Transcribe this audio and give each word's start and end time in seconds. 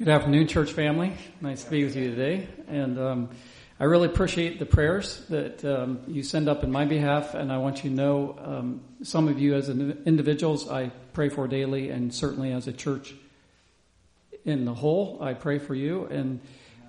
Good 0.00 0.08
afternoon, 0.08 0.46
church 0.46 0.72
family. 0.72 1.12
Nice 1.42 1.64
to 1.64 1.70
be 1.70 1.84
with 1.84 1.94
you 1.94 2.08
today. 2.08 2.48
And 2.68 2.98
um, 2.98 3.28
I 3.78 3.84
really 3.84 4.06
appreciate 4.06 4.58
the 4.58 4.64
prayers 4.64 5.22
that 5.28 5.62
um, 5.62 6.00
you 6.06 6.22
send 6.22 6.48
up 6.48 6.64
in 6.64 6.72
my 6.72 6.86
behalf. 6.86 7.34
And 7.34 7.52
I 7.52 7.58
want 7.58 7.84
you 7.84 7.90
to 7.90 7.96
know 7.96 8.38
um, 8.42 8.80
some 9.02 9.28
of 9.28 9.38
you 9.38 9.54
as 9.56 9.68
individuals 9.68 10.70
I 10.70 10.90
pray 11.12 11.28
for 11.28 11.46
daily, 11.46 11.90
and 11.90 12.14
certainly 12.14 12.50
as 12.50 12.66
a 12.66 12.72
church 12.72 13.14
in 14.46 14.64
the 14.64 14.72
whole, 14.72 15.18
I 15.20 15.34
pray 15.34 15.58
for 15.58 15.74
you. 15.74 16.06
And 16.06 16.40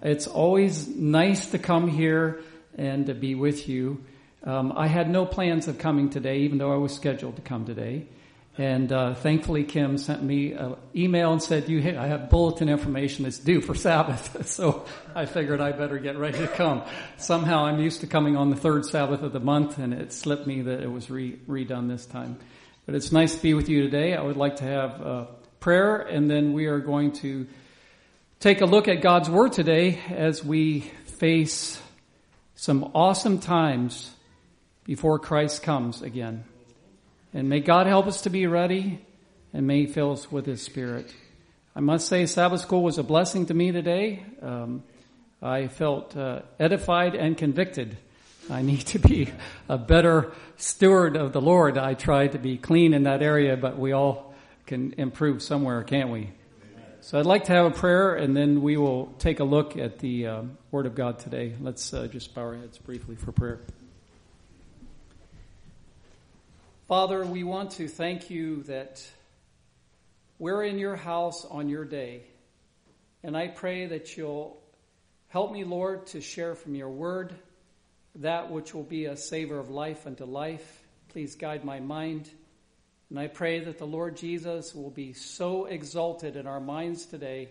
it's 0.01 0.27
always 0.27 0.87
nice 0.87 1.47
to 1.47 1.59
come 1.59 1.89
here 1.89 2.39
and 2.77 3.07
to 3.07 3.13
be 3.13 3.35
with 3.35 3.67
you. 3.67 4.05
Um, 4.45 4.71
I 4.73 4.87
had 4.87 5.09
no 5.09 5.25
plans 5.25 5.67
of 5.67 5.79
coming 5.79 6.11
today, 6.11 6.43
even 6.43 6.59
though 6.59 6.71
I 6.71 6.77
was 6.77 6.95
scheduled 6.95 7.35
to 7.35 7.41
come 7.41 7.65
today. 7.65 8.07
And 8.61 8.91
uh, 8.91 9.15
thankfully, 9.15 9.63
Kim 9.63 9.97
sent 9.97 10.21
me 10.21 10.51
an 10.51 10.75
email 10.95 11.31
and 11.31 11.41
said, 11.41 11.67
"You, 11.67 11.81
hey 11.81 11.97
I 11.97 12.05
have 12.05 12.29
bulletin 12.29 12.69
information 12.69 13.23
that's 13.23 13.39
due 13.39 13.59
for 13.59 13.73
Sabbath." 13.73 14.47
so 14.47 14.85
I 15.15 15.25
figured 15.25 15.59
I 15.59 15.71
better 15.71 15.97
get 15.97 16.15
ready 16.15 16.37
to 16.37 16.47
come. 16.47 16.83
Somehow, 17.17 17.65
I'm 17.65 17.79
used 17.79 18.01
to 18.01 18.07
coming 18.07 18.37
on 18.37 18.51
the 18.51 18.55
third 18.55 18.85
Sabbath 18.85 19.23
of 19.23 19.33
the 19.33 19.39
month, 19.39 19.79
and 19.79 19.95
it 19.95 20.13
slipped 20.13 20.45
me 20.45 20.61
that 20.61 20.83
it 20.83 20.91
was 20.91 21.09
re- 21.09 21.39
redone 21.49 21.87
this 21.87 22.05
time. 22.05 22.37
But 22.85 22.93
it's 22.93 23.11
nice 23.11 23.33
to 23.35 23.41
be 23.41 23.55
with 23.55 23.67
you 23.67 23.81
today. 23.81 24.13
I 24.13 24.21
would 24.21 24.37
like 24.37 24.57
to 24.57 24.63
have 24.63 25.01
a 25.01 25.27
prayer, 25.59 25.97
and 25.97 26.29
then 26.29 26.53
we 26.53 26.67
are 26.67 26.77
going 26.77 27.13
to 27.13 27.47
take 28.39 28.61
a 28.61 28.67
look 28.67 28.87
at 28.87 29.01
God's 29.01 29.27
Word 29.27 29.53
today 29.53 29.99
as 30.07 30.45
we 30.45 30.81
face 30.81 31.81
some 32.53 32.91
awesome 32.93 33.39
times 33.39 34.13
before 34.83 35.17
Christ 35.17 35.63
comes 35.63 36.03
again. 36.03 36.43
And 37.33 37.47
may 37.47 37.61
God 37.61 37.87
help 37.87 38.07
us 38.07 38.21
to 38.21 38.29
be 38.29 38.47
ready 38.47 38.99
and 39.53 39.67
may 39.67 39.81
He 39.81 39.87
fill 39.87 40.11
us 40.11 40.31
with 40.31 40.45
His 40.45 40.61
Spirit. 40.61 41.13
I 41.75 41.79
must 41.79 42.07
say 42.07 42.25
Sabbath 42.25 42.61
school 42.61 42.83
was 42.83 42.97
a 42.97 43.03
blessing 43.03 43.45
to 43.45 43.53
me 43.53 43.71
today. 43.71 44.23
Um, 44.41 44.83
I 45.41 45.67
felt 45.67 46.15
uh, 46.15 46.41
edified 46.59 47.15
and 47.15 47.37
convicted. 47.37 47.97
I 48.49 48.61
need 48.61 48.81
to 48.87 48.99
be 48.99 49.29
a 49.69 49.77
better 49.77 50.33
steward 50.57 51.15
of 51.15 51.31
the 51.31 51.41
Lord. 51.41 51.77
I 51.77 51.93
try 51.93 52.27
to 52.27 52.37
be 52.37 52.57
clean 52.57 52.93
in 52.93 53.03
that 53.03 53.21
area, 53.21 53.55
but 53.55 53.79
we 53.79 53.93
all 53.93 54.33
can 54.65 54.93
improve 54.97 55.41
somewhere, 55.41 55.83
can't 55.83 56.09
we? 56.09 56.31
So 57.03 57.19
I'd 57.19 57.25
like 57.25 57.45
to 57.45 57.53
have 57.53 57.65
a 57.65 57.71
prayer 57.71 58.13
and 58.13 58.37
then 58.37 58.61
we 58.61 58.77
will 58.77 59.07
take 59.17 59.39
a 59.39 59.43
look 59.43 59.75
at 59.75 59.99
the 59.99 60.27
uh, 60.27 60.43
Word 60.69 60.85
of 60.85 60.93
God 60.93 61.17
today. 61.17 61.55
Let's 61.59 61.93
uh, 61.93 62.07
just 62.07 62.35
bow 62.35 62.41
our 62.41 62.55
heads 62.55 62.77
briefly 62.77 63.15
for 63.15 63.31
prayer. 63.31 63.61
Father, 66.91 67.25
we 67.25 67.45
want 67.45 67.71
to 67.71 67.87
thank 67.87 68.29
you 68.29 68.63
that 68.63 69.01
we're 70.37 70.61
in 70.61 70.77
your 70.77 70.97
house 70.97 71.45
on 71.45 71.69
your 71.69 71.85
day. 71.85 72.23
And 73.23 73.37
I 73.37 73.47
pray 73.47 73.85
that 73.85 74.17
you'll 74.17 74.61
help 75.29 75.53
me, 75.53 75.63
Lord, 75.63 76.07
to 76.07 76.19
share 76.19 76.53
from 76.53 76.75
your 76.75 76.89
word 76.89 77.33
that 78.15 78.51
which 78.51 78.73
will 78.73 78.83
be 78.83 79.05
a 79.05 79.15
savor 79.15 79.57
of 79.57 79.69
life 79.69 80.05
unto 80.05 80.25
life. 80.25 80.83
Please 81.07 81.35
guide 81.35 81.63
my 81.63 81.79
mind. 81.79 82.29
And 83.09 83.17
I 83.17 83.27
pray 83.27 83.61
that 83.61 83.77
the 83.77 83.87
Lord 83.87 84.17
Jesus 84.17 84.75
will 84.75 84.91
be 84.91 85.13
so 85.13 85.67
exalted 85.67 86.35
in 86.35 86.45
our 86.45 86.59
minds 86.59 87.05
today 87.05 87.47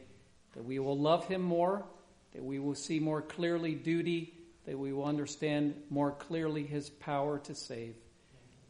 that 0.52 0.66
we 0.66 0.78
will 0.80 0.98
love 0.98 1.26
him 1.26 1.40
more, 1.40 1.86
that 2.34 2.44
we 2.44 2.58
will 2.58 2.74
see 2.74 3.00
more 3.00 3.22
clearly 3.22 3.74
duty, 3.74 4.34
that 4.66 4.78
we 4.78 4.92
will 4.92 5.06
understand 5.06 5.76
more 5.88 6.12
clearly 6.12 6.66
his 6.66 6.90
power 6.90 7.38
to 7.38 7.54
save. 7.54 7.94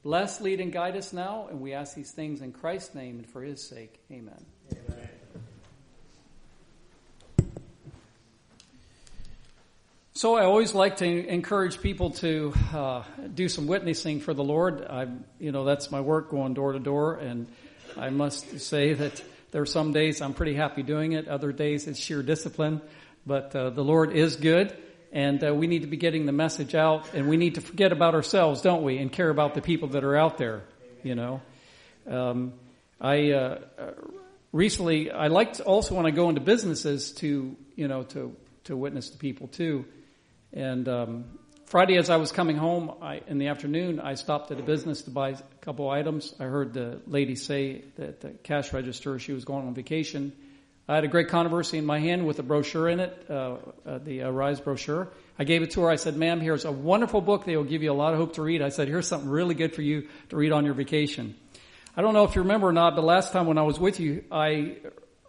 Bless, 0.03 0.41
lead, 0.41 0.61
and 0.61 0.73
guide 0.73 0.97
us 0.97 1.13
now, 1.13 1.49
and 1.51 1.61
we 1.61 1.75
ask 1.75 1.95
these 1.95 2.11
things 2.11 2.41
in 2.41 2.53
Christ's 2.53 2.95
name 2.95 3.19
and 3.19 3.29
for 3.29 3.43
his 3.43 3.63
sake. 3.63 4.01
Amen. 4.11 4.47
Amen. 4.73 5.09
So 10.15 10.37
I 10.37 10.45
always 10.45 10.75
like 10.75 10.99
to 10.99 11.07
encourage 11.29 11.83
people 11.83 12.13
to 12.13 12.55
uh, 12.73 13.03
do 13.35 13.47
some 13.51 13.67
witnessing 13.67 14.21
for 14.21 14.33
the 14.33 14.43
Lord. 14.43 14.87
I, 14.89 15.07
you 15.39 15.53
know, 15.53 15.65
that's 15.65 15.91
my 15.91 16.01
work, 16.01 16.31
going 16.31 16.55
door 16.55 16.73
to 16.73 16.79
door, 16.79 17.17
and 17.17 17.47
I 17.95 18.09
must 18.09 18.59
say 18.61 18.95
that 18.95 19.23
there 19.51 19.61
are 19.61 19.67
some 19.67 19.93
days 19.93 20.23
I'm 20.23 20.33
pretty 20.33 20.55
happy 20.55 20.83
doing 20.83 21.13
it. 21.13 21.29
Other 21.29 21.53
days 21.53 21.87
it's 21.87 21.99
sheer 21.99 22.23
discipline, 22.23 22.81
but 23.27 23.55
uh, 23.55 23.69
the 23.69 23.85
Lord 23.85 24.17
is 24.17 24.37
good 24.37 24.75
and 25.13 25.43
uh, 25.43 25.53
we 25.53 25.67
need 25.67 25.83
to 25.83 25.89
be 25.89 25.97
getting 25.97 26.27
the 26.27 26.33
message 26.33 26.75
out 26.75 27.13
and 27.15 27.29
we 27.29 27.37
need 27.37 27.57
to 27.57 27.61
forget 27.61 27.93
about 27.93 28.15
ourselves 28.15 28.63
don't 28.63 28.83
we 28.83 28.99
and 28.99 29.13
care 29.13 29.31
about 29.31 29.55
the 29.55 29.61
people 29.61 29.89
that 29.89 30.05
are 30.05 30.17
out 30.17 30.39
there 30.39 30.63
you 31.03 31.15
know? 31.15 31.41
Um, 32.07 32.53
i 33.01 33.33
uh, 33.33 33.59
recently 34.53 35.11
i 35.11 35.29
like 35.29 35.55
to 35.55 35.65
also 35.65 35.95
when 35.95 36.07
i 36.07 36.11
go 36.11 36.29
into 36.29 36.41
businesses 36.41 37.13
to 37.13 37.57
you 37.77 37.89
know 37.89 38.03
to 38.05 38.37
to 38.65 38.77
witness 38.77 39.11
to 39.11 39.19
people 39.19 39.49
too. 39.49 39.85
And 40.53 40.89
um, 40.89 41.25
friday 41.67 41.97
as 41.97 42.11
i 42.11 42.17
was 42.17 42.33
coming 42.33 42.57
home 42.57 42.93
I, 43.01 43.23
in 43.27 43.39
the 43.39 43.49
afternoon 43.49 44.01
i 44.01 44.15
stopped 44.15 44.51
at 44.51 44.59
a 44.59 44.63
business 44.63 45.03
to 45.03 45.11
buy 45.11 45.31
a 45.31 45.39
couple 45.61 45.89
items. 45.89 46.35
I 46.39 46.45
heard 46.45 46.75
the 46.75 47.01
lady 47.07 47.37
say 47.37 47.85
that 47.97 48.21
the 48.21 48.31
cash 48.31 48.73
register 48.73 49.19
she 49.19 49.33
was 49.33 49.45
going 49.45 49.67
on 49.67 49.75
vacation 49.75 50.33
I 50.89 50.97
had 50.97 51.05
a 51.05 51.09
great 51.09 51.29
controversy 51.29 51.79
in 51.79 51.87
my 51.87 52.01
hand 52.01 52.27
with 52.27 52.39
a 52.41 52.43
brochure 52.43 52.89
in 52.89 53.01
it, 53.01 53.27
uh, 53.31 53.57
uh, 53.87 53.99
the 53.99 54.25
uh, 54.25 54.31
Rise 54.31 54.61
brochure. 54.61 55.09
I 55.39 55.45
gave 55.45 55.63
it 55.63 55.71
to 55.73 55.83
her. 55.83 55.91
I 55.91 55.97
said, 55.97 56.17
ma'am, 56.17 56.41
here's 56.41 56.65
a 56.65 56.73
wonderful 56.73 57.21
book 57.21 57.45
that 57.45 57.57
will 57.57 57.65
give 57.65 57.83
you 57.83 57.93
a 57.93 57.95
lot 57.95 58.13
of 58.13 58.19
hope 58.19 58.35
to 58.35 58.43
read. 58.43 58.61
I 58.61 58.71
said, 58.71 58.89
here's 58.89 59.07
something 59.07 59.31
really 59.31 59.55
good 59.55 59.75
for 59.75 59.83
you 59.83 60.09
to 60.31 60.37
read 60.37 60.53
on 60.53 60.65
your 60.65 60.75
vacation. 60.75 61.37
I 61.97 62.03
don't 62.03 62.15
know 62.15 62.25
if 62.25 62.35
you 62.35 62.43
remember 62.43 62.69
or 62.69 62.73
not, 62.73 62.97
but 62.97 63.05
last 63.05 63.33
time 63.33 63.47
when 63.47 63.59
I 63.59 63.63
was 63.63 63.79
with 63.79 64.01
you, 64.01 64.25
I 64.31 64.79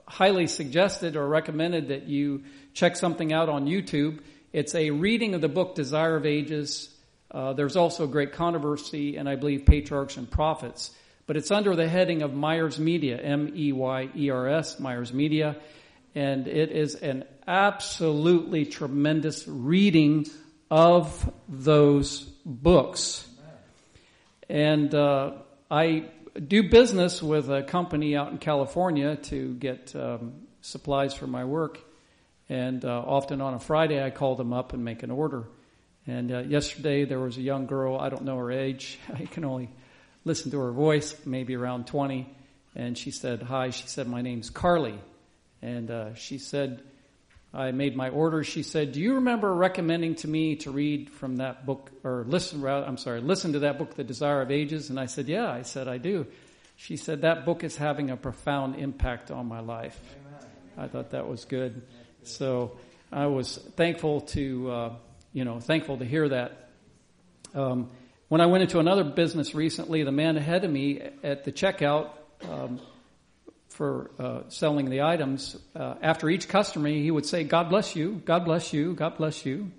highly 0.06 0.47
suggested 0.47 1.16
or 1.16 1.28
recommended 1.28 1.88
that 1.88 2.07
you 2.07 2.44
check 2.73 2.95
something 2.95 3.31
out 3.31 3.47
on 3.47 3.66
YouTube. 3.66 4.19
It's 4.51 4.75
a 4.75 4.89
reading 4.91 5.33
of 5.33 5.41
the 5.41 5.47
book 5.47 5.75
Desire 5.75 6.16
of 6.16 6.25
Ages. 6.25 6.89
Uh, 7.29 7.53
there's 7.53 7.75
also 7.75 8.07
great 8.07 8.33
controversy 8.33 9.16
and 9.16 9.29
I 9.29 9.35
believe 9.35 9.66
patriarchs 9.66 10.18
and 10.18 10.29
prophets 10.29 10.91
but 11.28 11.38
it's 11.38 11.52
under 11.52 11.76
the 11.76 11.88
heading 11.88 12.22
of 12.22 12.34
Meyers 12.34 12.80
Media, 12.80 13.18
M-E-Y-E-R-S, 13.22 14.80
Meyers 14.80 15.14
Media, 15.14 15.58
and 16.16 16.48
it 16.48 16.72
is 16.72 16.96
an 16.96 17.24
absolutely 17.48 18.66
tremendous 18.66 19.48
reading 19.48 20.26
of 20.70 21.31
those 21.48 22.22
books. 22.46 23.28
And 24.50 24.94
uh, 24.94 25.34
I 25.70 26.10
do 26.48 26.70
business 26.70 27.22
with 27.22 27.50
a 27.50 27.64
company 27.64 28.16
out 28.16 28.31
in 28.31 28.38
California 28.38 29.16
to 29.16 29.54
get 29.56 29.96
um, 29.96 30.34
supplies 30.62 31.14
for 31.14 31.28
my 31.28 31.46
work, 31.46 31.80
and 32.50 32.84
uh, 32.84 33.04
often 33.06 33.42
on 33.42 33.54
a 33.54 33.60
Friday 33.60 34.04
I 34.04 34.10
call 34.10 34.36
them 34.36 34.54
up 34.54 34.74
and 34.74 34.84
make 34.84 35.04
an 35.04 35.12
order. 35.12 35.46
And 36.08 36.31
uh, 36.31 36.40
yesterday 36.40 37.06
there 37.06 37.20
was 37.20 37.38
a 37.38 37.42
young 37.42 37.68
girl, 37.68 37.98
I 37.98 38.10
don't 38.10 38.24
know 38.24 38.38
her 38.38 38.52
age, 38.52 39.00
I 39.14 39.26
can 39.26 39.46
only 39.46 39.70
listened 40.24 40.52
to 40.52 40.59
her 40.59 40.72
voice, 40.72 41.16
maybe 41.26 41.56
around 41.56 41.88
20, 41.88 42.28
and 42.76 42.98
she 42.98 43.12
said, 43.12 43.42
Hi. 43.44 43.70
She 43.72 43.88
said, 43.88 44.08
My 44.08 44.22
name's 44.22 44.50
Carly. 44.50 45.00
And 45.62 45.92
uh, 45.92 46.14
she 46.16 46.38
said, 46.38 46.82
I 47.54 47.72
made 47.72 47.96
my 47.98 48.09
order. 48.09 48.44
She 48.44 48.64
said, 48.64 48.94
Do 48.94 49.02
you 49.02 49.16
remember 49.16 49.54
recommending 49.54 50.16
to 50.16 50.28
me 50.28 50.56
to 50.58 50.72
read 50.72 51.10
from 51.10 51.38
that 51.38 51.66
book, 51.66 51.92
or 52.04 52.26
listen, 52.28 52.66
I'm 52.66 52.98
sorry, 52.98 53.22
listen 53.22 53.54
to 53.54 53.60
that 53.60 53.78
book, 53.78 53.96
The 53.96 54.04
Desire 54.04 54.42
of 54.42 54.52
Ages? 54.52 54.90
And 54.90 55.00
I 55.00 55.06
said, 55.08 55.28
Yeah. 55.28 55.52
I 55.52 55.64
said, 55.64 55.88
I 55.88 55.98
do. 55.98 56.28
She 56.78 56.96
said, 56.96 57.22
That 57.22 57.46
book 57.46 57.64
is 57.64 57.76
having 57.76 58.10
a 58.10 58.18
profound 58.18 58.76
impact 58.78 59.31
on 59.31 59.48
my 59.48 59.60
life. 59.60 60.00
I 60.78 60.88
thought 60.88 61.12
that 61.12 61.28
was 61.28 61.44
good. 61.44 61.81
So 62.24 62.78
I 63.12 63.26
was 63.26 63.58
thankful 63.76 64.22
to, 64.22 64.72
uh, 64.72 64.96
you 65.34 65.44
know, 65.44 65.60
thankful 65.60 65.98
to 65.98 66.06
hear 66.06 66.30
that. 66.30 66.70
Um, 67.54 67.90
when 68.31 68.40
I 68.40 68.46
went 68.46 68.62
into 68.62 68.80
another 68.80 69.03
business 69.03 69.53
recently, 69.53 70.03
the 70.03 70.12
man 70.14 70.38
ahead 70.38 70.64
of 70.64 70.72
me 70.72 71.02
at 71.22 71.44
the 71.44 71.52
checkout 71.52 72.12
um, 72.50 72.80
for 73.68 74.09
uh, 74.18 74.44
selling 74.47 74.90
the 74.90 75.02
items, 75.02 75.58
uh, 75.75 75.96
after 76.02 76.30
each 76.30 76.48
customer, 76.48 76.88
he 76.88 77.12
would 77.12 77.25
say, 77.25 77.44
"God 77.44 77.68
bless 77.68 77.94
you, 77.94 78.22
God 78.24 78.45
bless 78.45 78.72
you, 78.72 78.94
God 78.94 79.18
bless 79.18 79.45
you." 79.45 79.69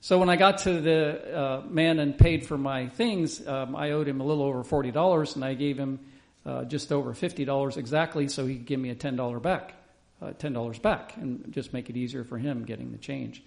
So 0.00 0.20
when 0.20 0.30
I 0.30 0.36
got 0.36 0.58
to 0.58 0.80
the 0.80 1.36
uh, 1.36 1.62
man 1.68 1.98
and 1.98 2.16
paid 2.16 2.46
for 2.46 2.56
my 2.56 2.86
things, 2.86 3.44
um, 3.48 3.74
I 3.74 3.90
owed 3.90 4.06
him 4.06 4.20
a 4.20 4.24
little 4.24 4.44
over 4.44 4.62
forty 4.62 4.92
dollars, 4.92 5.34
and 5.34 5.44
I 5.44 5.54
gave 5.54 5.76
him 5.76 5.98
uh, 6.46 6.62
just 6.62 6.92
over 6.92 7.14
fifty 7.14 7.44
dollars 7.44 7.76
exactly, 7.76 8.28
so 8.28 8.46
he 8.46 8.58
could 8.58 8.66
give 8.66 8.78
me 8.78 8.90
a 8.90 8.94
ten 8.94 9.16
dollar 9.16 9.40
back, 9.40 9.74
uh, 10.20 10.34
ten 10.34 10.52
dollars 10.52 10.78
back, 10.78 11.16
and 11.16 11.52
just 11.52 11.72
make 11.72 11.90
it 11.90 11.96
easier 11.96 12.22
for 12.22 12.38
him 12.38 12.64
getting 12.64 12.92
the 12.92 12.98
change. 12.98 13.42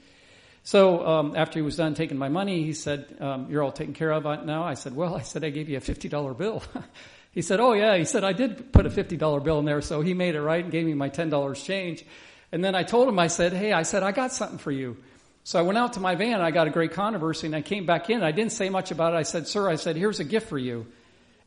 So 0.66 1.06
um, 1.06 1.36
after 1.36 1.60
he 1.60 1.62
was 1.62 1.76
done 1.76 1.94
taking 1.94 2.18
my 2.18 2.28
money, 2.28 2.64
he 2.64 2.74
said, 2.74 3.18
um, 3.20 3.52
"You're 3.52 3.62
all 3.62 3.72
taken 3.72 3.94
care 3.94 4.12
of 4.12 4.24
now." 4.46 4.64
I 4.64 4.74
said, 4.74 4.96
"Well, 4.96 5.14
I 5.14 5.22
said 5.22 5.44
I 5.44 5.52
gave 5.52 5.70
you 5.70 5.78
a 5.78 5.80
fifty 5.80 6.10
dollar 6.10 6.34
bill." 6.34 6.64
he 7.32 7.44
said, 7.44 7.60
"Oh 7.60 7.74
yeah." 7.74 7.96
He 7.98 8.04
said, 8.04 8.24
"I 8.24 8.34
did 8.34 8.74
put 8.74 8.88
a 8.88 8.90
fifty 8.90 9.16
dollar 9.16 9.40
bill 9.40 9.60
in 9.60 9.66
there," 9.66 9.82
so 9.82 10.02
he 10.02 10.16
made 10.16 10.34
it 10.34 10.42
right 10.42 10.64
and 10.64 10.72
gave 10.72 10.88
me 10.88 10.96
my 10.96 11.10
ten 11.10 11.30
dollars 11.30 11.64
change. 11.64 12.04
And 12.52 12.64
then 12.64 12.74
I 12.74 12.82
told 12.82 13.08
him, 13.08 13.20
I 13.20 13.28
said, 13.28 13.54
"Hey, 13.54 13.74
I 13.74 13.84
said 13.84 14.02
I 14.02 14.12
got 14.12 14.34
something 14.34 14.58
for 14.58 14.72
you." 14.72 14.98
So 15.44 15.60
I 15.60 15.62
went 15.62 15.78
out 15.78 15.94
to 15.94 16.00
my 16.00 16.16
van. 16.16 16.42
I 16.42 16.50
got 16.50 16.66
a 16.66 16.72
great 16.72 16.94
controversy, 16.94 17.46
and 17.46 17.56
I 17.56 17.62
came 17.62 17.86
back 17.86 18.10
in. 18.10 18.24
I 18.24 18.32
didn't 18.32 18.52
say 18.52 18.70
much 18.70 18.90
about 18.90 19.14
it. 19.14 19.18
I 19.18 19.24
said, 19.24 19.48
"Sir," 19.48 19.70
I 19.70 19.76
said, 19.76 19.96
"Here's 19.96 20.20
a 20.20 20.24
gift 20.24 20.50
for 20.50 20.58
you." 20.58 20.88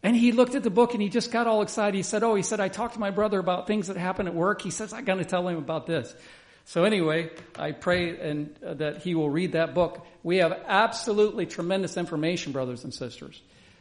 And 0.01 0.15
he 0.15 0.31
looked 0.31 0.55
at 0.55 0.63
the 0.63 0.71
book 0.71 0.93
and 0.93 1.03
he 1.03 1.09
just 1.09 1.33
got 1.33 1.49
all 1.49 1.61
excited. 1.63 1.97
He 1.97 2.05
said, 2.05 2.23
Oh, 2.23 2.37
he 2.37 2.45
said, 2.45 2.61
I 2.61 2.69
talked 2.69 2.95
to 2.95 3.01
my 3.01 3.11
brother 3.11 3.41
about 3.41 3.67
things 3.67 3.89
that 3.89 3.97
happened 3.97 4.29
at 4.29 4.35
work. 4.37 4.63
He 4.63 4.71
says, 4.71 4.93
I 4.93 5.03
got 5.03 5.17
to 5.17 5.25
tell 5.25 5.49
him 5.49 5.59
about 5.59 5.87
this. 5.89 6.15
So 6.69 6.85
anyway, 6.85 7.31
I 7.59 7.73
pray 7.73 8.21
and 8.21 8.55
uh, 8.63 8.75
that 8.75 8.99
he 8.99 9.15
will 9.15 9.31
read 9.31 9.53
that 9.53 9.73
book. 9.73 10.07
We 10.23 10.37
have 10.37 10.53
absolutely 10.67 11.47
tremendous 11.47 11.97
information, 11.97 12.53
brothers 12.53 12.85
and 12.85 12.93
sisters. 12.93 13.41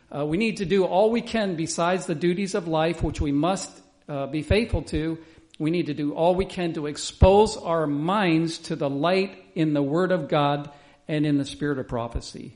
Uh, 0.09 0.25
we 0.25 0.37
need 0.37 0.55
to 0.57 0.65
do 0.65 0.85
all 0.85 1.11
we 1.11 1.19
can 1.19 1.57
besides 1.57 2.05
the 2.05 2.15
duties 2.15 2.55
of 2.55 2.65
life, 2.65 3.03
which 3.03 3.19
we 3.19 3.33
must 3.33 3.77
uh, 4.07 4.27
be 4.27 4.41
faithful 4.41 4.83
to. 4.83 5.17
We 5.59 5.69
need 5.69 5.87
to 5.87 5.93
do 5.93 6.13
all 6.13 6.33
we 6.33 6.45
can 6.45 6.71
to 6.75 6.85
expose 6.85 7.57
our 7.57 7.87
minds 7.87 8.57
to 8.59 8.77
the 8.77 8.89
light 8.89 9.37
in 9.53 9.73
the 9.73 9.83
Word 9.83 10.13
of 10.13 10.29
God 10.29 10.71
and 11.09 11.25
in 11.25 11.37
the 11.37 11.43
spirit 11.43 11.79
of 11.79 11.89
prophecy. 11.89 12.55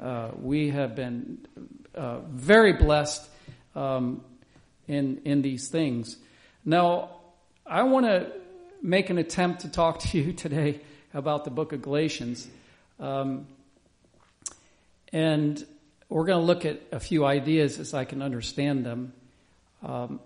Uh, 0.00 0.30
we 0.40 0.70
have 0.70 0.94
been 0.94 1.46
uh, 1.94 2.20
very 2.20 2.72
blessed 2.72 3.28
um, 3.74 4.24
in 4.88 5.20
in 5.26 5.42
these 5.42 5.68
things. 5.68 6.16
Now, 6.64 7.20
I 7.66 7.82
want 7.82 8.06
to 8.06 8.32
make 8.86 9.10
an 9.10 9.18
attempt 9.18 9.62
to 9.62 9.68
talk 9.68 9.98
to 9.98 10.18
you 10.18 10.32
today 10.44 10.80
about 11.12 11.44
the 11.44 11.50
book 11.50 11.72
of 11.72 11.82
Galatians, 11.82 12.46
um, 13.00 13.46
and 15.12 15.66
we're 16.08 16.24
going 16.24 16.40
to 16.40 16.46
look 16.46 16.64
at 16.64 16.80
a 16.92 17.00
few 17.00 17.24
ideas 17.24 17.80
as 17.80 17.94
I 17.94 18.04
can 18.04 18.22
understand 18.22 18.86
them. 18.86 19.12
Um, 19.82 20.20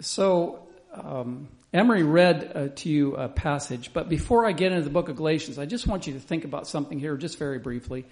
so, 0.00 0.66
um, 0.94 1.48
Emery 1.74 2.04
read 2.04 2.52
uh, 2.54 2.68
to 2.76 2.88
you 2.88 3.16
a 3.16 3.28
passage, 3.28 3.92
but 3.92 4.08
before 4.08 4.46
I 4.46 4.52
get 4.52 4.72
into 4.72 4.84
the 4.84 4.90
book 4.90 5.10
of 5.10 5.16
Galatians, 5.16 5.58
I 5.58 5.66
just 5.66 5.86
want 5.86 6.06
you 6.06 6.14
to 6.14 6.20
think 6.20 6.44
about 6.44 6.66
something 6.66 6.98
here, 6.98 7.16
just 7.16 7.38
very 7.38 7.58
briefly. 7.58 8.06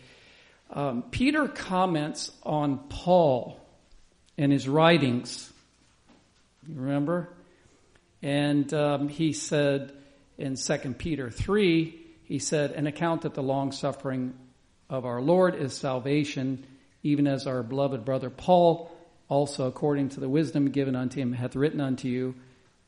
Um, 0.70 1.02
Peter 1.10 1.48
comments 1.48 2.30
on 2.42 2.78
Paul 2.88 3.58
and 4.36 4.52
his 4.52 4.69
writings. 4.69 5.50
You 6.69 6.74
remember? 6.78 7.28
And 8.22 8.72
um, 8.72 9.08
he 9.08 9.32
said 9.32 9.92
in 10.38 10.56
2 10.56 10.76
Peter 10.96 11.30
3, 11.30 12.00
he 12.24 12.38
said, 12.38 12.70
An 12.72 12.86
account 12.86 13.22
that 13.22 13.34
the 13.34 13.42
long 13.42 13.72
suffering 13.72 14.34
of 14.88 15.04
our 15.04 15.20
Lord 15.20 15.54
is 15.54 15.74
salvation, 15.74 16.64
even 17.02 17.26
as 17.26 17.46
our 17.46 17.62
beloved 17.62 18.04
brother 18.04 18.30
Paul, 18.30 18.90
also 19.28 19.66
according 19.66 20.10
to 20.10 20.20
the 20.20 20.28
wisdom 20.28 20.70
given 20.70 20.94
unto 20.94 21.20
him, 21.20 21.32
hath 21.32 21.56
written 21.56 21.80
unto 21.80 22.08
you 22.08 22.34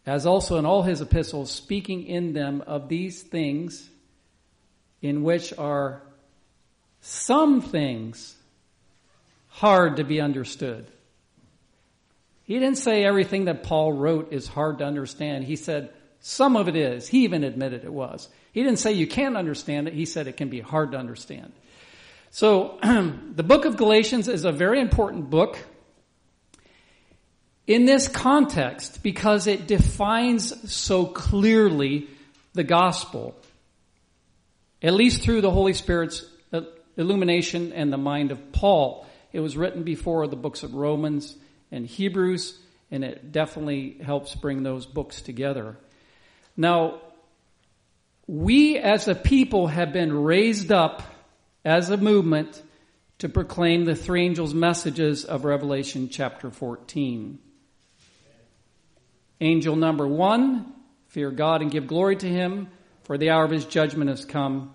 as 0.06 0.26
also 0.26 0.58
in 0.58 0.66
all 0.66 0.82
his 0.82 1.00
epistles, 1.00 1.50
speaking 1.50 2.06
in 2.06 2.34
them 2.34 2.62
of 2.66 2.88
these 2.88 3.22
things 3.22 3.88
in 5.00 5.22
which 5.22 5.52
are 5.56 6.02
some 7.00 7.60
things 7.60 8.36
hard 9.48 9.96
to 9.96 10.04
be 10.04 10.20
understood. 10.20 10.86
He 12.44 12.55
didn't 12.55 12.79
say 12.79 13.05
everything 13.05 13.46
that 13.46 13.62
Paul 13.62 13.93
wrote 13.93 14.32
is 14.32 14.46
hard 14.46 14.79
to 14.79 14.85
understand. 14.85 15.44
He 15.44 15.56
said 15.56 15.91
some 16.20 16.56
of 16.56 16.69
it 16.69 16.76
is. 16.76 17.08
He 17.08 17.25
even 17.25 17.43
admitted 17.44 17.85
it 17.85 17.93
was. 17.93 18.29
He 18.52 18.62
didn't 18.62 18.79
say 18.79 18.93
you 18.93 19.06
can't 19.06 19.37
understand 19.37 19.88
it. 19.88 19.94
He 19.94 20.05
said 20.05 20.26
it 20.26 20.37
can 20.37 20.49
be 20.50 20.61
hard 20.61 20.93
to 20.93 20.99
understand. 20.99 21.52
So 22.31 22.79
the 22.82 23.43
book 23.43 23.64
of 23.64 23.76
Galatians 23.76 24.29
is 24.29 24.44
a 24.44 24.52
very 24.52 24.81
important 24.81 25.31
book 25.31 25.58
in 27.67 27.87
this 27.87 28.08
context 28.08 29.02
because 29.02 29.46
it 29.46 29.67
defines 29.67 30.73
so 30.73 31.06
clearly 31.06 32.08
the 32.52 32.64
gospel, 32.64 33.35
at 34.82 34.93
least 34.93 35.23
through 35.23 35.41
the 35.41 35.50
Holy 35.50 35.73
Spirit's 35.73 36.25
uh, 36.52 36.62
illumination 36.96 37.73
and 37.73 37.93
the 37.93 37.99
mind 37.99 38.32
of 38.32 38.52
Paul. 38.52 39.06
It 39.32 39.41
was 39.41 39.56
written 39.56 39.82
before 39.82 40.26
the 40.26 40.37
books 40.37 40.62
of 40.62 40.75
Romans 40.75 41.37
and 41.70 41.87
Hebrews, 41.87 42.58
and 42.90 43.05
it 43.05 43.32
definitely 43.32 43.99
helps 44.02 44.34
bring 44.34 44.62
those 44.62 44.87
books 44.87 45.22
together. 45.22 45.76
Now, 46.56 47.00
we 48.26 48.78
as 48.78 49.08
a 49.08 49.14
people 49.14 49.66
have 49.66 49.93
been 49.93 50.12
raised 50.25 50.72
up 50.72 51.02
as 51.64 51.90
a 51.90 51.96
movement 51.96 52.62
to 53.19 53.28
proclaim 53.28 53.84
the 53.84 53.94
three 53.94 54.25
angels' 54.25 54.55
messages 54.55 55.25
of 55.25 55.44
Revelation 55.44 56.08
chapter 56.08 56.50
14. 56.50 57.38
Angel 59.40 59.76
number 59.76 60.06
one, 60.06 60.72
fear 61.08 61.31
God 61.31 61.62
and 61.62 61.70
give 61.70 61.87
glory 61.87 62.17
to 62.17 62.28
him, 62.28 62.69
for 63.02 63.19
the 63.19 63.31
hour 63.31 63.44
of 63.44 63.50
his 63.50 63.64
judgment 63.64 64.10
has 64.10 64.25
come. 64.25 64.72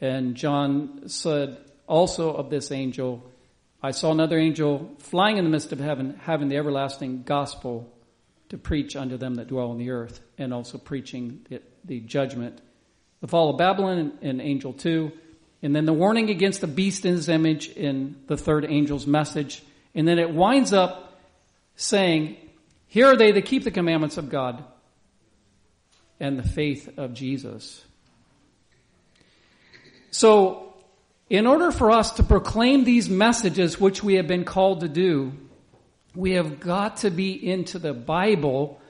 And 0.00 0.34
John 0.34 1.08
said 1.08 1.58
also 1.86 2.32
of 2.34 2.50
this 2.50 2.70
angel, 2.70 3.30
I 3.84 3.90
saw 3.90 4.12
another 4.12 4.38
angel 4.38 4.96
flying 4.98 5.36
in 5.36 5.44
the 5.44 5.50
midst 5.50 5.70
of 5.70 5.78
heaven, 5.78 6.18
having 6.22 6.48
the 6.48 6.56
everlasting 6.56 7.22
gospel 7.24 7.92
to 8.48 8.56
preach 8.56 8.96
unto 8.96 9.18
them 9.18 9.34
that 9.34 9.48
dwell 9.48 9.72
on 9.72 9.76
the 9.76 9.90
earth, 9.90 10.22
and 10.38 10.54
also 10.54 10.78
preaching 10.78 11.44
the, 11.50 11.60
the 11.84 12.00
judgment, 12.00 12.62
the 13.20 13.28
fall 13.28 13.50
of 13.50 13.58
Babylon 13.58 13.98
in, 14.22 14.30
in 14.30 14.40
angel 14.40 14.72
two, 14.72 15.12
and 15.62 15.76
then 15.76 15.84
the 15.84 15.92
warning 15.92 16.30
against 16.30 16.62
the 16.62 16.66
beast 16.66 17.04
in 17.04 17.12
his 17.12 17.28
image 17.28 17.68
in 17.68 18.16
the 18.26 18.38
third 18.38 18.64
angel's 18.64 19.06
message. 19.06 19.62
And 19.94 20.08
then 20.08 20.18
it 20.18 20.30
winds 20.30 20.72
up 20.72 21.20
saying, 21.76 22.38
here 22.86 23.08
are 23.08 23.16
they 23.16 23.32
that 23.32 23.44
keep 23.44 23.64
the 23.64 23.70
commandments 23.70 24.16
of 24.16 24.30
God 24.30 24.64
and 26.18 26.38
the 26.38 26.48
faith 26.48 26.98
of 26.98 27.12
Jesus. 27.12 27.84
So, 30.10 30.63
in 31.30 31.46
order 31.46 31.70
for 31.70 31.90
us 31.90 32.12
to 32.12 32.22
proclaim 32.22 32.84
these 32.84 33.08
messages 33.08 33.80
which 33.80 34.02
we 34.02 34.14
have 34.14 34.28
been 34.28 34.44
called 34.44 34.80
to 34.80 34.88
do, 34.88 35.32
we 36.14 36.32
have 36.32 36.60
got 36.60 36.98
to 36.98 37.10
be 37.10 37.32
into 37.32 37.78
the 37.78 37.94
Bible 37.94 38.80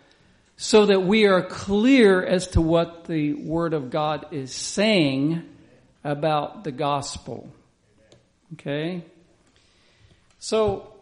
so 0.56 0.86
that 0.86 1.02
we 1.02 1.26
are 1.26 1.42
clear 1.42 2.24
as 2.24 2.48
to 2.48 2.60
what 2.60 3.04
the 3.04 3.34
Word 3.34 3.74
of 3.74 3.90
God 3.90 4.26
is 4.30 4.52
saying 4.52 5.42
about 6.02 6.64
the 6.64 6.72
gospel. 6.72 7.48
Okay? 8.54 9.04
So, 10.38 10.92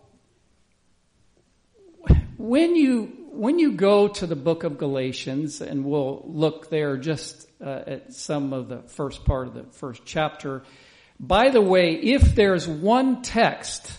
when 2.39 2.77
you 2.77 3.19
when 3.33 3.59
you 3.59 3.73
go 3.73 4.09
to 4.09 4.27
the 4.27 4.37
book 4.37 4.63
of 4.63 4.77
Galatians, 4.77 5.63
and 5.63 5.85
we'll 5.85 6.23
look 6.27 6.69
there 6.69 6.99
just 6.99 7.49
uh, 7.61 7.83
at 7.87 8.13
some 8.13 8.53
of 8.53 8.69
the 8.69 8.83
first 8.83 9.25
part 9.25 9.49
of 9.49 9.55
the 9.55 9.65
first 9.65 10.03
chapter. 10.05 10.63
By 11.23 11.51
the 11.51 11.63
way, 11.63 11.95
if 11.95 12.35
there's 12.35 12.67
one 12.67 13.23
text 13.23 13.97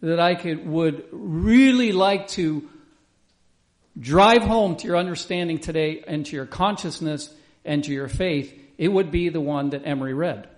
that 0.00 0.18
I 0.18 0.34
could 0.34 0.66
would 0.66 1.04
really 1.12 1.92
like 1.92 2.26
to 2.28 2.68
drive 3.98 4.42
home 4.42 4.74
to 4.76 4.86
your 4.88 4.96
understanding 4.96 5.58
today 5.58 6.02
and 6.04 6.26
to 6.26 6.34
your 6.34 6.46
consciousness 6.46 7.32
and 7.64 7.84
to 7.84 7.92
your 7.92 8.08
faith, 8.08 8.52
it 8.78 8.88
would 8.88 9.12
be 9.12 9.28
the 9.28 9.40
one 9.40 9.70
that 9.70 9.86
Emery 9.86 10.12
read. 10.12 10.48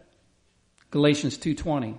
Galatians 0.90 1.36
2:20. 1.36 1.98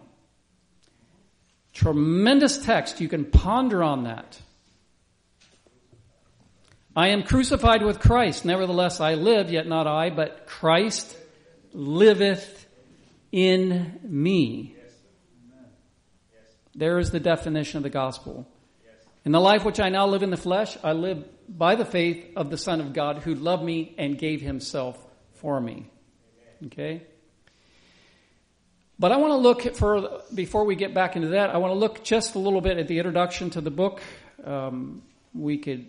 Tremendous 1.74 2.64
text. 2.64 3.00
You 3.00 3.10
can 3.10 3.26
ponder 3.26 3.84
on 3.84 4.06
that. 4.06 4.40
I 6.96 7.10
am 7.10 7.24
crucified 7.24 7.84
with 7.84 8.00
Christ. 8.00 8.44
Nevertheless, 8.44 9.00
I 9.00 9.16
live, 9.16 9.52
yet 9.52 9.68
not 9.68 9.86
I, 9.86 10.10
but 10.10 10.48
Christ 10.48 11.16
liveth 11.74 12.68
in 13.34 14.00
me. 14.04 14.76
There 16.76 17.00
is 17.00 17.12
the 17.12 17.20
definition 17.20 17.78
of 17.78 17.84
the 17.84 17.90
gospel. 17.90 18.48
In 19.26 19.32
the 19.32 19.42
life 19.42 19.66
which 19.66 19.80
I 19.80 19.90
now 19.90 20.08
live 20.08 20.24
in 20.24 20.30
the 20.30 20.38
flesh, 20.38 20.78
I 20.84 20.94
live 20.94 21.26
by 21.50 21.76
the 21.76 21.86
faith 21.86 22.26
of 22.36 22.50
the 22.50 22.58
Son 22.58 22.80
of 22.80 22.94
God 22.94 23.18
who 23.20 23.36
loved 23.36 23.64
me 23.64 23.96
and 23.98 24.18
gave 24.18 24.42
himself 24.42 24.98
for 25.34 25.60
me. 25.60 25.90
Okay? 26.68 27.04
But 29.00 29.12
I 29.12 29.18
want 29.18 29.32
to 29.32 29.38
look 29.38 29.76
for, 29.76 30.22
before 30.34 30.66
we 30.66 30.76
get 30.76 30.94
back 30.94 31.16
into 31.16 31.30
that, 31.30 31.50
I 31.50 31.58
want 31.58 31.72
to 31.72 31.78
look 31.78 32.04
just 32.04 32.36
a 32.36 32.40
little 32.40 32.62
bit 32.62 32.78
at 32.78 32.88
the 32.88 33.00
introduction 33.00 33.50
to 33.52 33.62
the 33.62 33.72
book. 33.72 34.02
Um, 34.44 35.02
we 35.34 35.58
could, 35.58 35.88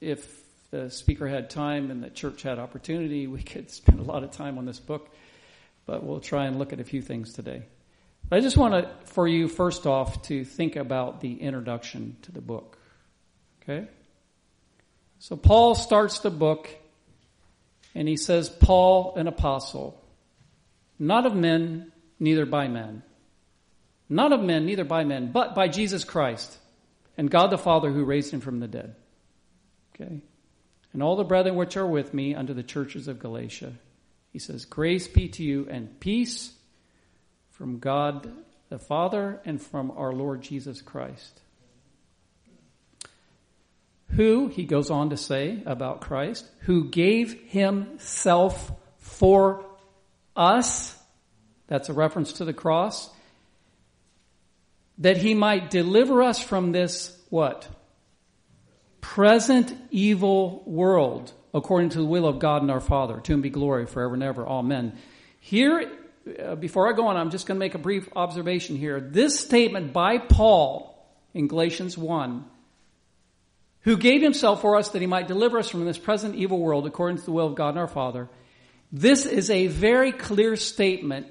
if 0.00 0.42
the 0.70 0.90
speaker 0.90 1.28
had 1.28 1.50
time 1.50 1.90
and 1.90 2.02
the 2.02 2.10
church 2.10 2.42
had 2.42 2.58
opportunity, 2.58 3.26
we 3.26 3.42
could 3.42 3.70
spend 3.70 4.00
a 4.00 4.02
lot 4.02 4.24
of 4.24 4.30
time 4.30 4.56
on 4.56 4.64
this 4.64 4.80
book, 4.80 5.10
but 5.88 6.04
we'll 6.04 6.20
try 6.20 6.44
and 6.44 6.58
look 6.58 6.72
at 6.72 6.80
a 6.80 6.84
few 6.84 7.00
things 7.00 7.32
today. 7.32 7.62
I 8.30 8.40
just 8.40 8.58
want 8.58 8.74
to, 8.74 8.90
for 9.06 9.26
you, 9.26 9.48
first 9.48 9.86
off, 9.86 10.22
to 10.24 10.44
think 10.44 10.76
about 10.76 11.22
the 11.22 11.40
introduction 11.40 12.18
to 12.22 12.32
the 12.32 12.42
book. 12.42 12.76
Okay? 13.62 13.88
So 15.18 15.34
Paul 15.34 15.74
starts 15.74 16.18
the 16.18 16.30
book 16.30 16.68
and 17.94 18.06
he 18.06 18.18
says, 18.18 18.50
Paul, 18.50 19.14
an 19.16 19.28
apostle, 19.28 19.98
not 20.98 21.24
of 21.24 21.34
men, 21.34 21.90
neither 22.20 22.44
by 22.44 22.68
men. 22.68 23.02
Not 24.10 24.32
of 24.32 24.42
men, 24.42 24.66
neither 24.66 24.84
by 24.84 25.04
men, 25.04 25.32
but 25.32 25.54
by 25.54 25.68
Jesus 25.68 26.04
Christ 26.04 26.58
and 27.16 27.30
God 27.30 27.48
the 27.50 27.58
Father 27.58 27.90
who 27.90 28.04
raised 28.04 28.30
him 28.30 28.40
from 28.40 28.60
the 28.60 28.68
dead. 28.68 28.94
Okay? 29.94 30.20
and 30.92 31.02
all 31.02 31.16
the 31.16 31.24
brethren 31.24 31.56
which 31.56 31.76
are 31.76 31.86
with 31.86 32.14
me 32.14 32.34
unto 32.34 32.54
the 32.54 32.62
churches 32.62 33.08
of 33.08 33.18
Galatia. 33.18 33.72
He 34.32 34.38
says, 34.38 34.64
Grace 34.64 35.08
be 35.08 35.28
to 35.28 35.42
you 35.42 35.66
and 35.70 35.98
peace 36.00 36.52
from 37.50 37.78
God 37.78 38.30
the 38.68 38.78
Father 38.78 39.40
and 39.44 39.60
from 39.60 39.90
our 39.92 40.12
Lord 40.12 40.42
Jesus 40.42 40.82
Christ. 40.82 41.40
who, 44.10 44.48
he 44.48 44.64
goes 44.64 44.90
on 44.90 45.10
to 45.10 45.16
say 45.16 45.62
about 45.66 46.00
Christ, 46.00 46.48
who 46.60 46.88
gave 46.88 47.40
himself 47.48 48.72
for 48.98 49.64
us. 50.34 50.96
That's 51.66 51.88
a 51.88 51.92
reference 51.92 52.34
to 52.34 52.44
the 52.44 52.52
cross. 52.52 53.10
That 54.98 55.18
he 55.18 55.34
might 55.34 55.70
deliver 55.70 56.22
us 56.22 56.42
from 56.42 56.72
this, 56.72 57.16
what? 57.28 57.68
Present 59.00 59.74
evil 59.90 60.62
world, 60.66 61.32
according 61.54 61.90
to 61.90 61.98
the 61.98 62.04
will 62.04 62.26
of 62.26 62.38
God 62.38 62.62
and 62.62 62.70
our 62.70 62.80
Father. 62.80 63.20
To 63.20 63.32
him 63.32 63.40
be 63.40 63.50
glory 63.50 63.86
forever 63.86 64.14
and 64.14 64.22
ever. 64.22 64.46
Amen. 64.46 64.98
Here, 65.40 65.90
uh, 66.42 66.54
before 66.56 66.92
I 66.92 66.96
go 66.96 67.06
on, 67.06 67.16
I'm 67.16 67.30
just 67.30 67.46
going 67.46 67.56
to 67.56 67.60
make 67.60 67.74
a 67.74 67.78
brief 67.78 68.08
observation 68.14 68.76
here. 68.76 69.00
This 69.00 69.38
statement 69.38 69.92
by 69.92 70.18
Paul 70.18 70.94
in 71.34 71.48
Galatians 71.48 71.96
1 71.96 72.44
who 73.82 73.96
gave 73.96 74.20
himself 74.20 74.60
for 74.60 74.76
us 74.76 74.90
that 74.90 75.00
he 75.00 75.06
might 75.06 75.28
deliver 75.28 75.58
us 75.58 75.68
from 75.70 75.84
this 75.84 75.98
present 75.98 76.34
evil 76.34 76.58
world 76.58 76.86
according 76.86 77.16
to 77.18 77.24
the 77.24 77.32
will 77.32 77.46
of 77.46 77.54
God 77.54 77.70
and 77.70 77.78
our 77.78 77.88
Father. 77.88 78.28
This 78.92 79.24
is 79.24 79.50
a 79.50 79.66
very 79.66 80.12
clear 80.12 80.56
statement 80.56 81.26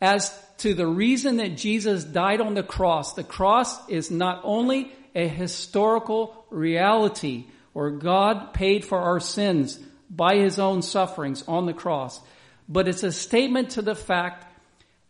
as 0.00 0.36
to 0.58 0.74
the 0.74 0.86
reason 0.86 1.36
that 1.36 1.56
Jesus 1.56 2.04
died 2.04 2.40
on 2.40 2.54
the 2.54 2.62
cross. 2.62 3.14
The 3.14 3.24
cross 3.24 3.88
is 3.88 4.10
not 4.10 4.40
only 4.44 4.92
a 5.14 5.28
historical 5.28 6.46
reality 6.50 7.46
where 7.72 7.90
God 7.90 8.52
paid 8.52 8.84
for 8.84 8.98
our 8.98 9.20
sins 9.20 9.78
by 10.08 10.36
his 10.36 10.58
own 10.58 10.82
sufferings 10.82 11.44
on 11.46 11.66
the 11.66 11.72
cross, 11.72 12.20
but 12.68 12.88
it's 12.88 13.02
a 13.02 13.12
statement 13.12 13.70
to 13.70 13.82
the 13.82 13.94
fact 13.94 14.46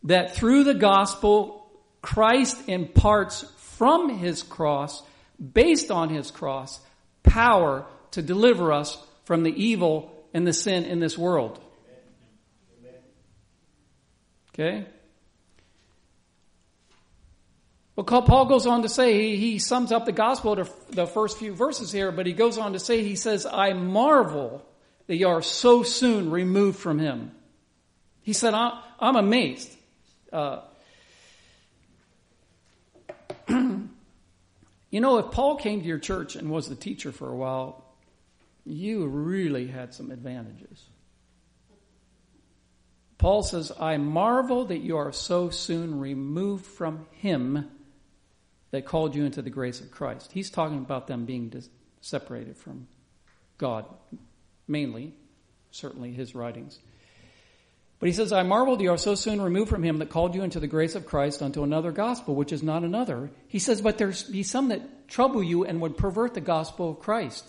that 0.03 0.35
through 0.35 0.63
the 0.63 0.73
gospel, 0.73 1.69
Christ 2.01 2.57
imparts 2.67 3.43
from 3.57 4.17
his 4.17 4.43
cross, 4.43 5.03
based 5.39 5.91
on 5.91 6.09
his 6.09 6.29
cross, 6.29 6.79
power 7.23 7.85
to 8.11 8.21
deliver 8.21 8.71
us 8.71 8.97
from 9.23 9.43
the 9.43 9.63
evil 9.63 10.11
and 10.33 10.45
the 10.45 10.53
sin 10.53 10.85
in 10.85 10.99
this 10.99 11.17
world. 11.17 11.59
Okay? 14.53 14.85
Well, 18.01 18.23
Paul 18.23 18.45
goes 18.45 18.65
on 18.65 18.81
to 18.81 18.89
say, 18.89 19.13
he, 19.13 19.37
he 19.37 19.59
sums 19.59 19.91
up 19.91 20.05
the 20.05 20.11
gospel 20.11 20.55
to 20.55 20.67
the 20.89 21.05
first 21.05 21.37
few 21.37 21.53
verses 21.53 21.91
here, 21.91 22.11
but 22.11 22.25
he 22.25 22.33
goes 22.33 22.57
on 22.57 22.73
to 22.73 22.79
say, 22.79 23.03
he 23.03 23.15
says, 23.15 23.45
I 23.45 23.73
marvel 23.73 24.65
that 25.05 25.17
you 25.17 25.27
are 25.27 25.43
so 25.43 25.83
soon 25.83 26.31
removed 26.31 26.79
from 26.79 26.97
him. 26.97 27.31
He 28.23 28.33
said, 28.33 28.55
I'm 28.55 29.15
amazed. 29.15 29.71
Uh, 30.33 30.61
You 34.91 34.99
know, 34.99 35.19
if 35.19 35.31
Paul 35.31 35.55
came 35.55 35.79
to 35.79 35.87
your 35.87 35.99
church 35.99 36.35
and 36.35 36.51
was 36.51 36.67
the 36.67 36.75
teacher 36.75 37.13
for 37.13 37.29
a 37.29 37.35
while, 37.35 37.85
you 38.65 39.07
really 39.07 39.67
had 39.67 39.93
some 39.93 40.11
advantages. 40.11 40.83
Paul 43.17 43.41
says, 43.41 43.71
I 43.79 43.95
marvel 43.95 44.65
that 44.65 44.79
you 44.79 44.97
are 44.97 45.13
so 45.13 45.49
soon 45.49 45.97
removed 45.97 46.65
from 46.65 47.05
him 47.11 47.69
that 48.71 48.85
called 48.85 49.15
you 49.15 49.25
into 49.25 49.41
the 49.41 49.49
grace 49.49 49.81
of 49.81 49.91
Christ. 49.91 50.31
He's 50.31 50.49
talking 50.49 50.79
about 50.79 51.07
them 51.07 51.25
being 51.25 51.53
separated 51.99 52.57
from 52.57 52.87
God, 53.57 53.85
mainly, 54.67 55.13
certainly 55.71 56.13
his 56.13 56.33
writings. 56.33 56.79
But 57.99 58.07
he 58.07 58.13
says, 58.13 58.31
I 58.31 58.41
marveled 58.41 58.81
you 58.81 58.89
are 58.89 58.97
so 58.97 59.13
soon 59.13 59.39
removed 59.39 59.69
from 59.69 59.83
him 59.83 59.99
that 59.99 60.09
called 60.09 60.33
you 60.33 60.41
into 60.41 60.59
the 60.59 60.65
grace 60.65 60.95
of 60.95 61.05
Christ 61.05 61.43
unto 61.43 61.61
another 61.61 61.91
gospel, 61.91 62.33
which 62.33 62.51
is 62.51 62.63
not 62.63 62.83
another. 62.83 63.29
He 63.47 63.59
says, 63.59 63.79
but 63.79 63.99
there's 63.99 64.23
be 64.23 64.41
some 64.41 64.69
that 64.69 65.07
trouble 65.07 65.43
you 65.43 65.65
and 65.65 65.81
would 65.81 65.97
pervert 65.97 66.33
the 66.33 66.41
gospel 66.41 66.89
of 66.89 66.99
Christ. 66.99 67.47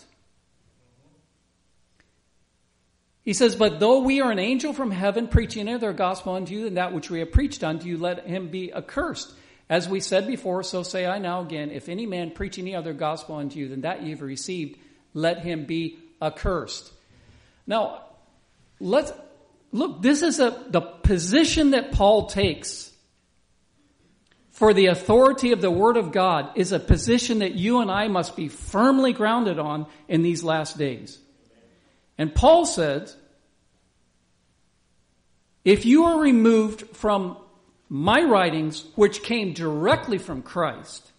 He 3.23 3.33
says, 3.33 3.55
but 3.55 3.79
though 3.79 4.01
we 4.01 4.21
are 4.21 4.31
an 4.31 4.37
angel 4.37 4.73
from 4.73 4.91
heaven 4.91 5.27
preaching 5.27 5.67
another 5.67 5.93
gospel 5.93 6.35
unto 6.35 6.53
you 6.53 6.65
than 6.65 6.75
that 6.75 6.93
which 6.93 7.09
we 7.09 7.19
have 7.19 7.31
preached 7.31 7.63
unto 7.63 7.87
you, 7.87 7.97
let 7.97 8.27
him 8.27 8.49
be 8.49 8.71
accursed. 8.71 9.33
As 9.73 9.89
we 9.89 10.01
said 10.01 10.27
before, 10.27 10.61
so 10.61 10.83
say 10.83 11.07
I 11.07 11.17
now 11.17 11.41
again, 11.41 11.71
if 11.71 11.89
any 11.89 12.05
man 12.05 12.29
preach 12.29 12.59
any 12.59 12.75
other 12.75 12.93
gospel 12.93 13.37
unto 13.37 13.57
you 13.57 13.67
than 13.67 13.81
that 13.81 14.03
ye 14.03 14.11
have 14.11 14.21
received, 14.21 14.77
let 15.15 15.39
him 15.39 15.65
be 15.65 15.97
accursed. 16.21 16.91
Now, 17.65 18.03
let's, 18.79 19.11
Look, 19.71 20.03
this 20.03 20.21
is 20.21 20.39
a, 20.39 20.63
the 20.69 20.81
position 20.81 21.71
that 21.71 21.91
Paul 21.91 22.27
takes 22.27 22.91
for 24.51 24.75
the 24.75 24.85
authority 24.85 25.53
of 25.53 25.61
the 25.61 25.71
Word 25.71 25.97
of 25.97 26.11
God 26.11 26.51
is 26.53 26.71
a 26.71 26.79
position 26.79 27.39
that 27.39 27.55
you 27.55 27.79
and 27.79 27.89
I 27.89 28.09
must 28.09 28.35
be 28.35 28.49
firmly 28.49 29.11
grounded 29.11 29.57
on 29.57 29.87
in 30.07 30.21
these 30.21 30.43
last 30.43 30.77
days. 30.77 31.17
And 32.19 32.35
Paul 32.35 32.67
said, 32.67 33.11
if 35.65 35.83
you 35.83 36.03
are 36.03 36.19
removed 36.19 36.95
from 36.95 37.37
my 37.89 38.21
writings, 38.23 38.85
which 38.95 39.23
came 39.23 39.53
directly 39.53 40.17
from 40.17 40.41
Christ, 40.41 41.11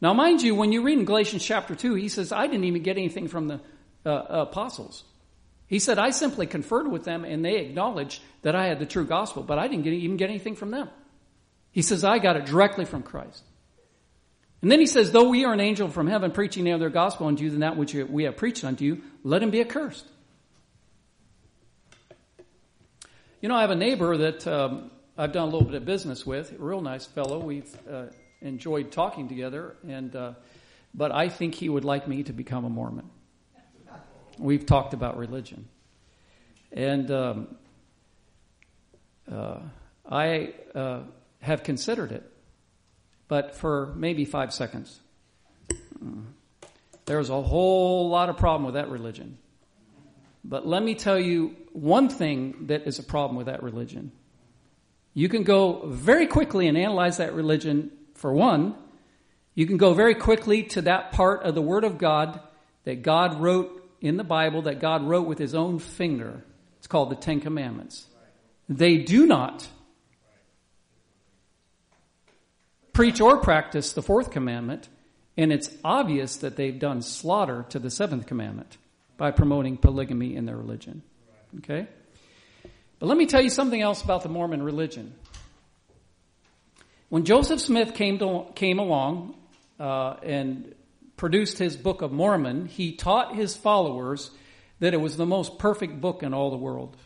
now 0.00 0.14
mind 0.14 0.42
you, 0.42 0.54
when 0.54 0.72
you 0.72 0.82
read 0.82 0.98
in 0.98 1.04
Galatians 1.04 1.44
chapter 1.44 1.74
2, 1.74 1.94
he 1.94 2.08
says, 2.08 2.30
I 2.30 2.46
didn't 2.46 2.64
even 2.64 2.82
get 2.82 2.96
anything 2.96 3.28
from 3.28 3.48
the 3.48 3.60
uh, 4.06 4.24
apostles. 4.28 5.04
He 5.66 5.80
said, 5.80 5.98
I 5.98 6.10
simply 6.10 6.46
conferred 6.46 6.88
with 6.88 7.04
them 7.04 7.24
and 7.24 7.44
they 7.44 7.56
acknowledged 7.56 8.22
that 8.42 8.54
I 8.54 8.66
had 8.66 8.78
the 8.78 8.86
true 8.86 9.04
gospel, 9.04 9.42
but 9.42 9.58
I 9.58 9.68
didn't 9.68 9.84
get, 9.84 9.92
even 9.92 10.16
get 10.16 10.30
anything 10.30 10.54
from 10.54 10.70
them. 10.70 10.88
He 11.72 11.82
says, 11.82 12.04
I 12.04 12.18
got 12.18 12.36
it 12.36 12.46
directly 12.46 12.84
from 12.84 13.02
Christ. 13.02 13.42
And 14.62 14.72
then 14.72 14.80
he 14.80 14.86
says, 14.86 15.12
though 15.12 15.28
we 15.28 15.44
are 15.44 15.52
an 15.52 15.60
angel 15.60 15.88
from 15.88 16.06
heaven 16.06 16.30
preaching 16.30 16.64
the 16.64 16.72
other 16.72 16.88
gospel 16.88 17.26
unto 17.26 17.44
you 17.44 17.50
than 17.50 17.60
that 17.60 17.76
which 17.76 17.94
we 17.94 18.24
have 18.24 18.36
preached 18.36 18.64
unto 18.64 18.84
you, 18.84 19.02
let 19.22 19.42
him 19.42 19.50
be 19.50 19.60
accursed. 19.60 20.06
You 23.40 23.48
know, 23.48 23.54
I 23.54 23.60
have 23.60 23.70
a 23.70 23.76
neighbor 23.76 24.16
that 24.16 24.46
um, 24.46 24.90
I've 25.16 25.32
done 25.32 25.48
a 25.48 25.50
little 25.50 25.66
bit 25.66 25.76
of 25.76 25.84
business 25.84 26.26
with, 26.26 26.52
real 26.58 26.80
nice 26.80 27.06
fellow. 27.06 27.38
We've 27.38 27.72
uh, 27.88 28.06
enjoyed 28.40 28.90
talking 28.90 29.28
together, 29.28 29.76
and 29.86 30.14
uh, 30.14 30.32
but 30.92 31.12
I 31.12 31.28
think 31.28 31.54
he 31.54 31.68
would 31.68 31.84
like 31.84 32.08
me 32.08 32.24
to 32.24 32.32
become 32.32 32.64
a 32.64 32.68
Mormon 32.68 33.08
we've 34.38 34.66
talked 34.66 34.94
about 34.94 35.18
religion. 35.18 35.68
And 36.72 37.10
um, 37.10 37.56
uh, 39.30 39.60
I 40.08 40.54
uh, 40.74 41.00
have 41.40 41.62
considered 41.62 42.12
it, 42.12 42.30
but 43.26 43.54
for 43.56 43.92
maybe 43.96 44.24
five 44.24 44.52
seconds. 44.52 45.00
There's 47.06 47.30
a 47.30 47.40
whole 47.40 48.08
lot 48.08 48.28
of 48.28 48.36
problem 48.36 48.64
with 48.64 48.74
that 48.74 48.90
religion. 48.90 49.38
But 50.44 50.66
let 50.66 50.82
me 50.82 50.94
tell 50.94 51.18
you 51.18 51.56
one 51.72 52.08
thing 52.08 52.66
that 52.66 52.86
is 52.86 52.98
a 52.98 53.02
problem 53.02 53.36
with 53.36 53.46
that 53.46 53.62
religion. 53.62 54.12
You 55.14 55.28
can 55.28 55.42
go 55.42 55.86
very 55.86 56.26
quickly 56.26 56.68
and 56.68 56.78
analyze 56.78 57.16
that 57.16 57.34
religion 57.34 57.90
for 58.14 58.32
one. 58.32 58.74
You 59.54 59.66
can 59.66 59.76
go 59.76 59.94
very 59.94 60.14
quickly 60.14 60.62
to 60.64 60.82
that 60.82 61.12
part 61.12 61.42
of 61.42 61.54
the 61.54 61.62
Word 61.62 61.84
of 61.84 61.98
God 61.98 62.40
that 62.84 63.02
God 63.02 63.40
wrote 63.40 63.84
in 64.00 64.16
the 64.16 64.24
Bible 64.24 64.62
that 64.62 64.80
God 64.80 65.02
wrote 65.02 65.26
with 65.26 65.38
his 65.38 65.54
own 65.54 65.78
finger. 65.78 66.44
It's 66.78 66.86
called 66.86 67.10
the 67.10 67.16
Ten 67.16 67.40
Commandments. 67.40 68.06
They 68.68 68.98
do 68.98 69.26
not 69.26 69.66
preach 72.92 73.20
or 73.20 73.38
practice 73.38 73.92
the 73.92 74.02
fourth 74.02 74.30
commandment, 74.30 74.88
and 75.36 75.52
it's 75.52 75.70
obvious 75.84 76.36
that 76.36 76.56
they've 76.56 76.78
done 76.78 77.02
slaughter 77.02 77.64
to 77.70 77.78
the 77.78 77.90
seventh 77.90 78.26
commandment 78.26 78.76
by 79.18 79.32
promoting 79.32 79.76
polygamy 79.76 80.34
in 80.34 80.46
their 80.46 80.56
religion. 80.56 81.02
Okay? 81.58 81.86
But 82.98 83.06
let 83.06 83.18
me 83.18 83.26
tell 83.26 83.42
you 83.42 83.50
something 83.50 83.80
else 83.80 84.02
about 84.02 84.22
the 84.22 84.30
Mormon 84.30 84.62
religion. 84.62 85.12
When 87.10 87.24
Joseph 87.24 87.60
Smith 87.60 87.94
came, 87.94 88.18
to, 88.18 88.46
came 88.54 88.78
along 88.78 89.34
uh, 89.78 90.14
and 90.22 90.74
produced 91.16 91.58
his 91.58 91.76
Book 91.76 92.00
of 92.00 92.12
Mormon, 92.12 92.66
he 92.66 92.92
taught 92.92 93.34
his 93.34 93.56
followers 93.56 94.30
that 94.78 94.94
it 94.94 95.00
was 95.00 95.16
the 95.16 95.26
most 95.26 95.58
perfect 95.58 96.00
book 96.00 96.22
in 96.22 96.32
all 96.32 96.50
the 96.50 96.56
world. 96.56 96.96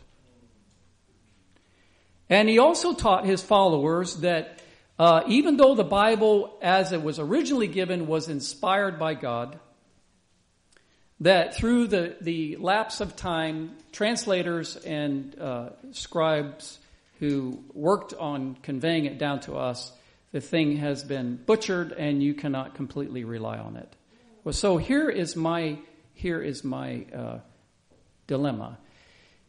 And 2.29 2.47
he 2.47 2.59
also 2.59 2.93
taught 2.93 3.25
his 3.25 3.41
followers 3.41 4.17
that 4.17 4.61
uh, 4.99 5.23
even 5.27 5.57
though 5.57 5.73
the 5.73 5.83
Bible, 5.83 6.57
as 6.61 6.91
it 6.91 7.01
was 7.01 7.17
originally 7.17 7.67
given, 7.67 8.05
was 8.05 8.29
inspired 8.29 8.99
by 8.99 9.15
God, 9.15 9.59
that 11.23 11.55
through 11.55 11.87
the, 11.87 12.15
the 12.19 12.57
lapse 12.57 12.99
of 12.99 13.15
time, 13.15 13.71
translators 13.93 14.75
and 14.75 15.39
uh, 15.39 15.69
scribes 15.91 16.79
who 17.19 17.63
worked 17.73 18.13
on 18.13 18.55
conveying 18.61 19.05
it 19.05 19.17
down 19.17 19.39
to 19.39 19.55
us, 19.55 19.91
the 20.33 20.41
thing 20.41 20.77
has 20.77 21.03
been 21.03 21.37
butchered 21.37 21.93
and 21.93 22.21
you 22.21 22.33
cannot 22.33 22.75
completely 22.75 23.23
rely 23.23 23.57
on 23.57 23.77
it. 23.77 23.95
Well, 24.43 24.53
so 24.53 24.77
here 24.77 25.09
is 25.09 25.35
my 25.35 25.79
here 26.15 26.41
is 26.41 26.63
my 26.63 27.05
uh, 27.15 27.39
dilemma. 28.27 28.77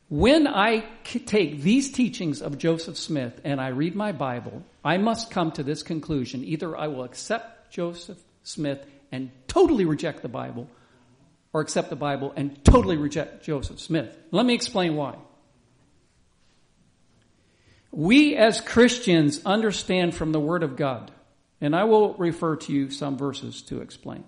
When 0.09 0.47
I 0.47 0.85
take 1.05 1.61
these 1.61 1.91
teachings 1.91 2.41
of 2.41 2.57
Joseph 2.57 2.97
Smith 2.97 3.41
and 3.43 3.61
I 3.61 3.69
read 3.69 3.95
my 3.95 4.13
Bible, 4.13 4.63
I 4.85 4.99
must 4.99 5.31
come 5.31 5.51
to 5.53 5.65
this 5.65 5.83
conclusion: 5.83 6.45
either 6.45 6.77
I 6.77 6.87
will 6.87 7.03
accept 7.03 7.73
Joseph 7.73 8.19
Smith 8.45 8.87
and 9.11 9.31
totally 9.49 9.85
reject 9.85 10.23
the 10.23 10.29
Bible, 10.29 10.69
or 11.55 11.61
accept 11.61 11.89
the 11.89 11.97
Bible 11.97 12.33
and 12.37 12.63
totally 12.65 12.97
reject 12.97 13.45
Joseph 13.45 13.81
Smith. 13.81 14.15
Let 14.33 14.45
me 14.45 14.55
explain 14.55 14.97
why. 14.97 15.17
We 17.93 18.35
as 18.35 18.61
Christians 18.61 19.41
understand 19.47 20.17
from 20.17 20.33
the 20.33 20.41
Word 20.41 20.65
of 20.65 20.75
God, 20.75 21.13
and 21.61 21.75
I 21.75 21.85
will 21.85 22.15
refer 22.15 22.57
to 22.57 22.73
you 22.73 22.91
some 22.91 23.17
verses 23.17 23.63
to 23.63 23.81
explain. 23.81 24.25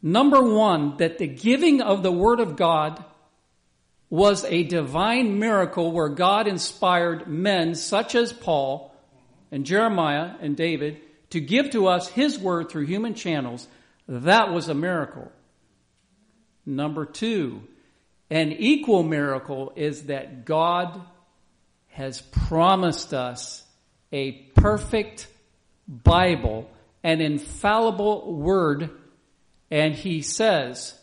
Number 0.00 0.40
one, 0.40 0.96
that 0.96 1.18
the 1.18 1.26
giving 1.26 1.82
of 1.82 2.02
the 2.02 2.12
Word 2.12 2.40
of 2.40 2.56
God 2.56 3.04
was 4.08 4.44
a 4.44 4.62
divine 4.62 5.38
miracle 5.38 5.92
where 5.92 6.08
God 6.08 6.48
inspired 6.48 7.28
men 7.28 7.74
such 7.74 8.14
as 8.14 8.32
Paul 8.32 8.94
and 9.52 9.66
Jeremiah 9.66 10.34
and 10.40 10.56
David 10.56 11.02
to 11.30 11.40
give 11.40 11.70
to 11.72 11.88
us 11.88 12.08
His 12.08 12.38
Word 12.38 12.70
through 12.70 12.86
human 12.86 13.12
channels. 13.12 13.68
That 14.08 14.50
was 14.50 14.68
a 14.68 14.74
miracle. 14.74 15.30
Number 16.66 17.06
two, 17.06 17.62
an 18.28 18.50
equal 18.52 19.04
miracle 19.04 19.72
is 19.76 20.06
that 20.06 20.44
God 20.44 21.00
has 21.88 22.20
promised 22.20 23.14
us 23.14 23.64
a 24.12 24.32
perfect 24.54 25.28
Bible, 25.86 26.68
an 27.04 27.20
infallible 27.20 28.34
word, 28.34 28.90
and 29.70 29.94
he 29.94 30.22
says, 30.22 30.98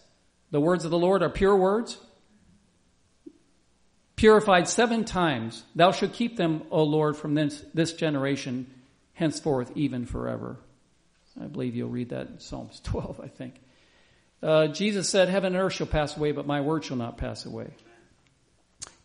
the 0.51 0.61
words 0.61 0.85
of 0.85 0.91
the 0.91 0.99
Lord 0.99 1.23
are 1.23 1.29
pure 1.29 1.55
words, 1.55 1.97
purified 4.15 4.67
seven 4.67 5.05
times. 5.05 5.63
Thou 5.75 5.91
shalt 5.91 6.13
keep 6.13 6.37
them, 6.37 6.63
O 6.69 6.83
Lord, 6.83 7.17
from 7.17 7.33
this, 7.33 7.63
this 7.73 7.93
generation, 7.93 8.67
henceforth, 9.13 9.71
even 9.75 10.05
forever. 10.05 10.57
I 11.41 11.45
believe 11.45 11.75
you'll 11.75 11.89
read 11.89 12.09
that 12.09 12.27
in 12.27 12.39
Psalms 12.39 12.79
12, 12.83 13.21
I 13.23 13.27
think. 13.27 13.55
Uh, 14.43 14.67
Jesus 14.67 15.09
said, 15.09 15.29
Heaven 15.29 15.55
and 15.55 15.63
earth 15.63 15.73
shall 15.73 15.87
pass 15.87 16.17
away, 16.17 16.33
but 16.33 16.45
my 16.45 16.61
word 16.61 16.83
shall 16.83 16.97
not 16.97 17.17
pass 17.17 17.45
away 17.45 17.71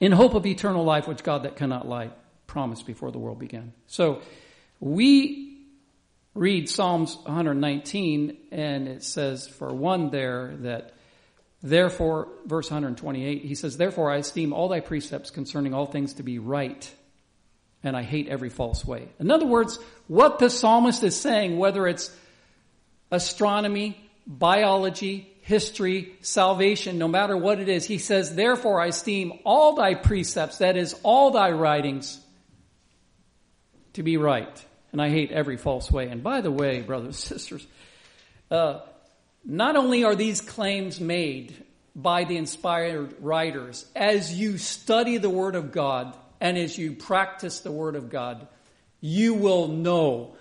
in 0.00 0.12
hope 0.12 0.35
of 0.35 0.47
eternal 0.47 0.85
life, 0.85 1.07
which 1.07 1.23
God 1.23 1.45
that 1.45 1.57
cannot 1.57 1.87
lie 1.87 2.11
promised 2.47 2.87
before 2.87 3.11
the 3.11 3.18
world 3.18 3.38
began. 3.38 3.73
So 3.87 4.21
we 4.80 5.66
read 6.35 6.68
Psalms 6.68 7.16
119 7.16 8.37
and 8.52 8.88
it 8.88 9.02
says 9.02 9.47
for 9.47 9.73
one 9.75 10.11
there 10.11 10.57
that 10.61 10.95
therefore, 11.62 12.28
verse 12.47 12.71
128, 12.71 13.45
he 13.45 13.54
says, 13.54 13.76
therefore 13.76 14.11
I 14.11 14.18
esteem 14.18 14.52
all 14.52 14.68
thy 14.68 14.80
precepts 14.80 15.30
concerning 15.30 15.75
all 15.75 15.87
things 15.87 16.14
to 16.14 16.23
be 16.23 16.38
right 16.38 16.90
and 17.83 17.97
I 17.97 18.02
hate 18.02 18.28
every 18.28 18.49
false 18.49 18.85
way. 18.85 19.09
In 19.21 19.30
other 19.30 19.47
words, 19.47 19.78
what 20.09 20.38
the 20.38 20.50
psalmist 20.50 21.02
is 21.04 21.21
saying, 21.21 21.59
whether 21.59 21.87
it's 21.87 22.11
astronomy, 23.11 24.08
biology, 24.28 25.32
history, 25.40 26.14
salvation, 26.20 26.99
no 26.99 27.08
matter 27.08 27.37
what 27.37 27.58
it 27.58 27.70
is. 27.70 27.87
He 27.87 27.97
says, 27.97 28.35
therefore 28.35 28.80
I 28.80 28.88
esteem 28.88 29.32
all 29.44 29.75
thy 29.75 29.94
precepts, 29.94 30.58
that 30.58 30.76
is, 30.76 30.94
all 31.02 31.30
thy 31.30 31.50
writings, 31.50 32.20
to 33.94 34.02
be 34.02 34.18
right. 34.18 34.64
And 34.92 35.00
I 35.00 35.08
hate 35.08 35.32
every 35.32 35.56
false 35.56 35.90
way. 35.90 36.08
And 36.08 36.23
by 36.23 36.42
the 36.42 36.50
way, 36.50 36.82
brothers 36.82 37.06
and 37.06 37.14
sisters, 37.14 37.66
uh, 38.50 38.80
not 39.44 39.76
only 39.76 40.04
are 40.04 40.14
these 40.14 40.42
claims 40.42 41.00
made 41.00 41.56
by 41.97 42.25
the 42.25 42.37
inspired 42.37 43.14
writers, 43.20 43.87
as 43.97 44.38
you 44.38 44.58
study 44.58 45.16
the 45.16 45.30
Word 45.30 45.56
of 45.56 45.73
God 45.73 46.16
and 46.40 46.58
as 46.58 46.76
you 46.76 46.92
practice 46.92 47.61
the 47.61 47.73
Word 47.73 47.97
of 47.97 48.11
God, 48.11 48.47
you 49.00 49.35
will 49.35 49.68
know 49.68 50.37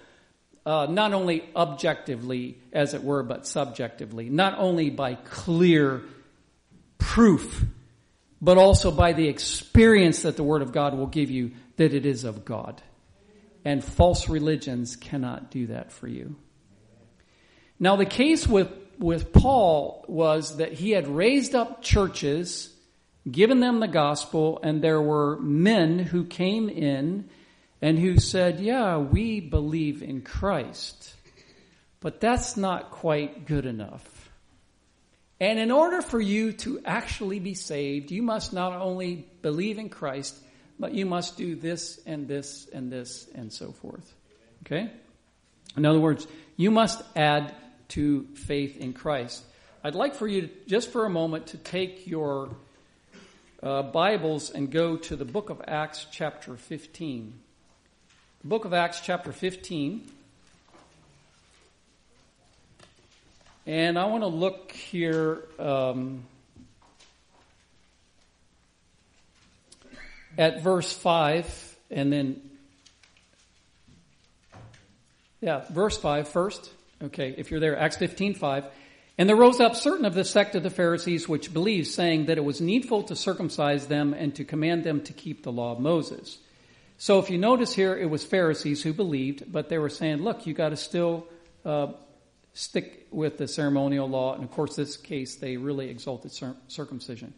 uh, 0.68 0.86
not 0.86 1.14
only 1.14 1.46
objectively, 1.56 2.58
as 2.74 2.94
it 2.94 3.02
were, 3.02 3.24
but 3.24 3.48
subjectively, 3.48 4.30
not 4.30 4.60
only 4.60 4.90
by 4.90 5.16
clear 5.16 6.02
proof, 6.98 7.64
but 8.42 8.58
also 8.58 8.92
by 8.92 9.14
the 9.14 9.30
experience 9.30 10.24
that 10.24 10.36
the 10.36 10.44
Word 10.44 10.62
of 10.62 10.74
God 10.74 10.94
will 10.94 11.08
give 11.08 11.32
you 11.32 11.52
that 11.78 11.94
it 11.94 12.06
is 12.06 12.26
of 12.26 12.44
God. 12.44 12.82
And 13.64 13.82
false 13.82 14.28
religions 14.28 14.98
cannot 14.98 15.52
do 15.52 15.68
that 15.68 15.94
for 15.94 16.10
you. 16.10 16.36
Now, 17.80 17.96
the 17.96 18.06
case 18.06 18.46
with, 18.46 18.70
with 19.00 19.32
Paul 19.32 20.04
was 20.10 20.58
that 20.58 20.74
he 20.74 20.92
had 20.92 21.08
raised 21.08 21.56
up 21.56 21.82
churches, 21.82 22.74
given 23.30 23.62
them 23.62 23.80
the 23.80 23.88
gospel, 23.88 24.60
and 24.62 24.82
there 24.82 25.02
were 25.02 25.40
men 25.40 25.98
who 25.98 26.26
came 26.26 26.68
in 26.68 27.30
and 27.82 28.00
who 28.00 28.20
said, 28.20 28.60
yeah, 28.60 28.98
we 28.98 29.40
believe 29.40 30.02
in 30.02 30.22
Christ, 30.22 31.14
but 32.00 32.20
that's 32.20 32.58
not 32.58 32.92
quite 32.92 33.46
good 33.46 33.66
enough. 33.66 34.30
And 35.40 35.60
in 35.60 35.70
order 35.70 36.02
for 36.02 36.20
you 36.20 36.54
to 36.54 36.82
actually 36.84 37.40
be 37.40 37.54
saved, 37.54 38.10
you 38.10 38.24
must 38.24 38.54
not 38.54 38.74
only 38.74 39.28
believe 39.44 39.78
in 39.78 39.90
Christ, 39.90 40.36
but 40.80 40.94
you 40.94 41.06
must 41.06 41.38
do 41.38 41.56
this 41.56 42.00
and 42.08 42.28
this 42.28 42.68
and 42.74 42.92
this 42.92 43.28
and 43.36 43.54
so 43.54 43.72
forth. 43.72 44.14
Okay? 44.66 44.90
In 45.76 45.86
other 45.86 46.00
words, 46.00 46.26
you 46.56 46.72
must 46.72 47.04
add 47.16 47.54
to 47.90 48.24
faith 48.34 48.78
in 48.78 48.94
Christ. 48.94 49.44
I'd 49.84 49.96
like 49.96 50.16
for 50.16 50.28
you 50.28 50.42
to, 50.42 50.50
just 50.66 50.92
for 50.92 51.06
a 51.06 51.10
moment 51.10 51.48
to 51.48 51.58
take 51.58 52.08
your 52.08 52.56
uh, 53.62 53.84
Bibles 53.84 54.50
and 54.50 54.72
go 54.72 54.98
to 54.98 55.16
the 55.16 55.26
book 55.26 55.52
of 55.52 55.62
Acts, 55.68 56.08
chapter 56.12 56.56
15 56.56 57.34
book 58.48 58.64
of 58.64 58.74
Acts, 58.74 59.02
chapter 59.02 59.34
15. 59.34 60.10
And 63.66 64.00
I 64.00 64.06
want 64.06 64.24
to 64.24 64.28
look 64.28 64.72
here 64.72 65.44
um, 65.60 66.24
at 70.38 70.62
verse 70.62 70.94
5 70.94 71.76
and 71.92 72.14
then, 72.14 72.42
yeah, 75.42 75.66
verse 75.70 75.98
5 75.98 76.30
first. 76.30 76.72
Okay, 77.04 77.36
if 77.38 77.52
you're 77.52 77.60
there, 77.60 77.78
Acts 77.78 77.98
15 77.98 78.36
5. 78.36 78.64
And 79.18 79.28
there 79.28 79.36
rose 79.36 79.60
up 79.60 79.76
certain 79.76 80.06
of 80.06 80.14
the 80.14 80.24
sect 80.24 80.56
of 80.56 80.64
the 80.64 80.70
Pharisees 80.70 81.28
which 81.28 81.54
believed, 81.54 81.88
saying 81.88 82.28
that 82.28 82.38
it 82.38 82.46
was 82.46 82.62
needful 82.62 83.04
to 83.04 83.16
circumcise 83.16 83.88
them 83.88 84.14
and 84.14 84.34
to 84.36 84.46
command 84.46 84.86
them 84.86 85.02
to 85.02 85.12
keep 85.12 85.44
the 85.44 85.52
law 85.52 85.74
of 85.74 85.82
Moses. 85.82 86.38
So 86.98 87.20
if 87.20 87.30
you 87.30 87.38
notice 87.38 87.74
here, 87.74 87.96
it 87.96 88.10
was 88.10 88.24
Pharisees 88.26 88.82
who 88.82 88.92
believed, 88.92 89.52
but 89.52 89.70
they 89.70 89.78
were 89.78 89.90
saying, 89.90 90.24
look, 90.24 90.48
you 90.48 90.54
got 90.54 90.70
to 90.70 90.78
still 90.78 91.28
uh, 91.64 91.94
stick 92.54 93.08
with 93.12 93.38
the 93.38 93.48
ceremonial 93.48 94.10
law. 94.10 94.34
And 94.34 94.44
of 94.44 94.52
course, 94.52 94.76
this 94.76 94.98
case, 94.98 95.36
they 95.36 95.58
really 95.58 95.90
exalted 95.90 96.32
circumcision. 96.68 97.34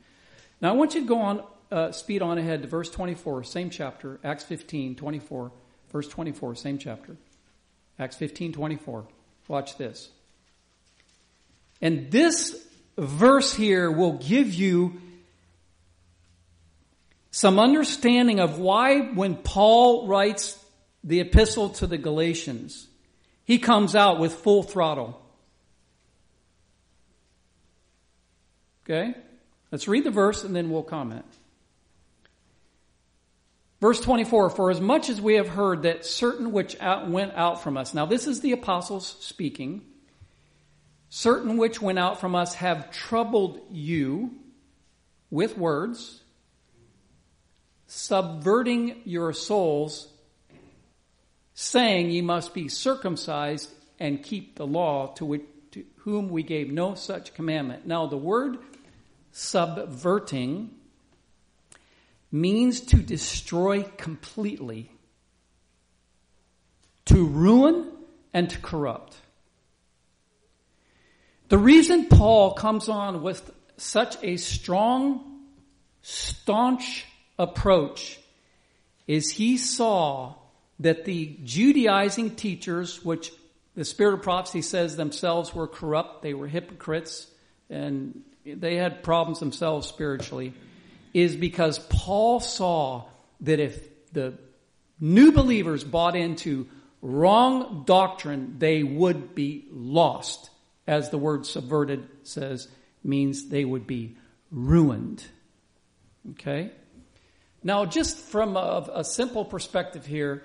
Now 0.61 0.69
I 0.69 0.71
want 0.73 0.95
you 0.95 1.01
to 1.01 1.07
go 1.07 1.19
on, 1.19 1.43
uh, 1.71 1.91
speed 1.91 2.21
on 2.21 2.37
ahead 2.37 2.61
to 2.61 2.67
verse 2.69 2.89
24, 2.89 3.43
same 3.43 3.69
chapter, 3.69 4.19
Acts 4.23 4.45
15, 4.45 4.95
24, 4.95 5.51
verse 5.91 6.07
24, 6.07 6.55
same 6.55 6.77
chapter. 6.77 7.17
Acts 7.99 8.15
15, 8.15 8.53
24. 8.53 9.05
Watch 9.49 9.77
this. 9.77 10.09
And 11.81 12.09
this 12.11 12.65
verse 12.97 13.53
here 13.53 13.91
will 13.91 14.13
give 14.13 14.53
you 14.53 15.01
some 17.39 17.57
understanding 17.57 18.41
of 18.41 18.59
why 18.59 18.99
when 18.99 19.33
Paul 19.33 20.07
writes 20.07 20.61
the 21.05 21.21
epistle 21.21 21.69
to 21.69 21.87
the 21.87 21.97
Galatians, 21.97 22.85
he 23.45 23.59
comes 23.59 23.95
out 23.95 24.19
with 24.19 24.33
full 24.33 24.61
throttle. 24.61 25.21
Okay? 28.83 29.15
Let's 29.71 29.87
read 29.87 30.03
the 30.03 30.11
verse 30.11 30.43
and 30.43 30.53
then 30.53 30.69
we'll 30.69 30.83
comment. 30.83 31.23
Verse 33.79 34.01
24, 34.01 34.49
for 34.49 34.69
as 34.69 34.81
much 34.81 35.07
as 35.07 35.21
we 35.21 35.35
have 35.35 35.47
heard 35.47 35.83
that 35.83 36.05
certain 36.05 36.51
which 36.51 36.75
out, 36.81 37.09
went 37.09 37.35
out 37.35 37.63
from 37.63 37.77
us. 37.77 37.93
Now 37.93 38.05
this 38.05 38.27
is 38.27 38.41
the 38.41 38.51
apostles 38.51 39.15
speaking. 39.21 39.83
Certain 41.07 41.55
which 41.55 41.81
went 41.81 41.99
out 41.99 42.19
from 42.19 42.35
us 42.35 42.55
have 42.55 42.91
troubled 42.91 43.61
you 43.71 44.31
with 45.31 45.57
words 45.57 46.19
subverting 47.91 49.01
your 49.03 49.33
souls, 49.33 50.07
saying 51.55 52.11
ye 52.11 52.21
must 52.21 52.53
be 52.53 52.67
circumcised 52.67 53.67
and 53.99 54.23
keep 54.23 54.55
the 54.55 54.65
law 54.65 55.07
to, 55.07 55.25
which, 55.25 55.41
to 55.71 55.83
whom 55.97 56.29
we 56.29 56.43
gave 56.43 56.71
no 56.71 56.93
such 56.93 57.33
commandment. 57.33 57.87
Now 57.87 58.05
the 58.05 58.15
word 58.15 58.59
subverting 59.31 60.69
means 62.31 62.81
to 62.81 62.97
destroy 62.97 63.81
completely, 63.81 64.91
to 67.05 67.25
ruin 67.25 67.91
and 68.35 68.51
to 68.51 68.59
corrupt. 68.59 69.17
The 71.47 71.57
reason 71.57 72.05
Paul 72.05 72.53
comes 72.53 72.87
on 72.87 73.23
with 73.23 73.51
such 73.77 74.15
a 74.21 74.37
strong, 74.37 75.47
staunch 76.03 77.07
approach 77.39 78.19
is 79.07 79.31
he 79.31 79.57
saw 79.57 80.35
that 80.81 81.05
the 81.05 81.37
Judaizing 81.43 82.35
teachers, 82.35 83.03
which 83.03 83.31
the 83.75 83.85
spirit 83.85 84.13
of 84.13 84.21
prophecy 84.21 84.61
says 84.61 84.95
themselves 84.95 85.55
were 85.55 85.67
corrupt, 85.67 86.21
they 86.21 86.35
were 86.35 86.47
hypocrites, 86.47 87.27
and 87.69 88.21
they 88.45 88.75
had 88.75 89.01
problems 89.03 89.39
themselves 89.39 89.87
spiritually, 89.87 90.53
is 91.13 91.35
because 91.35 91.79
Paul 91.79 92.39
saw 92.39 93.05
that 93.41 93.59
if 93.59 94.11
the 94.11 94.37
new 94.99 95.31
believers 95.31 95.83
bought 95.83 96.15
into 96.15 96.67
wrong 97.01 97.83
doctrine, 97.85 98.55
they 98.59 98.83
would 98.83 99.33
be 99.33 99.65
lost. 99.71 100.49
As 100.85 101.09
the 101.09 101.17
word 101.17 101.45
subverted 101.45 102.07
says, 102.23 102.67
means 103.03 103.47
they 103.47 103.63
would 103.63 103.87
be 103.87 104.17
ruined. 104.51 105.23
Okay? 106.31 106.71
Now, 107.63 107.85
just 107.85 108.17
from 108.17 108.55
a, 108.55 108.89
a 108.93 109.03
simple 109.03 109.43
perspective 109.43 110.05
here, 110.05 110.43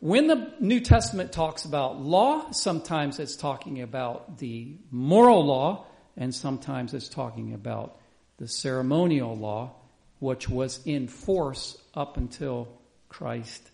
when 0.00 0.26
the 0.26 0.52
New 0.60 0.80
Testament 0.80 1.32
talks 1.32 1.64
about 1.64 2.00
law, 2.00 2.50
sometimes 2.50 3.18
it's 3.18 3.36
talking 3.36 3.80
about 3.80 4.38
the 4.38 4.76
moral 4.90 5.44
law, 5.44 5.86
and 6.16 6.34
sometimes 6.34 6.92
it's 6.92 7.08
talking 7.08 7.54
about 7.54 7.98
the 8.38 8.48
ceremonial 8.48 9.36
law, 9.36 9.76
which 10.18 10.48
was 10.48 10.80
in 10.84 11.08
force 11.08 11.78
up 11.94 12.16
until 12.16 12.68
Christ 13.08 13.70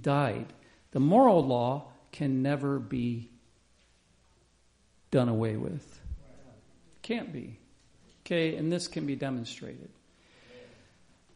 died. 0.00 0.52
The 0.90 1.00
moral 1.00 1.46
law 1.46 1.92
can 2.12 2.42
never 2.42 2.78
be 2.78 3.30
done 5.10 5.28
away 5.28 5.56
with. 5.56 6.00
Can't 7.02 7.32
be. 7.32 7.58
Okay, 8.26 8.56
and 8.56 8.70
this 8.70 8.88
can 8.88 9.06
be 9.06 9.16
demonstrated. 9.16 9.88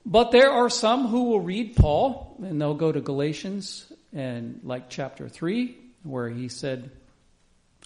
But 0.04 0.32
there 0.32 0.50
are 0.50 0.68
some 0.68 1.06
who 1.06 1.24
will 1.24 1.40
read 1.40 1.76
Paul 1.76 2.36
and 2.42 2.60
they'll 2.60 2.74
go 2.74 2.90
to 2.90 3.00
Galatians 3.00 3.90
and 4.12 4.60
like 4.64 4.90
chapter 4.90 5.28
3 5.28 5.76
where 6.02 6.28
he 6.28 6.48
said, 6.48 6.90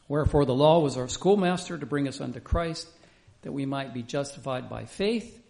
Wherefore 0.08 0.44
the 0.44 0.54
law 0.54 0.80
was 0.80 0.96
our 0.96 1.08
schoolmaster 1.08 1.76
to 1.76 1.86
bring 1.86 2.08
us 2.08 2.20
unto 2.20 2.40
Christ 2.40 2.88
that 3.42 3.52
we 3.52 3.66
might 3.66 3.92
be 3.92 4.02
justified 4.02 4.70
by 4.70 4.86
faith. 4.86 5.42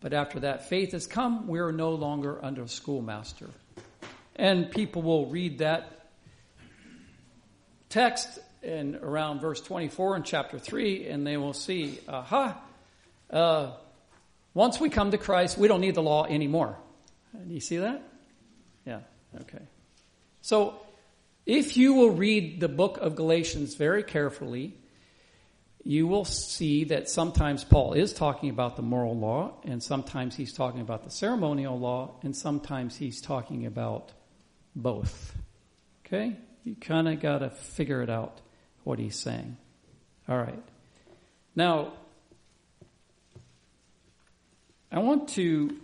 But 0.00 0.12
after 0.12 0.40
that 0.40 0.68
faith 0.68 0.92
has 0.92 1.06
come, 1.06 1.46
we 1.46 1.60
are 1.60 1.72
no 1.72 1.90
longer 1.90 2.42
under 2.44 2.62
a 2.62 2.68
schoolmaster. 2.68 3.48
And 4.34 4.70
people 4.70 5.02
will 5.02 5.26
read 5.26 5.58
that 5.58 6.06
text 7.88 8.38
in 8.62 8.96
around 8.96 9.40
verse 9.40 9.60
24 9.60 10.16
in 10.16 10.22
chapter 10.22 10.58
3 10.58 11.06
and 11.08 11.26
they 11.26 11.36
will 11.36 11.52
see, 11.52 12.00
aha, 12.08 12.60
uh, 13.30 13.72
once 14.54 14.80
we 14.80 14.88
come 14.90 15.10
to 15.10 15.18
Christ, 15.18 15.58
we 15.58 15.68
don't 15.68 15.80
need 15.80 15.94
the 15.94 16.02
law 16.02 16.26
anymore. 16.26 16.76
Do 17.32 17.54
you 17.54 17.60
see 17.60 17.78
that? 17.78 18.02
Yeah, 18.84 19.00
okay. 19.42 19.62
So, 20.40 20.80
if 21.46 21.76
you 21.76 21.94
will 21.94 22.10
read 22.10 22.60
the 22.60 22.68
book 22.68 22.98
of 22.98 23.16
Galatians 23.16 23.74
very 23.74 24.02
carefully, 24.02 24.74
you 25.84 26.06
will 26.06 26.24
see 26.24 26.84
that 26.84 27.08
sometimes 27.08 27.64
Paul 27.64 27.94
is 27.94 28.12
talking 28.12 28.50
about 28.50 28.76
the 28.76 28.82
moral 28.82 29.16
law, 29.16 29.54
and 29.64 29.82
sometimes 29.82 30.36
he's 30.36 30.52
talking 30.52 30.80
about 30.80 31.04
the 31.04 31.10
ceremonial 31.10 31.78
law, 31.78 32.16
and 32.22 32.36
sometimes 32.36 32.96
he's 32.96 33.20
talking 33.20 33.66
about 33.66 34.12
both. 34.76 35.34
Okay? 36.04 36.36
You 36.64 36.76
kind 36.76 37.08
of 37.08 37.20
got 37.20 37.38
to 37.38 37.50
figure 37.50 38.02
it 38.02 38.10
out 38.10 38.40
what 38.84 38.98
he's 38.98 39.16
saying. 39.16 39.56
All 40.28 40.36
right. 40.36 40.62
Now, 41.56 41.92
I 44.92 44.98
want 44.98 45.28
to, 45.30 45.76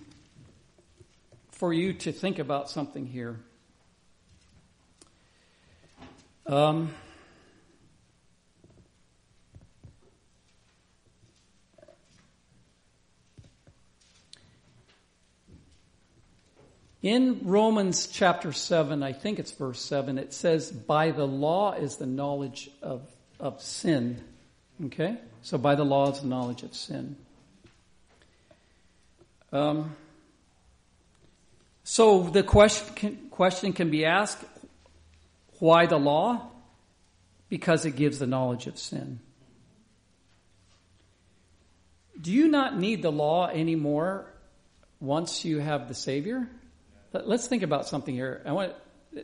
for 1.52 1.72
you 1.72 1.92
to 1.92 2.10
think 2.10 2.40
about 2.40 2.68
something 2.68 3.06
here. 3.06 3.38
Um, 6.44 6.92
in 17.00 17.42
Romans 17.44 18.08
chapter 18.08 18.52
7, 18.52 19.04
I 19.04 19.12
think 19.12 19.38
it's 19.38 19.52
verse 19.52 19.80
7, 19.80 20.18
it 20.18 20.34
says, 20.34 20.72
By 20.72 21.12
the 21.12 21.28
law 21.28 21.74
is 21.74 21.96
the 21.96 22.06
knowledge 22.06 22.70
of, 22.82 23.08
of 23.38 23.62
sin. 23.62 24.20
Okay? 24.86 25.16
So 25.42 25.58
by 25.58 25.76
the 25.76 25.84
law 25.84 26.10
is 26.10 26.22
the 26.22 26.26
knowledge 26.26 26.64
of 26.64 26.74
sin. 26.74 27.16
Um, 29.52 29.96
so 31.84 32.22
the 32.22 32.42
question 32.42 32.94
can, 32.94 33.16
question 33.30 33.72
can 33.72 33.90
be 33.90 34.04
asked 34.04 34.44
why 35.58 35.86
the 35.86 35.98
law? 35.98 36.50
Because 37.48 37.86
it 37.86 37.92
gives 37.96 38.18
the 38.18 38.26
knowledge 38.26 38.66
of 38.66 38.78
sin. 38.78 39.20
Do 42.20 42.32
you 42.32 42.48
not 42.48 42.78
need 42.78 43.02
the 43.02 43.12
law 43.12 43.48
anymore 43.48 44.26
once 45.00 45.44
you 45.44 45.58
have 45.58 45.88
the 45.88 45.94
Savior? 45.94 46.48
Let's 47.12 47.46
think 47.46 47.62
about 47.62 47.86
something 47.86 48.14
here. 48.14 48.42
I 48.44 48.52
want 48.52 48.72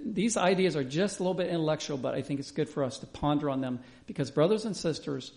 these 0.05 0.37
ideas 0.37 0.77
are 0.77 0.85
just 0.85 1.21
a 1.21 1.23
little 1.23 1.35
bit 1.35 1.49
intellectual, 1.49 1.99
but 1.99 2.15
I 2.15 2.23
think 2.23 2.41
it's 2.41 2.51
good 2.51 2.69
for 2.69 2.85
us 2.85 2.99
to 2.99 3.07
ponder 3.07 3.51
on 3.51 3.61
them 3.61 3.81
because, 4.07 4.31
brothers 4.31 4.65
and 4.65 4.77
sisters, 4.77 5.33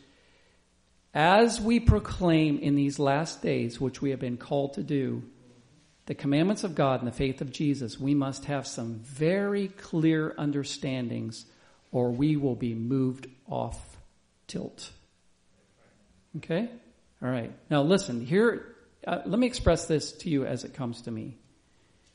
as 1.15 1.61
we 1.61 1.79
proclaim 1.79 2.59
in 2.59 2.75
these 2.75 2.99
last 2.99 3.41
days, 3.41 3.79
which 3.79 4.01
we 4.01 4.09
have 4.09 4.19
been 4.19 4.35
called 4.35 4.73
to 4.73 4.83
do, 4.83 5.23
the 6.07 6.13
commandments 6.13 6.65
of 6.65 6.75
God 6.75 6.99
and 6.99 7.07
the 7.07 7.15
faith 7.15 7.39
of 7.39 7.51
Jesus, 7.51 7.97
we 7.97 8.13
must 8.13 8.45
have 8.45 8.67
some 8.67 8.99
very 8.99 9.69
clear 9.69 10.35
understandings 10.37 11.45
or 11.91 12.11
we 12.11 12.35
will 12.35 12.55
be 12.55 12.75
moved 12.75 13.27
off 13.47 13.97
tilt. 14.45 14.91
Okay? 16.37 16.69
All 17.23 17.29
right. 17.29 17.51
Now 17.69 17.81
listen, 17.81 18.25
here, 18.25 18.75
uh, 19.07 19.21
let 19.25 19.39
me 19.39 19.47
express 19.47 19.87
this 19.87 20.11
to 20.11 20.29
you 20.29 20.45
as 20.45 20.65
it 20.65 20.73
comes 20.73 21.03
to 21.03 21.11
me. 21.11 21.37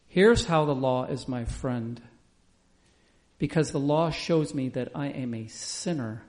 Here's 0.09 0.45
how 0.45 0.67
the 0.67 0.75
law 0.75 1.07
is 1.07 1.27
my 1.27 1.47
friend. 1.47 2.01
Because 3.39 3.73
the 3.73 3.81
law 3.81 4.11
shows 4.11 4.53
me 4.53 4.69
that 4.71 4.93
I 4.95 5.07
am 5.07 5.33
a 5.33 5.47
sinner 5.47 6.23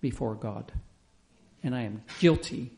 before 0.00 0.36
God 0.36 0.70
and 1.62 1.74
I 1.74 1.82
am 1.82 2.02
guilty. 2.20 2.72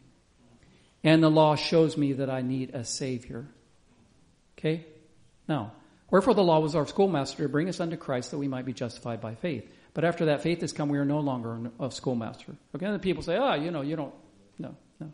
And 1.03 1.23
the 1.23 1.31
law 1.31 1.55
shows 1.55 1.97
me 1.97 2.15
that 2.15 2.31
I 2.31 2.41
need 2.43 2.75
a 2.75 2.85
Savior. 2.85 3.47
Okay? 4.59 4.87
Now, 5.47 5.73
wherefore 6.11 6.35
the 6.35 6.43
law 6.43 6.61
was 6.61 6.75
our 6.75 6.87
schoolmaster 6.87 7.43
to 7.43 7.49
bring 7.49 7.69
us 7.69 7.81
unto 7.81 7.97
Christ 7.97 8.31
that 8.31 8.39
we 8.39 8.49
might 8.49 8.65
be 8.65 8.73
justified 8.73 9.21
by 9.21 9.35
faith. 9.35 9.69
But 9.93 10.05
after 10.05 10.27
that 10.27 10.43
faith 10.43 10.63
has 10.63 10.73
come, 10.73 10.89
we 10.89 10.99
are 10.99 11.05
no 11.05 11.21
longer 11.21 11.71
a 11.79 11.91
schoolmaster. 11.91 12.55
Okay? 12.75 12.87
And 12.87 12.95
the 12.95 12.99
people 12.99 13.23
say, 13.23 13.37
ah, 13.37 13.53
oh, 13.53 13.55
you 13.55 13.71
know, 13.71 13.83
you 13.83 13.97
don't, 13.97 14.15
no, 14.59 14.75
no. 14.99 15.13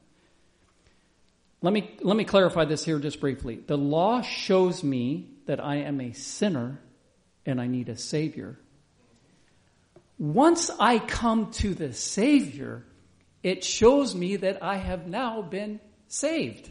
Let 1.60 1.72
me, 1.72 1.90
let 2.00 2.16
me 2.16 2.24
clarify 2.24 2.64
this 2.64 2.84
here 2.84 2.98
just 2.98 3.20
briefly. 3.20 3.56
The 3.66 3.76
law 3.76 4.22
shows 4.22 4.82
me 4.82 5.28
that 5.46 5.62
I 5.62 5.76
am 5.76 6.00
a 6.00 6.12
sinner 6.12 6.80
and 7.44 7.60
I 7.60 7.66
need 7.66 7.88
a 7.88 7.96
Savior. 7.96 8.58
Once 10.18 10.70
I 10.78 10.98
come 10.98 11.50
to 11.52 11.74
the 11.74 11.92
Savior, 11.92 12.84
it 13.42 13.64
shows 13.64 14.14
me 14.14 14.36
that 14.36 14.62
I 14.62 14.76
have 14.76 15.06
now 15.06 15.42
been 15.42 15.80
saved. 16.08 16.70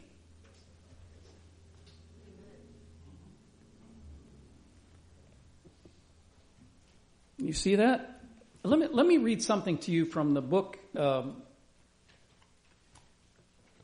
You 7.37 7.53
see 7.53 7.75
that? 7.77 8.21
Let 8.63 8.79
me, 8.79 8.87
let 8.91 9.05
me 9.05 9.17
read 9.17 9.41
something 9.41 9.77
to 9.79 9.91
you 9.91 10.05
from 10.05 10.33
the 10.33 10.41
book 10.41 10.77
um, 10.95 11.41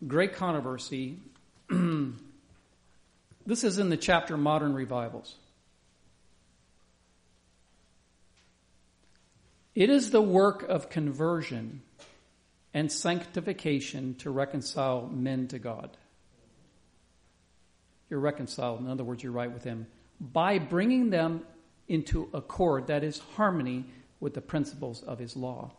Great 0.06 0.36
Controversy. 0.36 1.18
this 1.70 3.64
is 3.64 3.80
in 3.80 3.90
the 3.90 3.98
chapter 3.98 4.36
Modern 4.36 4.74
Revivals. 4.74 5.36
It 9.74 9.90
is 9.90 10.12
the 10.12 10.22
work 10.22 10.64
of 10.64 10.90
conversion 10.90 11.82
and 12.76 12.92
sanctification 12.92 14.14
to 14.16 14.30
reconcile 14.30 15.08
men 15.08 15.48
to 15.48 15.58
God. 15.58 15.96
You're 18.10 18.20
reconciled, 18.20 18.82
in 18.82 18.90
other 18.90 19.06
words, 19.06 19.24
you're 19.24 19.32
right 19.32 19.52
with 19.52 19.64
Him, 19.64 19.88
by 20.20 20.60
bringing 20.60 21.10
them 21.10 21.46
into 21.88 22.30
accord, 22.34 22.88
that 22.88 23.02
is, 23.02 23.20
harmony 23.38 23.86
with 24.20 24.34
the 24.34 24.42
principles 24.42 25.02
of 25.04 25.20
His 25.20 25.38
law. 25.38 25.72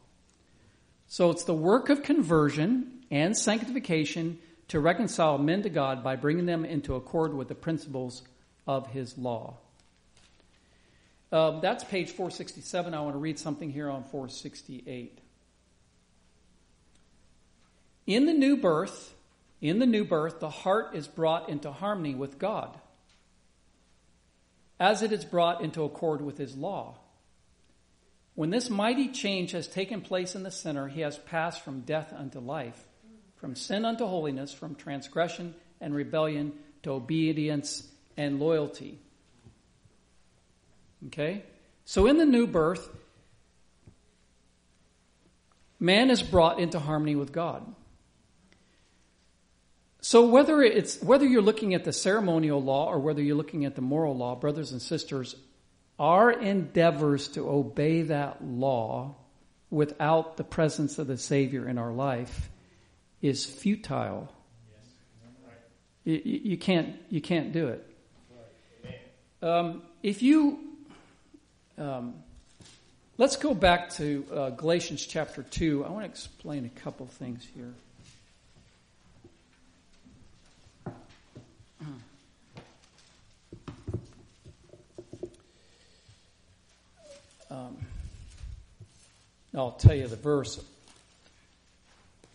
So 1.06 1.30
it's 1.30 1.44
the 1.44 1.54
work 1.54 1.90
of 1.90 2.02
conversion 2.02 3.02
and 3.10 3.36
sanctification 3.36 4.38
to 4.68 4.80
reconcile 4.80 5.36
men 5.36 5.62
to 5.64 5.68
God 5.68 6.02
by 6.02 6.16
bringing 6.16 6.46
them 6.46 6.64
into 6.64 6.94
accord 6.94 7.34
with 7.34 7.48
the 7.48 7.54
principles 7.54 8.22
of 8.66 8.86
His 8.86 9.18
law. 9.18 9.58
Uh, 11.30 11.60
that's 11.60 11.84
page 11.84 12.08
467. 12.08 12.94
I 12.94 13.00
want 13.00 13.14
to 13.14 13.18
read 13.18 13.38
something 13.38 13.70
here 13.70 13.90
on 13.90 14.02
468. 14.04 15.20
In 18.06 18.26
the 18.26 18.32
new 18.32 18.56
birth, 18.56 19.14
in 19.60 19.78
the 19.78 19.86
new 19.86 20.04
birth, 20.04 20.40
the 20.40 20.50
heart 20.50 20.94
is 20.94 21.08
brought 21.08 21.48
into 21.48 21.72
harmony 21.72 22.14
with 22.14 22.38
God 22.38 22.76
as 24.78 25.02
it 25.02 25.12
is 25.12 25.24
brought 25.24 25.62
into 25.62 25.84
accord 25.84 26.20
with 26.20 26.38
his 26.38 26.56
law. 26.56 26.98
When 28.34 28.50
this 28.50 28.68
mighty 28.68 29.08
change 29.08 29.52
has 29.52 29.66
taken 29.66 30.02
place 30.02 30.34
in 30.34 30.42
the 30.42 30.50
sinner, 30.50 30.88
he 30.88 31.00
has 31.00 31.16
passed 31.16 31.64
from 31.64 31.80
death 31.80 32.12
unto 32.14 32.38
life, 32.38 32.84
from 33.36 33.56
sin 33.56 33.84
unto 33.86 34.04
holiness, 34.04 34.52
from 34.52 34.74
transgression 34.74 35.54
and 35.80 35.94
rebellion 35.94 36.52
to 36.82 36.90
obedience 36.90 37.88
and 38.16 38.38
loyalty. 38.38 38.98
Okay? 41.06 41.44
So 41.86 42.06
in 42.06 42.18
the 42.18 42.26
new 42.26 42.46
birth, 42.46 42.86
man 45.80 46.10
is 46.10 46.22
brought 46.22 46.58
into 46.60 46.78
harmony 46.78 47.16
with 47.16 47.32
God. 47.32 47.64
So 50.06 50.24
whether 50.24 50.62
it's 50.62 51.02
whether 51.02 51.26
you're 51.26 51.42
looking 51.42 51.74
at 51.74 51.82
the 51.82 51.92
ceremonial 51.92 52.62
law 52.62 52.86
or 52.88 53.00
whether 53.00 53.20
you're 53.20 53.34
looking 53.34 53.64
at 53.64 53.74
the 53.74 53.80
moral 53.80 54.16
law, 54.16 54.36
brothers 54.36 54.70
and 54.70 54.80
sisters, 54.80 55.34
our 55.98 56.30
endeavors 56.30 57.26
to 57.30 57.50
obey 57.50 58.02
that 58.02 58.40
law 58.40 59.16
without 59.68 60.36
the 60.36 60.44
presence 60.44 61.00
of 61.00 61.08
the 61.08 61.18
Savior 61.18 61.68
in 61.68 61.76
our 61.76 61.90
life 61.90 62.50
is 63.20 63.44
futile. 63.44 64.32
You, 66.04 66.20
you 66.24 66.56
can't 66.56 66.94
you 67.10 67.20
can't 67.20 67.52
do 67.52 67.66
it. 67.66 67.84
Um, 69.42 69.82
if 70.04 70.22
you 70.22 70.60
um, 71.78 72.14
let's 73.18 73.34
go 73.34 73.54
back 73.54 73.90
to 73.94 74.24
uh, 74.32 74.50
Galatians 74.50 75.04
chapter 75.04 75.42
two. 75.42 75.84
I 75.84 75.90
want 75.90 76.04
to 76.04 76.08
explain 76.08 76.64
a 76.64 76.80
couple 76.80 77.06
things 77.06 77.44
here. 77.56 77.74
I'll 89.56 89.72
tell 89.72 89.94
you 89.94 90.06
the 90.06 90.16
verse, 90.16 90.62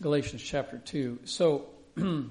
Galatians 0.00 0.42
chapter 0.42 0.78
2. 0.78 1.20
So, 1.24 1.66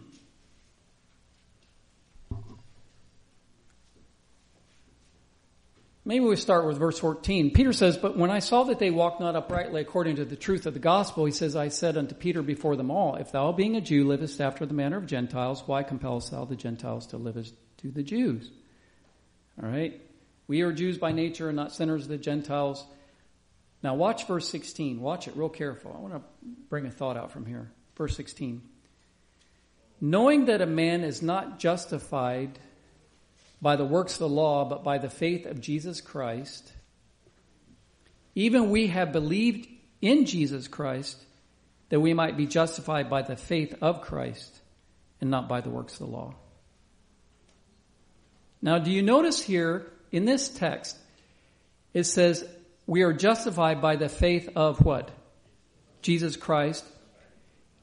Maybe 6.03 6.25
we 6.25 6.35
start 6.35 6.65
with 6.65 6.79
verse 6.79 6.97
14. 6.97 7.51
Peter 7.51 7.71
says, 7.71 7.95
But 7.95 8.17
when 8.17 8.31
I 8.31 8.39
saw 8.39 8.63
that 8.63 8.79
they 8.79 8.89
walked 8.89 9.21
not 9.21 9.35
uprightly 9.35 9.81
according 9.81 10.15
to 10.15 10.25
the 10.25 10.35
truth 10.35 10.65
of 10.65 10.73
the 10.73 10.79
gospel, 10.79 11.25
he 11.25 11.31
says, 11.31 11.55
I 11.55 11.67
said 11.67 11.95
unto 11.95 12.15
Peter 12.15 12.41
before 12.41 12.75
them 12.75 12.89
all, 12.89 13.15
If 13.15 13.31
thou 13.31 13.51
being 13.51 13.75
a 13.75 13.81
Jew 13.81 14.07
livest 14.07 14.41
after 14.41 14.65
the 14.65 14.73
manner 14.73 14.97
of 14.97 15.05
Gentiles, 15.05 15.63
why 15.67 15.83
compellest 15.83 16.31
thou 16.31 16.45
the 16.45 16.55
Gentiles 16.55 17.05
to 17.07 17.17
live 17.17 17.37
as 17.37 17.53
do 17.77 17.91
the 17.91 18.01
Jews? 18.01 18.49
All 19.61 19.69
right? 19.69 20.01
We 20.47 20.63
are 20.63 20.73
Jews 20.73 20.97
by 20.97 21.11
nature 21.11 21.49
and 21.49 21.55
not 21.55 21.71
sinners, 21.71 22.03
of 22.03 22.09
the 22.09 22.17
Gentiles. 22.17 22.83
Now 23.83 23.95
watch 23.95 24.27
verse 24.27 24.47
16. 24.49 24.99
Watch 25.01 25.27
it 25.27 25.35
real 25.35 25.49
careful. 25.49 25.93
I 25.95 25.99
want 25.99 26.13
to 26.13 26.21
bring 26.69 26.85
a 26.85 26.91
thought 26.91 27.17
out 27.17 27.31
from 27.31 27.45
here. 27.45 27.71
Verse 27.95 28.15
16. 28.15 28.61
Knowing 29.99 30.45
that 30.45 30.61
a 30.61 30.65
man 30.65 31.03
is 31.03 31.21
not 31.21 31.59
justified 31.59 32.59
by 33.61 33.75
the 33.75 33.85
works 33.85 34.13
of 34.13 34.19
the 34.19 34.29
law, 34.29 34.65
but 34.65 34.83
by 34.83 34.97
the 34.97 35.09
faith 35.09 35.45
of 35.45 35.61
Jesus 35.61 36.01
Christ, 36.01 36.71
even 38.33 38.71
we 38.71 38.87
have 38.87 39.11
believed 39.11 39.67
in 40.01 40.25
Jesus 40.25 40.67
Christ 40.67 41.17
that 41.89 41.99
we 41.99 42.13
might 42.13 42.37
be 42.37 42.47
justified 42.47 43.09
by 43.09 43.21
the 43.21 43.35
faith 43.35 43.75
of 43.81 44.01
Christ 44.01 44.61
and 45.19 45.29
not 45.29 45.47
by 45.47 45.61
the 45.61 45.69
works 45.69 45.93
of 45.93 45.99
the 46.07 46.13
law. 46.13 46.33
Now, 48.61 48.79
do 48.79 48.91
you 48.91 49.01
notice 49.01 49.41
here 49.41 49.91
in 50.11 50.25
this 50.25 50.47
text, 50.47 50.97
it 51.93 52.03
says, 52.03 52.45
we 52.91 53.03
are 53.03 53.13
justified 53.13 53.81
by 53.81 53.95
the 53.95 54.09
faith 54.09 54.49
of 54.53 54.83
what? 54.83 55.11
Jesus 56.01 56.35
Christ. 56.35 56.83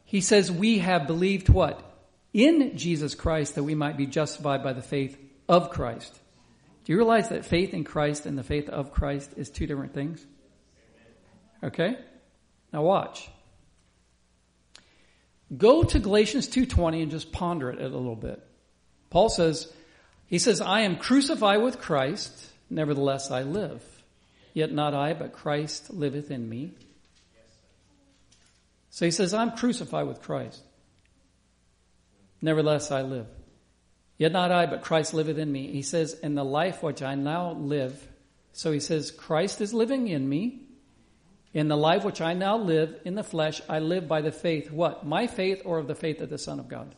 He 0.05 0.21
says 0.21 0.53
we 0.53 0.81
have 0.81 1.07
believed 1.07 1.49
what? 1.49 1.83
In 2.35 2.77
Jesus 2.77 3.14
Christ 3.14 3.55
that 3.55 3.64
we 3.64 3.75
might 3.75 3.97
be 3.97 4.05
justified 4.05 4.62
by 4.62 4.75
the 4.75 4.83
faith 4.83 5.18
of 5.49 5.71
Christ. 5.71 6.12
Do 6.85 6.92
you 6.92 6.99
realize 6.99 7.31
that 7.31 7.47
faith 7.47 7.73
in 7.73 7.85
Christ 7.85 8.27
and 8.27 8.37
the 8.37 8.42
faith 8.42 8.68
of 8.68 8.92
Christ 8.92 9.33
is 9.38 9.49
two 9.49 9.66
different 9.66 9.94
things? 9.94 10.27
Okay? 11.64 11.97
Now 12.71 12.83
watch. 12.83 13.31
Go 15.57 15.85
to 15.85 15.99
Galatians 16.01 16.49
2:20 16.49 17.01
and 17.01 17.11
just 17.11 17.33
ponder 17.33 17.71
it 17.71 17.81
a 17.81 17.85
little 17.88 18.14
bit. 18.14 18.47
Paul 19.09 19.31
says, 19.31 19.73
he 20.27 20.38
says, 20.38 20.61
I 20.61 20.81
am 20.81 20.99
crucified 20.99 21.62
with 21.62 21.81
Christ, 21.81 22.31
nevertheless 22.68 23.31
I 23.31 23.44
live. 23.44 23.83
Yet 24.59 24.73
not 24.73 24.92
I, 24.92 25.14
but 25.14 25.35
Christ 25.35 25.88
liveth 25.94 26.33
in 26.33 26.49
me. 26.49 26.73
So 28.90 29.05
he 29.05 29.12
says, 29.12 29.33
I'm 29.33 29.53
crucified 29.53 30.09
with 30.09 30.21
Christ. 30.21 30.61
Nevertheless 32.42 32.90
I 32.90 33.03
live. 33.03 33.29
Yet 34.16 34.33
not 34.33 34.51
I, 34.51 34.66
but 34.66 34.83
Christ 34.83 35.14
liveth 35.14 35.38
in 35.38 35.53
me. 35.53 35.71
He 35.71 35.83
says, 35.83 36.12
in 36.12 36.35
the 36.35 36.44
life 36.44 36.83
which 36.83 37.03
I 37.03 37.14
now 37.14 37.53
live. 37.53 38.05
So 38.53 38.73
he 38.73 38.81
says, 38.81 39.12
Christ 39.12 39.61
is 39.61 39.73
living 39.73 40.09
in 40.09 40.29
me. 40.29 40.62
In 41.55 41.68
the 41.68 41.77
life 41.77 42.03
which 42.03 42.21
I 42.21 42.35
now 42.35 42.59
live 42.59 42.99
in 43.05 43.14
the 43.14 43.23
flesh, 43.23 43.62
I 43.68 43.79
live 43.79 44.09
by 44.09 44.23
the 44.23 44.33
faith. 44.33 44.73
What? 44.73 45.07
My 45.07 45.29
faith 45.29 45.62
or 45.66 45.79
of 45.79 45.87
the 45.87 45.94
faith 45.94 46.21
of 46.21 46.31
the 46.31 46.37
Son 46.37 46.59
of 46.59 46.66
God? 46.66 46.97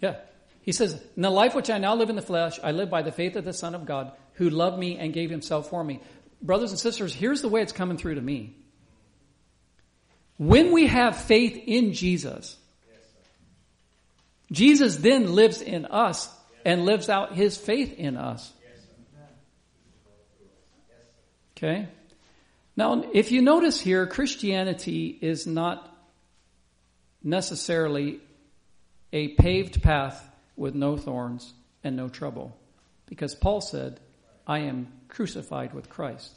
Yeah. 0.00 0.14
He 0.60 0.70
says, 0.70 0.92
In 1.16 1.22
the 1.22 1.30
life 1.30 1.56
which 1.56 1.70
I 1.70 1.78
now 1.78 1.96
live 1.96 2.08
in 2.08 2.14
the 2.14 2.22
flesh, 2.22 2.60
I 2.62 2.70
live 2.70 2.88
by 2.88 3.02
the 3.02 3.10
faith 3.10 3.34
of 3.34 3.44
the 3.44 3.52
Son 3.52 3.74
of 3.74 3.84
God, 3.84 4.12
who 4.34 4.50
loved 4.50 4.78
me 4.78 4.98
and 4.98 5.12
gave 5.12 5.30
himself 5.30 5.70
for 5.70 5.82
me. 5.82 6.00
Brothers 6.40 6.70
and 6.70 6.78
sisters, 6.78 7.14
here's 7.14 7.42
the 7.42 7.48
way 7.48 7.62
it's 7.62 7.72
coming 7.72 7.96
through 7.96 8.16
to 8.16 8.20
me. 8.20 8.56
When 10.38 10.72
we 10.72 10.86
have 10.86 11.16
faith 11.16 11.62
in 11.66 11.92
Jesus, 11.92 12.56
Jesus 14.50 14.96
then 14.96 15.34
lives 15.34 15.60
in 15.60 15.86
us 15.86 16.28
and 16.64 16.84
lives 16.84 17.08
out 17.08 17.34
his 17.34 17.56
faith 17.56 17.94
in 17.94 18.16
us. 18.16 18.52
Okay? 21.56 21.88
Now, 22.76 23.04
if 23.12 23.30
you 23.30 23.42
notice 23.42 23.80
here, 23.80 24.06
Christianity 24.06 25.16
is 25.20 25.46
not 25.46 25.88
necessarily 27.22 28.20
a 29.12 29.28
paved 29.28 29.82
path 29.82 30.28
with 30.56 30.74
no 30.74 30.96
thorns 30.96 31.52
and 31.84 31.96
no 31.96 32.08
trouble. 32.08 32.56
Because 33.06 33.34
Paul 33.34 33.60
said, 33.60 34.00
I 34.46 34.60
am 34.60 34.88
crucified 35.08 35.74
with 35.74 35.88
Christ. 35.88 36.32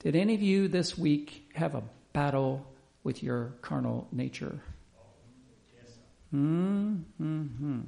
Did 0.00 0.16
any 0.16 0.34
of 0.34 0.42
you 0.42 0.68
this 0.68 0.98
week 0.98 1.50
have 1.54 1.74
a 1.74 1.84
battle 2.12 2.66
with 3.04 3.22
your 3.22 3.52
carnal 3.62 4.08
nature? 4.10 4.60
Mm-hmm. 6.34 7.80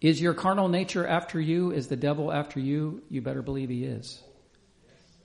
Is 0.00 0.20
your 0.20 0.34
carnal 0.34 0.68
nature 0.68 1.06
after 1.06 1.40
you? 1.40 1.72
Is 1.72 1.88
the 1.88 1.96
devil 1.96 2.32
after 2.32 2.60
you? 2.60 3.02
You 3.10 3.20
better 3.22 3.42
believe 3.42 3.68
he 3.68 3.84
is. 3.84 4.22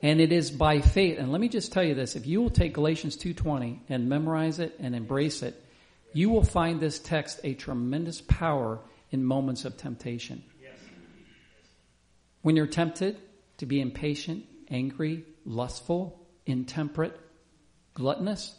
And 0.02 0.20
it 0.20 0.32
is 0.32 0.52
by 0.52 0.82
faith. 0.82 1.18
And 1.20 1.32
let 1.32 1.40
me 1.40 1.50
just 1.50 1.72
tell 1.72 1.84
you 1.84 1.94
this. 1.94 2.16
If 2.16 2.28
you 2.28 2.42
will 2.42 2.50
take 2.50 2.74
Galatians 2.74 3.16
2.20 3.18 3.80
and 3.90 4.10
memorize 4.10 4.60
it 4.60 4.76
and 4.80 4.96
embrace 4.96 5.44
it, 5.44 5.62
you 6.14 6.30
will 6.30 6.44
find 6.44 6.80
this 6.80 7.00
text 7.00 7.40
a 7.44 7.54
tremendous 7.54 8.22
power 8.22 8.80
in 9.12 9.24
moments 9.24 9.66
of 9.66 9.78
temptation. 9.78 10.44
When 12.46 12.56
you're 12.56 12.68
tempted 12.68 13.18
to 13.58 13.66
be 13.66 13.82
impatient, 13.82 14.46
angry, 14.70 15.26
lustful, 15.48 16.28
intemperate, 16.46 17.20
gluttonous, 17.96 18.54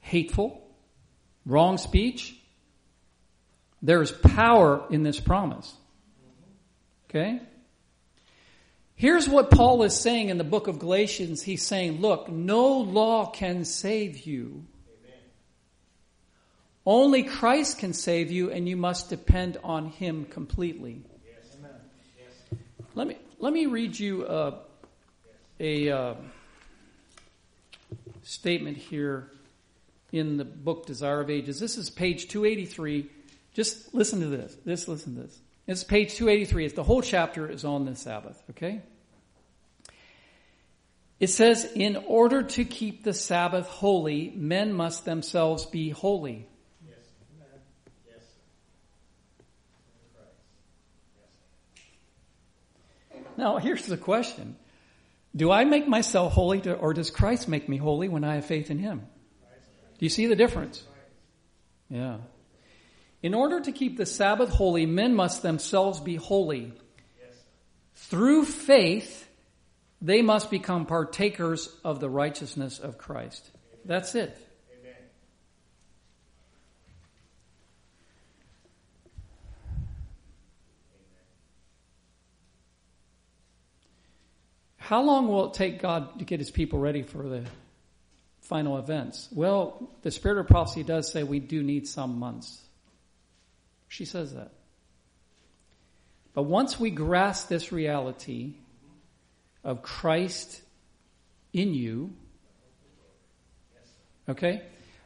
hateful, 0.00 0.62
wrong 1.46 1.78
speech, 1.78 2.36
there's 3.80 4.12
power 4.12 4.84
in 4.90 5.02
this 5.02 5.18
promise. 5.18 5.74
Okay? 7.08 7.40
Here's 8.96 9.26
what 9.26 9.50
Paul 9.50 9.82
is 9.84 9.98
saying 9.98 10.28
in 10.28 10.36
the 10.36 10.44
book 10.44 10.66
of 10.68 10.78
Galatians. 10.78 11.40
He's 11.42 11.64
saying, 11.64 12.02
look, 12.02 12.28
no 12.28 12.76
law 12.76 13.30
can 13.30 13.64
save 13.64 14.26
you. 14.26 14.66
Only 16.84 17.22
Christ 17.22 17.78
can 17.78 17.94
save 17.94 18.30
you, 18.30 18.50
and 18.50 18.68
you 18.68 18.76
must 18.76 19.08
depend 19.08 19.56
on 19.64 19.86
Him 19.86 20.26
completely. 20.26 21.00
Let 22.94 23.06
me 23.06 23.16
let 23.38 23.54
me 23.54 23.66
read 23.66 23.98
you 23.98 24.26
uh, 24.26 24.58
a 25.58 25.88
uh, 25.88 26.14
statement 28.22 28.76
here 28.76 29.30
in 30.12 30.36
the 30.36 30.44
book 30.44 30.84
Desire 30.84 31.20
of 31.20 31.30
Ages. 31.30 31.58
This 31.58 31.78
is 31.78 31.88
page 31.88 32.28
283. 32.28 33.08
Just 33.54 33.94
listen 33.94 34.20
to 34.20 34.26
this. 34.26 34.54
Just 34.66 34.88
listen 34.88 35.14
to 35.14 35.22
this. 35.22 35.38
It's 35.66 35.84
page 35.84 36.14
283. 36.16 36.66
It's 36.66 36.74
the 36.74 36.82
whole 36.82 37.00
chapter 37.00 37.48
is 37.48 37.64
on 37.64 37.86
the 37.86 37.96
Sabbath. 37.96 38.42
Okay. 38.50 38.82
It 41.18 41.28
says, 41.28 41.64
in 41.74 41.96
order 41.96 42.42
to 42.42 42.64
keep 42.64 43.04
the 43.04 43.14
Sabbath 43.14 43.68
holy, 43.68 44.32
men 44.36 44.72
must 44.74 45.06
themselves 45.06 45.64
be 45.64 45.88
holy. 45.88 46.46
Now, 53.42 53.56
here's 53.56 53.86
the 53.86 53.96
question. 53.96 54.54
Do 55.34 55.50
I 55.50 55.64
make 55.64 55.88
myself 55.88 56.32
holy 56.32 56.60
to, 56.60 56.74
or 56.74 56.94
does 56.94 57.10
Christ 57.10 57.48
make 57.48 57.68
me 57.68 57.76
holy 57.76 58.08
when 58.08 58.22
I 58.22 58.36
have 58.36 58.44
faith 58.44 58.70
in 58.70 58.78
Him? 58.78 59.00
Do 59.98 60.06
you 60.06 60.10
see 60.10 60.26
the 60.26 60.36
difference? 60.36 60.84
Yeah. 61.90 62.18
In 63.20 63.34
order 63.34 63.60
to 63.60 63.72
keep 63.72 63.96
the 63.96 64.06
Sabbath 64.06 64.50
holy, 64.50 64.86
men 64.86 65.16
must 65.16 65.42
themselves 65.42 65.98
be 65.98 66.14
holy. 66.14 66.72
Through 67.94 68.44
faith, 68.44 69.28
they 70.00 70.22
must 70.22 70.48
become 70.48 70.86
partakers 70.86 71.68
of 71.84 71.98
the 71.98 72.08
righteousness 72.08 72.78
of 72.78 72.96
Christ. 72.96 73.50
That's 73.84 74.14
it. 74.14 74.38
How 84.82 85.00
long 85.00 85.28
will 85.28 85.46
it 85.46 85.54
take 85.54 85.80
God 85.80 86.18
to 86.18 86.24
get 86.24 86.40
his 86.40 86.50
people 86.50 86.80
ready 86.80 87.02
for 87.02 87.22
the 87.28 87.44
final 88.40 88.78
events? 88.78 89.28
Well, 89.30 89.88
the 90.02 90.10
spirit 90.10 90.38
of 90.40 90.48
prophecy 90.48 90.82
does 90.82 91.10
say 91.10 91.22
we 91.22 91.38
do 91.38 91.62
need 91.62 91.86
some 91.86 92.18
months. 92.18 92.60
She 93.86 94.04
says 94.04 94.34
that. 94.34 94.50
But 96.34 96.44
once 96.44 96.80
we 96.80 96.90
grasp 96.90 97.48
this 97.48 97.70
reality 97.70 98.54
of 99.62 99.82
Christ 99.82 100.60
in 101.52 101.74
you, 101.74 102.14
okay? 104.28 104.62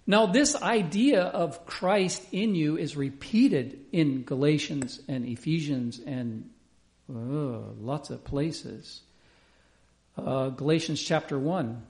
Now, 0.07 0.25
this 0.25 0.57
idea 0.57 1.21
of 1.21 1.67
Christ 1.67 2.27
in 2.33 2.55
you 2.55 2.79
is 2.79 2.97
repeated 2.97 3.79
in 3.93 4.23
Galatians 4.23 5.03
and 5.07 5.27
Ephesians 5.27 6.01
and 6.01 6.49
uh, 7.11 7.59
lots 7.79 8.09
of 8.09 8.25
places 8.25 9.03
uh, 10.17 10.49
Galatians 10.51 11.03
chapter 11.03 11.39
1. 11.39 11.83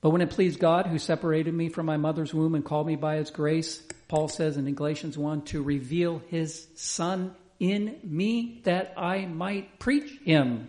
But 0.00 0.10
when 0.10 0.20
it 0.20 0.30
pleased 0.30 0.58
God 0.58 0.86
who 0.88 0.98
separated 0.98 1.54
me 1.54 1.68
from 1.68 1.86
my 1.86 1.96
mother's 1.96 2.34
womb 2.34 2.54
and 2.56 2.64
called 2.64 2.88
me 2.88 2.96
by 2.96 3.16
his 3.16 3.30
grace, 3.30 3.80
Paul 4.08 4.28
says 4.28 4.56
in 4.56 4.72
Galatians 4.74 5.16
1, 5.16 5.42
to 5.42 5.62
reveal 5.62 6.20
his 6.28 6.66
son 6.74 7.34
in 7.60 7.98
me 8.02 8.60
that 8.64 8.94
I 8.96 9.26
might 9.26 9.78
preach 9.78 10.10
him. 10.24 10.68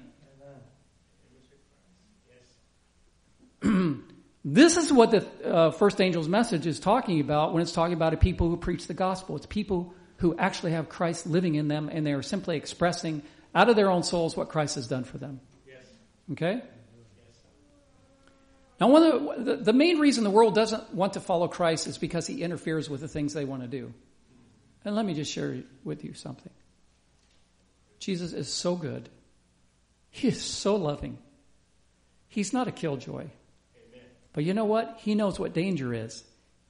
this 4.45 4.77
is 4.77 4.93
what 4.93 5.09
the 5.09 5.27
uh, 5.43 5.71
first 5.71 5.99
angel's 5.99 6.27
message 6.27 6.67
is 6.67 6.79
talking 6.79 7.19
about 7.19 7.53
when 7.53 7.63
it's 7.63 7.71
talking 7.71 7.95
about 7.95 8.19
people 8.19 8.49
who 8.49 8.57
preach 8.57 8.85
the 8.85 8.93
gospel. 8.93 9.35
It's 9.35 9.47
people 9.47 9.95
who 10.17 10.37
actually 10.37 10.73
have 10.73 10.89
Christ 10.89 11.25
living 11.25 11.55
in 11.55 11.67
them 11.67 11.89
and 11.91 12.05
they 12.05 12.13
are 12.13 12.21
simply 12.21 12.57
expressing 12.57 13.23
out 13.55 13.69
of 13.69 13.75
their 13.75 13.89
own 13.89 14.03
souls 14.03 14.37
what 14.37 14.49
Christ 14.49 14.75
has 14.75 14.87
done 14.87 15.05
for 15.05 15.17
them. 15.17 15.39
Okay? 16.31 16.61
Now, 18.79 18.89
one 18.89 19.03
of 19.03 19.45
the, 19.45 19.55
the, 19.57 19.73
main 19.73 19.99
reason 19.99 20.23
the 20.23 20.29
world 20.29 20.55
doesn't 20.55 20.93
want 20.93 21.13
to 21.13 21.19
follow 21.19 21.47
Christ 21.47 21.87
is 21.87 21.97
because 21.97 22.27
he 22.27 22.41
interferes 22.41 22.89
with 22.89 23.01
the 23.01 23.07
things 23.07 23.33
they 23.33 23.45
want 23.45 23.61
to 23.61 23.67
do. 23.67 23.93
And 24.83 24.95
let 24.95 25.05
me 25.05 25.13
just 25.13 25.31
share 25.31 25.63
with 25.83 26.03
you 26.03 26.13
something. 26.13 26.51
Jesus 27.99 28.33
is 28.33 28.51
so 28.51 28.75
good. 28.75 29.07
He 30.09 30.27
is 30.27 30.41
so 30.41 30.75
loving. 30.75 31.17
He's 32.27 32.51
not 32.51 32.67
a 32.67 32.71
killjoy. 32.71 33.21
Amen. 33.21 34.05
But 34.33 34.43
you 34.43 34.53
know 34.53 34.65
what? 34.65 34.99
He 34.99 35.15
knows 35.15 35.39
what 35.39 35.53
danger 35.53 35.93
is. 35.93 36.23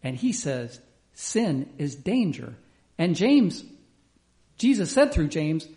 And 0.03 0.15
he 0.15 0.33
says, 0.33 0.79
sin 1.13 1.69
is 1.77 1.95
danger. 1.95 2.53
And 2.97 3.15
James, 3.15 3.63
Jesus 4.57 4.91
said 4.91 5.11
through 5.11 5.29
James, 5.29 5.67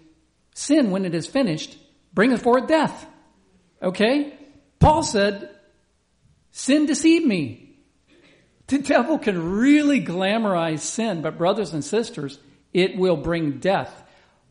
sin, 0.54 0.90
when 0.90 1.04
it 1.04 1.14
is 1.14 1.26
finished, 1.26 1.78
bringeth 2.12 2.42
forth 2.42 2.66
death. 2.66 3.06
Okay? 3.86 4.34
Paul 4.80 5.04
said, 5.04 5.48
sin 6.50 6.86
deceived 6.86 7.24
me. 7.24 7.62
The 8.68 8.78
devil 8.78 9.16
can 9.20 9.60
really 9.60 10.04
glamorize 10.04 10.80
sin, 10.80 11.22
but 11.22 11.38
brothers 11.38 11.72
and 11.72 11.84
sisters, 11.84 12.36
it 12.72 12.96
will 12.96 13.16
bring 13.16 13.60
death. 13.60 14.02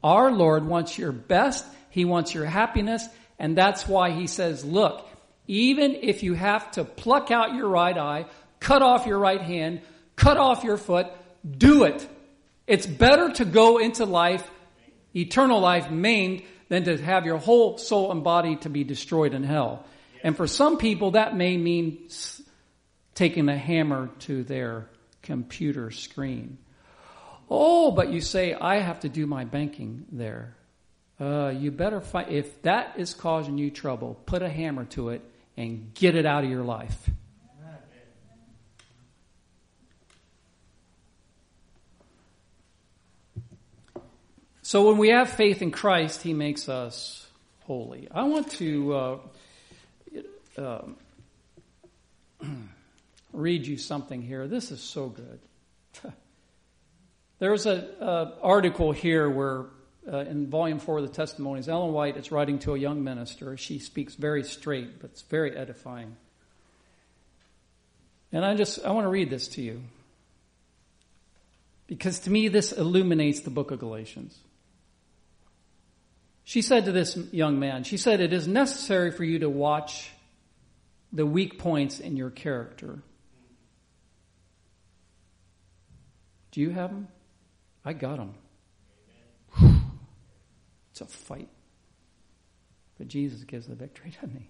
Our 0.01 0.31
Lord 0.31 0.65
wants 0.65 0.97
your 0.97 1.11
best. 1.11 1.65
He 1.89 2.05
wants 2.05 2.33
your 2.33 2.45
happiness. 2.45 3.05
And 3.39 3.57
that's 3.57 3.85
why 3.85 4.11
he 4.11 4.27
says, 4.27 4.63
look, 4.63 5.05
even 5.47 5.95
if 6.01 6.23
you 6.23 6.33
have 6.33 6.71
to 6.71 6.85
pluck 6.85 7.29
out 7.29 7.55
your 7.55 7.67
right 7.67 7.97
eye, 7.97 8.27
cut 8.61 8.81
off 8.81 9.05
your 9.05 9.19
right 9.19 9.41
hand, 9.41 9.81
cut 10.15 10.37
off 10.37 10.63
your 10.63 10.77
foot, 10.77 11.07
do 11.57 11.83
it. 11.83 12.07
It's 12.67 12.87
better 12.87 13.33
to 13.33 13.43
go 13.43 13.79
into 13.79 14.05
life, 14.05 14.49
eternal 15.13 15.59
life, 15.59 15.91
maimed 15.91 16.43
than 16.69 16.83
to 16.85 16.97
have 16.97 17.25
your 17.25 17.37
whole 17.37 17.77
soul 17.77 18.11
and 18.11 18.23
body 18.23 18.55
to 18.57 18.69
be 18.69 18.83
destroyed 18.83 19.33
in 19.33 19.43
hell. 19.43 19.85
And 20.23 20.35
for 20.35 20.47
some 20.47 20.77
people, 20.77 21.11
that 21.11 21.35
may 21.35 21.57
mean 21.57 22.09
taking 23.13 23.47
a 23.49 23.57
hammer 23.57 24.09
to 24.19 24.43
their 24.43 24.89
computer 25.21 25.91
screen. 25.91 26.57
Oh, 27.49 27.91
but 27.91 28.11
you 28.11 28.21
say, 28.21 28.53
I 28.53 28.79
have 28.79 29.01
to 29.01 29.09
do 29.09 29.27
my 29.27 29.45
banking 29.45 30.05
there. 30.11 30.55
Uh, 31.19 31.49
you 31.49 31.71
better 31.71 32.01
fight. 32.01 32.29
If 32.29 32.61
that 32.63 32.95
is 32.97 33.13
causing 33.13 33.57
you 33.57 33.69
trouble, 33.69 34.19
put 34.25 34.41
a 34.41 34.49
hammer 34.49 34.85
to 34.85 35.09
it 35.09 35.21
and 35.55 35.93
get 35.93 36.15
it 36.15 36.25
out 36.25 36.43
of 36.43 36.49
your 36.49 36.63
life. 36.63 37.09
So 44.65 44.87
when 44.87 44.97
we 44.97 45.09
have 45.09 45.29
faith 45.29 45.61
in 45.61 45.69
Christ, 45.69 46.23
He 46.23 46.33
makes 46.33 46.67
us 46.67 47.27
holy. 47.65 48.07
I 48.09 48.23
want 48.23 48.49
to 48.53 48.95
uh, 48.95 49.17
uh, 50.57 50.81
read 53.31 53.67
you 53.67 53.77
something 53.77 54.23
here. 54.23 54.47
This 54.47 54.71
is 54.71 54.81
so 54.81 55.09
good. 55.09 55.39
There's 57.37 57.67
an 57.67 57.89
article 58.01 58.91
here 58.91 59.29
where 59.29 59.67
uh, 60.11 60.21
in 60.21 60.47
volume 60.49 60.79
four 60.79 60.97
of 60.97 61.03
the 61.03 61.13
testimonies, 61.13 61.69
Ellen 61.69 61.93
White 61.93 62.17
is 62.17 62.31
writing 62.31 62.57
to 62.59 62.73
a 62.73 62.79
young 62.79 63.03
minister. 63.03 63.55
She 63.57 63.77
speaks 63.77 64.15
very 64.15 64.43
straight, 64.43 64.99
but 64.99 65.11
it's 65.11 65.21
very 65.21 65.55
edifying. 65.55 66.15
And 68.31 68.43
I 68.43 68.55
just, 68.55 68.83
I 68.83 68.89
want 68.93 69.05
to 69.05 69.11
read 69.11 69.29
this 69.29 69.47
to 69.49 69.61
you. 69.61 69.83
Because 71.85 72.17
to 72.21 72.31
me, 72.31 72.47
this 72.47 72.71
illuminates 72.71 73.41
the 73.41 73.51
book 73.51 73.69
of 73.69 73.77
Galatians. 73.77 74.39
She 76.47 76.61
said 76.61 76.85
to 76.85 76.91
this 76.91 77.17
young 77.31 77.59
man, 77.59 77.83
she 77.83 77.97
said, 77.97 78.21
it 78.21 78.31
is 78.31 78.47
necessary 78.47 79.11
for 79.11 79.23
you 79.23 79.39
to 79.39 79.49
watch 79.49 80.11
the 81.11 81.25
weak 81.25 81.57
points 81.57 81.99
in 81.99 82.17
your 82.17 82.29
character. 82.29 82.99
Do 86.51 86.61
you 86.61 86.69
have 86.69 86.91
them? 86.91 87.07
I 87.83 87.93
got 87.93 88.17
them. 88.17 88.35
It's 90.91 91.01
a 91.01 91.05
fight. 91.05 91.49
But 92.99 93.07
Jesus 93.07 93.43
gives 93.43 93.65
the 93.67 93.75
victory, 93.75 94.11
doesn't 94.21 94.37
he? 94.37 94.47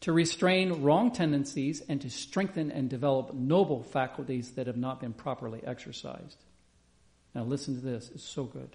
To 0.00 0.12
restrain 0.12 0.82
wrong 0.82 1.12
tendencies 1.12 1.82
and 1.86 2.00
to 2.00 2.08
strengthen 2.08 2.70
and 2.70 2.88
develop 2.88 3.34
noble 3.34 3.82
faculties 3.82 4.52
that 4.52 4.68
have 4.68 4.76
not 4.78 5.00
been 5.00 5.12
properly 5.12 5.60
exercised. 5.64 6.38
Now 7.34 7.42
listen 7.42 7.74
to 7.74 7.80
this, 7.82 8.10
it's 8.14 8.24
so 8.24 8.44
good. 8.44 8.74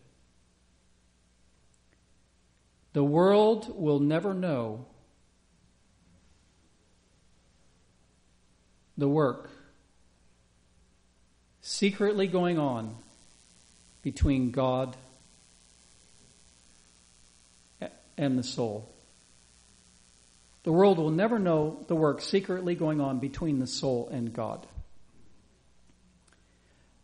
The 2.94 3.04
world 3.04 3.74
will 3.76 4.00
never 4.00 4.34
know 4.34 4.86
the 8.98 9.08
work 9.08 9.50
secretly 11.62 12.28
going 12.28 12.60
on 12.60 12.96
between 14.04 14.52
God 14.52 14.96
and 18.16 18.38
the 18.38 18.44
soul. 18.44 18.90
The 20.64 20.72
world 20.72 20.98
will 21.00 21.10
never 21.10 21.40
know 21.40 21.84
the 21.88 21.96
work 21.96 22.22
secretly 22.22 22.76
going 22.76 23.02
on 23.02 23.20
between 23.20 23.60
the 23.60 23.68
soul 23.68 24.08
and 24.12 24.32
God, 24.32 24.66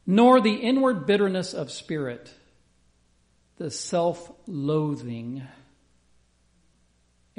nor 0.05 0.39
the 0.39 0.53
inward 0.53 1.05
bitterness 1.05 1.53
of 1.53 1.71
spirit, 1.71 2.31
the 3.57 3.71
self 3.71 4.31
loathing 4.47 5.43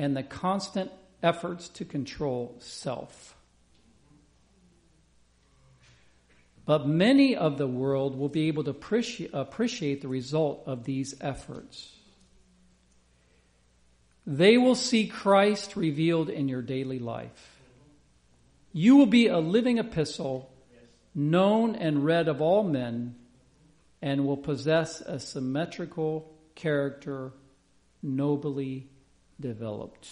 and 0.00 0.16
the 0.16 0.22
constant 0.22 0.90
efforts 1.22 1.68
to 1.68 1.84
control 1.84 2.56
self. 2.58 3.36
But 6.64 6.88
many 6.88 7.36
of 7.36 7.58
the 7.58 7.66
world 7.66 8.16
will 8.16 8.30
be 8.30 8.48
able 8.48 8.64
to 8.64 8.70
appreciate, 8.70 9.30
appreciate 9.34 10.00
the 10.00 10.08
result 10.08 10.62
of 10.64 10.84
these 10.84 11.14
efforts. 11.20 11.94
They 14.26 14.56
will 14.56 14.74
see 14.74 15.06
Christ 15.06 15.76
revealed 15.76 16.30
in 16.30 16.48
your 16.48 16.62
daily 16.62 16.98
life. 16.98 17.60
You 18.72 18.96
will 18.96 19.04
be 19.04 19.26
a 19.26 19.38
living 19.38 19.76
epistle, 19.76 20.50
known 21.14 21.76
and 21.76 22.06
read 22.06 22.26
of 22.26 22.40
all 22.40 22.62
men, 22.62 23.16
and 24.00 24.26
will 24.26 24.38
possess 24.38 25.02
a 25.02 25.20
symmetrical 25.20 26.32
character 26.54 27.32
nobly 28.02 28.89
developed. 29.40 30.08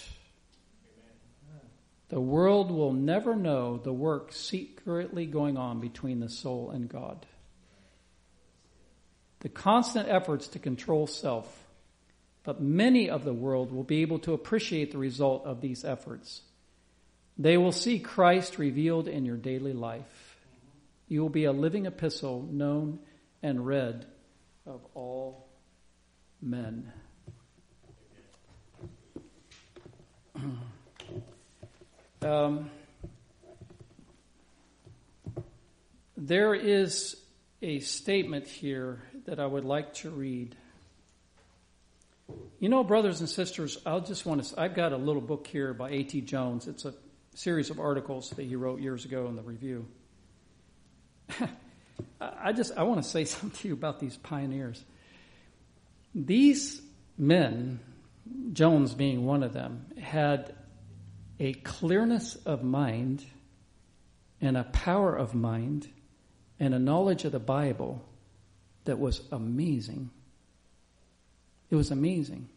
The 2.08 2.20
world 2.20 2.70
will 2.70 2.92
never 2.92 3.36
know 3.36 3.76
the 3.76 3.92
work 3.92 4.32
secretly 4.32 5.26
going 5.26 5.58
on 5.58 5.80
between 5.80 6.20
the 6.20 6.28
soul 6.28 6.70
and 6.70 6.88
God. 6.88 7.26
The 9.40 9.50
constant 9.50 10.08
efforts 10.08 10.48
to 10.48 10.58
control 10.58 11.06
self, 11.06 11.66
but 12.44 12.62
many 12.62 13.10
of 13.10 13.24
the 13.24 13.34
world 13.34 13.70
will 13.70 13.84
be 13.84 14.00
able 14.00 14.18
to 14.20 14.32
appreciate 14.32 14.90
the 14.90 14.98
result 14.98 15.44
of 15.44 15.60
these 15.60 15.84
efforts. 15.84 16.40
They 17.36 17.56
will 17.56 17.72
see 17.72 18.00
Christ 18.00 18.58
revealed 18.58 19.06
in 19.06 19.24
your 19.24 19.36
daily 19.36 19.74
life. 19.74 20.38
You 21.08 21.22
will 21.22 21.28
be 21.28 21.44
a 21.44 21.52
living 21.52 21.86
epistle 21.86 22.48
known 22.50 22.98
and 23.42 23.66
read 23.66 24.06
of 24.66 24.80
all 24.94 25.48
men. 26.40 26.92
Um, 32.22 32.70
there 36.16 36.54
is 36.54 37.16
a 37.62 37.80
statement 37.80 38.46
here 38.46 39.02
that 39.26 39.38
I 39.38 39.46
would 39.46 39.64
like 39.64 39.94
to 39.94 40.10
read. 40.10 40.56
You 42.60 42.68
know, 42.68 42.82
brothers 42.84 43.20
and 43.20 43.28
sisters, 43.28 43.78
I'll 43.86 44.00
just 44.00 44.26
want 44.26 44.44
to. 44.44 44.60
I've 44.60 44.74
got 44.74 44.92
a 44.92 44.96
little 44.96 45.22
book 45.22 45.46
here 45.46 45.72
by 45.72 45.90
A.T. 45.90 46.22
Jones. 46.22 46.66
It's 46.66 46.84
a 46.84 46.94
series 47.34 47.70
of 47.70 47.78
articles 47.78 48.30
that 48.30 48.42
he 48.44 48.56
wrote 48.56 48.80
years 48.80 49.04
ago 49.04 49.28
in 49.28 49.36
the 49.36 49.42
review. 49.42 49.86
I 52.20 52.52
just 52.52 52.72
I 52.76 52.82
want 52.82 53.02
to 53.02 53.08
say 53.08 53.24
something 53.26 53.50
to 53.50 53.68
you 53.68 53.74
about 53.74 54.00
these 54.00 54.16
pioneers. 54.16 54.84
These 56.14 56.82
men, 57.16 57.80
Jones 58.52 58.94
being 58.94 59.24
one 59.24 59.42
of 59.42 59.52
them, 59.52 59.86
had 60.00 60.54
a 61.40 61.52
clearness 61.52 62.36
of 62.46 62.62
mind 62.62 63.24
and 64.40 64.56
a 64.56 64.64
power 64.64 65.14
of 65.14 65.34
mind 65.34 65.88
and 66.60 66.74
a 66.74 66.78
knowledge 66.78 67.24
of 67.24 67.32
the 67.32 67.38
Bible 67.38 68.04
that 68.84 68.98
was 68.98 69.20
amazing. 69.30 70.10
It 71.70 71.76
was 71.76 71.90
amazing. 71.90 72.48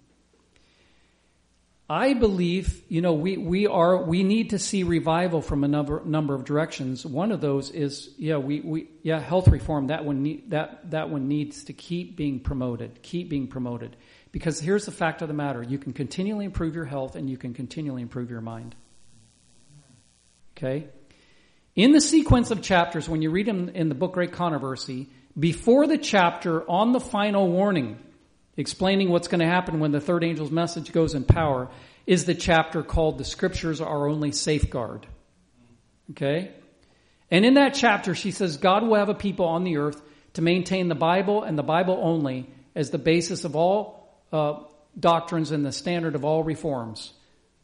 I 1.90 2.14
believe, 2.14 2.82
you 2.88 3.02
know, 3.02 3.12
we, 3.12 3.36
we 3.36 3.68
are, 3.68 4.02
we 4.02 4.24
need 4.24 4.52
to 4.52 4.60
see 4.60 4.84
revival 4.84 5.42
from 5.42 5.66
a 5.66 5.68
number, 5.68 6.02
number 6.06 6.34
of 6.34 6.46
directions. 6.46 7.06
One 7.06 7.34
of 7.34 7.42
those 7.42 7.70
is, 7.70 8.12
yeah, 8.18 8.38
we, 8.38 8.62
we, 8.62 8.88
yeah, 9.04 9.20
health 9.20 9.50
reform, 9.50 9.88
that 9.88 10.06
one, 10.06 10.24
need, 10.24 10.52
that, 10.52 10.92
that 10.92 11.10
one 11.10 11.28
needs 11.28 11.66
to 11.66 11.74
keep 11.74 12.16
being 12.16 12.40
promoted, 12.40 13.04
keep 13.04 13.28
being 13.28 13.48
promoted. 13.48 13.98
Because 14.32 14.60
here's 14.60 14.86
the 14.86 14.92
fact 14.92 15.22
of 15.22 15.28
the 15.28 15.34
matter. 15.34 15.62
You 15.62 15.78
can 15.78 15.94
continually 15.94 16.46
improve 16.46 16.76
your 16.76 16.86
health 16.86 17.16
and 17.16 17.30
you 17.30 17.38
can 17.38 17.54
continually 17.54 18.02
improve 18.02 18.30
your 18.30 18.42
mind. 18.42 18.76
Okay? 20.58 20.88
In 21.76 21.92
the 21.92 22.02
sequence 22.02 22.52
of 22.52 22.62
chapters, 22.62 23.10
when 23.10 23.22
you 23.22 23.30
read 23.30 23.46
them 23.46 23.70
in 23.70 23.90
the 23.90 23.96
book 23.96 24.14
Great 24.14 24.32
Controversy, 24.32 25.10
before 25.38 25.88
the 25.88 25.98
chapter 25.98 26.70
on 26.70 26.92
the 26.92 27.00
final 27.00 27.50
warning, 27.50 27.98
explaining 28.58 29.10
what's 29.10 29.28
going 29.28 29.40
to 29.40 29.48
happen 29.48 29.80
when 29.80 29.92
the 29.92 30.02
third 30.02 30.24
angel's 30.24 30.52
message 30.52 30.92
goes 30.92 31.14
in 31.14 31.24
power, 31.24 31.70
is 32.06 32.26
the 32.26 32.36
chapter 32.36 32.84
called 32.84 33.18
The 33.18 33.24
Scriptures 33.24 33.80
Are 33.80 34.08
Only 34.08 34.32
Safeguard. 34.32 35.08
Okay? 36.12 36.52
And 37.30 37.46
in 37.46 37.54
that 37.54 37.74
chapter, 37.74 38.14
she 38.14 38.32
says 38.32 38.58
God 38.58 38.84
will 38.84 38.96
have 38.96 39.10
a 39.10 39.14
people 39.14 39.46
on 39.46 39.64
the 39.64 39.78
earth 39.78 40.02
to 40.34 40.42
maintain 40.42 40.90
the 40.90 40.96
Bible 40.96 41.44
and 41.44 41.58
the 41.58 41.64
Bible 41.64 42.00
only 42.02 42.50
as 42.76 42.90
the 42.90 42.98
basis 42.98 43.46
of 43.46 43.56
all 43.56 44.01
uh, 44.32 44.60
doctrines 45.00 45.52
and 45.52 45.66
the 45.66 45.72
standard 45.72 46.16
of 46.16 46.26
all 46.26 46.44
reforms. 46.44 47.14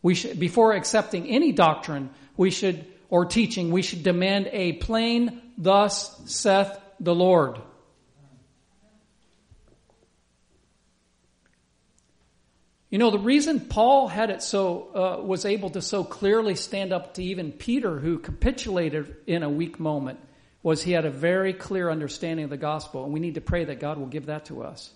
We 0.02 0.16
should, 0.16 0.40
before 0.40 0.74
accepting 0.74 1.28
any 1.28 1.52
doctrine, 1.52 2.10
we 2.36 2.52
should, 2.52 2.86
or 3.10 3.26
teaching, 3.26 3.72
we 3.72 3.82
should 3.82 4.04
demand 4.04 4.50
a 4.52 4.74
plain, 4.74 5.42
thus 5.58 6.20
saith 6.26 6.78
the 7.00 7.16
Lord. 7.16 7.60
You 12.90 13.00
know, 13.00 13.12
the 13.12 13.20
reason 13.20 13.60
Paul 13.60 14.08
had 14.08 14.30
it 14.30 14.42
so, 14.42 15.20
uh, 15.20 15.24
was 15.24 15.44
able 15.44 15.70
to 15.72 15.82
so 15.82 16.06
clearly 16.06 16.56
stand 16.56 16.94
up 16.94 17.16
to 17.16 17.24
even 17.24 17.52
Peter, 17.52 18.00
who 18.00 18.18
capitulated 18.18 19.14
in 19.28 19.44
a 19.44 19.50
weak 19.50 19.78
moment, 19.78 20.20
was 20.64 20.84
he 20.84 20.94
had 20.94 21.04
a 21.04 21.10
very 21.10 21.52
clear 21.52 21.90
understanding 21.90 22.46
of 22.46 22.50
the 22.50 22.58
gospel, 22.58 23.04
and 23.04 23.12
we 23.12 23.20
need 23.20 23.36
to 23.36 23.42
pray 23.42 23.66
that 23.66 23.82
God 23.82 23.98
will 23.98 24.08
give 24.08 24.28
that 24.28 24.46
to 24.46 24.64
us. 24.64 24.92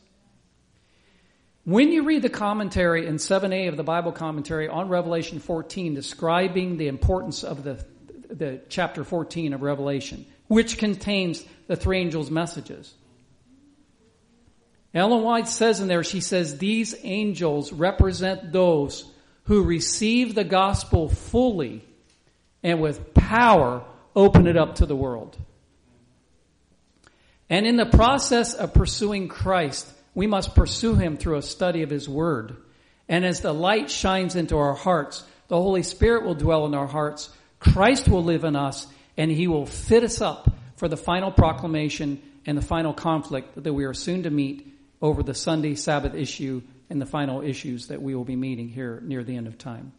When 1.63 1.91
you 1.91 2.03
read 2.03 2.23
the 2.23 2.29
commentary 2.29 3.05
in 3.05 3.15
7a 3.15 3.69
of 3.69 3.77
the 3.77 3.83
Bible 3.83 4.11
commentary 4.11 4.67
on 4.67 4.89
Revelation 4.89 5.39
14, 5.39 5.93
describing 5.93 6.77
the 6.77 6.87
importance 6.87 7.43
of 7.43 7.63
the, 7.63 7.83
the 8.29 8.61
chapter 8.67 9.03
14 9.03 9.53
of 9.53 9.61
Revelation, 9.61 10.25
which 10.47 10.79
contains 10.79 11.43
the 11.67 11.75
three 11.75 11.99
angels' 11.99 12.31
messages, 12.31 12.91
Ellen 14.93 15.23
White 15.23 15.47
says 15.47 15.79
in 15.79 15.87
there, 15.87 16.03
she 16.03 16.19
says, 16.19 16.57
these 16.57 16.95
angels 17.03 17.71
represent 17.71 18.51
those 18.51 19.09
who 19.43 19.63
receive 19.63 20.35
the 20.35 20.43
gospel 20.43 21.09
fully 21.09 21.85
and 22.63 22.81
with 22.81 23.13
power 23.13 23.83
open 24.15 24.47
it 24.47 24.57
up 24.57 24.75
to 24.75 24.85
the 24.85 24.95
world. 24.95 25.37
And 27.49 27.65
in 27.65 27.77
the 27.77 27.85
process 27.85 28.53
of 28.53 28.73
pursuing 28.73 29.27
Christ, 29.27 29.87
we 30.13 30.27
must 30.27 30.55
pursue 30.55 30.95
him 30.95 31.17
through 31.17 31.37
a 31.37 31.41
study 31.41 31.83
of 31.83 31.89
his 31.89 32.07
word. 32.07 32.57
And 33.07 33.25
as 33.25 33.41
the 33.41 33.53
light 33.53 33.89
shines 33.89 34.35
into 34.35 34.57
our 34.57 34.73
hearts, 34.73 35.23
the 35.47 35.57
Holy 35.57 35.83
Spirit 35.83 36.23
will 36.23 36.35
dwell 36.35 36.65
in 36.65 36.73
our 36.73 36.87
hearts, 36.87 37.29
Christ 37.59 38.07
will 38.07 38.23
live 38.23 38.43
in 38.43 38.55
us, 38.55 38.87
and 39.17 39.29
he 39.29 39.47
will 39.47 39.65
fit 39.65 40.03
us 40.03 40.21
up 40.21 40.49
for 40.75 40.87
the 40.87 40.97
final 40.97 41.31
proclamation 41.31 42.21
and 42.45 42.57
the 42.57 42.61
final 42.61 42.93
conflict 42.93 43.61
that 43.63 43.73
we 43.73 43.85
are 43.85 43.93
soon 43.93 44.23
to 44.23 44.29
meet 44.29 44.67
over 45.01 45.23
the 45.23 45.33
Sunday 45.33 45.75
Sabbath 45.75 46.15
issue 46.15 46.61
and 46.89 47.01
the 47.01 47.05
final 47.05 47.41
issues 47.41 47.87
that 47.87 48.01
we 48.01 48.15
will 48.15 48.25
be 48.25 48.35
meeting 48.35 48.67
here 48.67 48.99
near 49.03 49.23
the 49.23 49.35
end 49.35 49.47
of 49.47 49.57
time. 49.57 49.93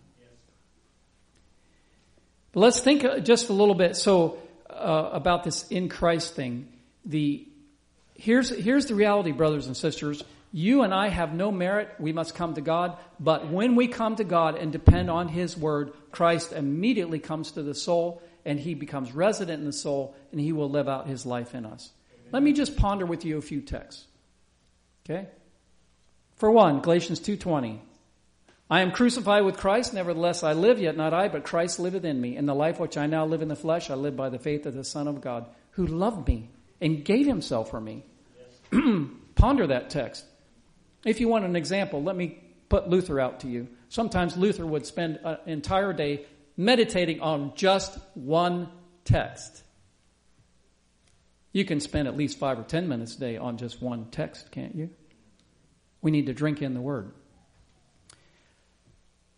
But 2.53 2.61
let's 2.61 2.81
think 2.81 3.25
just 3.25 3.49
a 3.49 3.53
little 3.53 3.75
bit 3.75 3.97
so 3.97 4.39
uh, 4.69 5.11
about 5.13 5.45
this 5.45 5.67
in 5.69 5.89
Christ 5.89 6.35
thing. 6.35 6.69
The 7.05 7.47
here's 8.23 8.51
here's 8.51 8.87
the 8.87 8.95
reality, 8.95 9.33
brothers 9.33 9.67
and 9.67 9.77
sisters. 9.77 10.23
You 10.53 10.83
and 10.83 10.93
I 10.93 11.09
have 11.09 11.35
no 11.35 11.51
merit. 11.51 11.89
We 11.99 12.13
must 12.13 12.35
come 12.35 12.55
to 12.55 12.61
God. 12.61 12.99
But 13.19 13.49
when 13.49 13.75
we 13.75 13.89
come 13.89 14.17
to 14.17 14.25
God 14.25 14.57
and 14.57 14.71
depend 14.71 15.11
on 15.11 15.29
His 15.29 15.57
Word, 15.57 15.93
Christ 16.11 16.53
immediately 16.53 17.19
comes 17.19 17.53
to 17.53 17.63
the 17.63 17.75
soul 17.75 18.23
and 18.45 18.61
He 18.61 18.75
becomes 18.75 19.13
resident 19.13 19.61
in 19.61 19.67
the 19.67 19.73
soul 19.73 20.15
and 20.31 20.41
He 20.41 20.53
will 20.53 20.69
live 20.69 20.89
out 20.89 21.07
His 21.07 21.25
life 21.25 21.55
in 21.55 21.65
us. 21.65 21.91
Amen. 22.13 22.29
Let 22.33 22.43
me 22.43 22.53
just 22.53 22.77
ponder 22.77 23.07
with 23.07 23.25
you 23.25 23.39
a 23.39 23.43
few 23.43 23.61
texts. 23.61 24.05
Okay? 25.05 25.27
For 26.37 26.51
one, 26.51 26.81
Galatians 26.81 27.21
2:20. 27.21 27.81
I 28.71 28.81
am 28.81 28.93
crucified 28.93 29.45
with 29.45 29.59
Christ, 29.59 29.93
nevertheless 29.93 30.43
I 30.43 30.55
live, 30.55 30.79
yet 30.79 30.97
not 30.97 31.13
I, 31.13 31.29
but 31.29 31.45
Christ 31.45 31.79
liveth 31.79 32.05
in 32.05 32.19
me. 32.19 32.37
In 32.37 32.47
the 32.47 32.55
life 32.55 32.81
which 32.81 32.97
I 32.97 33.07
now 33.07 33.27
live 33.27 33.43
in 33.43 33.49
the 33.49 33.57
flesh, 33.57 33.91
I 33.91 33.95
live 33.95 34.17
by 34.17 34.31
the 34.31 34.39
faith 34.39 34.65
of 34.65 34.75
the 34.75 34.85
Son 34.85 35.09
of 35.09 35.21
God, 35.21 35.45
who 35.73 35.87
loved 35.87 36.27
me 36.27 36.49
and 36.81 37.05
gave 37.05 37.27
himself 37.27 37.71
for 37.71 37.81
me. 37.81 38.05
Ponder 39.35 39.67
that 39.67 39.91
text. 39.91 40.25
If 41.05 41.21
you 41.21 41.29
want 41.29 41.45
an 41.45 41.57
example, 41.57 42.03
let 42.03 42.17
me 42.17 42.39
put 42.69 42.89
Luther 42.89 43.21
out 43.21 43.41
to 43.41 43.49
you. 43.49 43.69
Sometimes 43.89 44.37
Luther 44.37 44.65
would 44.65 44.87
spend 44.87 45.19
an 45.25 45.39
entire 45.47 45.93
day 45.93 46.27
meditating 46.57 47.21
on 47.21 47.53
just 47.55 47.99
one 48.15 48.69
text. 49.05 49.63
You 51.53 51.65
can 51.65 51.81
spend 51.81 52.09
at 52.09 52.17
least 52.17 52.39
five 52.39 52.59
or 52.59 52.63
ten 52.63 52.89
minutes 52.89 53.17
a 53.17 53.21
day 53.21 53.37
on 53.37 53.59
just 53.59 53.83
one 53.83 54.07
text, 54.11 54.51
can't 54.51 54.75
you? 54.75 54.91
We 56.01 56.11
need 56.11 56.27
to 56.27 56.33
drink 56.33 56.63
in 56.63 56.73
the 56.73 56.81
Word. 56.81 57.13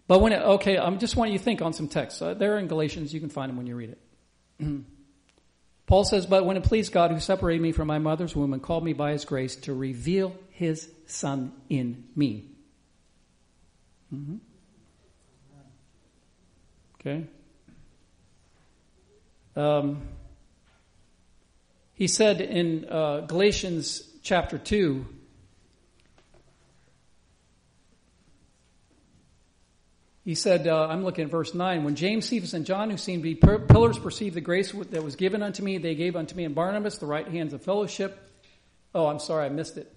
But 0.06 0.20
when 0.20 0.32
it, 0.32 0.42
okay, 0.42 0.78
I 0.78 0.94
just 0.96 1.16
want 1.16 1.32
you 1.32 1.38
to 1.38 1.44
think 1.44 1.62
on 1.62 1.72
some 1.72 1.88
texts. 1.88 2.20
Uh, 2.22 2.34
they're 2.34 2.58
in 2.58 2.68
Galatians. 2.68 3.12
You 3.12 3.20
can 3.20 3.30
find 3.30 3.48
them 3.48 3.56
when 3.56 3.66
you 3.66 3.74
read 3.74 3.96
it. 4.60 4.84
Paul 5.94 6.02
says, 6.02 6.26
But 6.26 6.44
when 6.44 6.56
it 6.56 6.64
pleased 6.64 6.92
God 6.92 7.12
who 7.12 7.20
separated 7.20 7.62
me 7.62 7.70
from 7.70 7.86
my 7.86 8.00
mother's 8.00 8.34
womb 8.34 8.52
and 8.52 8.60
called 8.60 8.82
me 8.82 8.94
by 8.94 9.12
his 9.12 9.24
grace 9.24 9.54
to 9.54 9.72
reveal 9.72 10.36
his 10.50 10.90
Son 11.06 11.52
in 11.68 12.02
me. 12.16 12.46
Mm-hmm. 14.12 14.38
Okay. 17.00 17.26
Um, 19.54 20.02
he 21.94 22.08
said 22.08 22.40
in 22.40 22.86
uh, 22.90 23.20
Galatians 23.28 24.02
chapter 24.24 24.58
2, 24.58 25.06
He 30.24 30.34
said, 30.34 30.66
uh, 30.66 30.86
I'm 30.88 31.04
looking 31.04 31.24
at 31.24 31.30
verse 31.30 31.52
9. 31.52 31.84
When 31.84 31.96
James, 31.96 32.26
Cephas, 32.26 32.54
and 32.54 32.64
John, 32.64 32.88
who 32.88 32.96
seemed 32.96 33.22
to 33.22 33.34
be 33.34 33.34
pillars, 33.34 33.98
perceived 33.98 34.34
the 34.34 34.40
grace 34.40 34.72
that 34.72 35.04
was 35.04 35.16
given 35.16 35.42
unto 35.42 35.62
me, 35.62 35.76
they 35.76 35.94
gave 35.94 36.16
unto 36.16 36.34
me 36.34 36.44
and 36.44 36.54
Barnabas 36.54 36.96
the 36.96 37.06
right 37.06 37.28
hands 37.28 37.52
of 37.52 37.62
fellowship. 37.62 38.18
Oh, 38.94 39.06
I'm 39.06 39.18
sorry, 39.18 39.44
I 39.44 39.48
missed 39.50 39.76
it. 39.76 39.94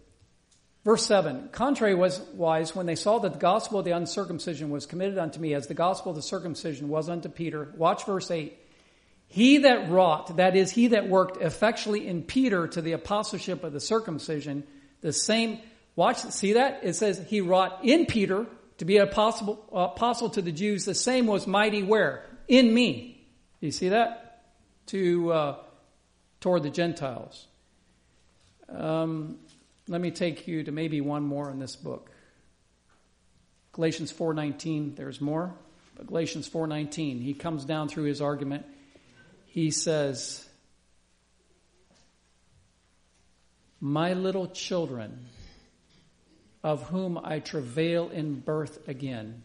Verse 0.84 1.06
7 1.06 1.50
Contrary 1.54 1.96
was 1.96 2.20
wise, 2.34 2.76
when 2.76 2.86
they 2.86 2.96
saw 2.96 3.20
that 3.20 3.34
the 3.34 3.40
gospel 3.40 3.80
of 3.80 3.86
the 3.86 3.92
uncircumcision 3.92 4.70
was 4.70 4.86
committed 4.86 5.18
unto 5.18 5.40
me, 5.40 5.54
as 5.54 5.68
the 5.68 5.74
gospel 5.74 6.10
of 6.10 6.18
the 6.18 6.22
circumcision 6.22 6.90
was 6.90 7.08
unto 7.08 7.30
Peter. 7.30 7.74
Watch 7.78 8.06
verse 8.06 8.30
8. 8.30 8.58
He 9.28 9.60
that 9.60 9.90
wrought, 9.90 10.38
that 10.38 10.58
is, 10.58 10.72
he 10.72 10.88
that 10.88 11.08
worked 11.08 11.42
effectually 11.42 12.06
in 12.06 12.24
Peter 12.24 12.68
to 12.68 12.82
the 12.82 12.94
apostleship 12.94 13.64
of 13.64 13.72
the 13.74 13.80
circumcision, 13.80 14.64
the 15.02 15.14
same, 15.14 15.60
watch, 15.96 16.18
see 16.18 16.54
that? 16.54 16.82
It 16.84 16.96
says 16.96 17.22
he 17.28 17.42
wrought 17.42 17.80
in 17.84 18.06
Peter 18.06 18.46
to 18.78 18.86
be 18.86 18.98
an 18.98 19.04
apostle, 19.04 19.64
apostle 19.72 20.30
to 20.32 20.42
the 20.42 20.52
Jews. 20.52 20.86
The 20.86 20.96
same 20.96 21.28
was 21.28 21.48
mighty 21.48 21.84
where? 21.84 22.24
In 22.48 22.74
me. 22.74 23.26
You 23.60 23.72
see 23.72 23.90
that? 23.90 24.44
To, 24.88 25.32
uh, 25.32 25.56
toward 26.40 26.64
the 26.64 26.70
Gentiles. 26.70 27.48
Um, 28.70 29.40
let 29.88 30.02
me 30.02 30.12
take 30.12 30.48
you 30.48 30.64
to 30.64 30.72
maybe 30.72 31.02
one 31.02 31.24
more 31.24 31.50
in 31.50 31.60
this 31.60 31.76
book. 31.76 32.12
Galatians 33.72 34.12
4:19, 34.12 34.96
there's 34.96 35.22
more. 35.22 35.54
But 35.96 36.08
Galatians 36.08 36.48
4:19, 36.48 37.22
he 37.22 37.34
comes 37.34 37.66
down 37.66 37.90
through 37.90 38.06
his 38.06 38.22
argument. 38.22 38.66
He 39.46 39.72
says, 39.72 40.48
"My 43.80 44.14
little 44.14 44.48
children, 44.48 45.28
of 46.68 46.90
whom 46.90 47.18
I 47.24 47.40
travail 47.40 48.10
in 48.10 48.42
birth 48.42 48.88
again." 48.88 49.44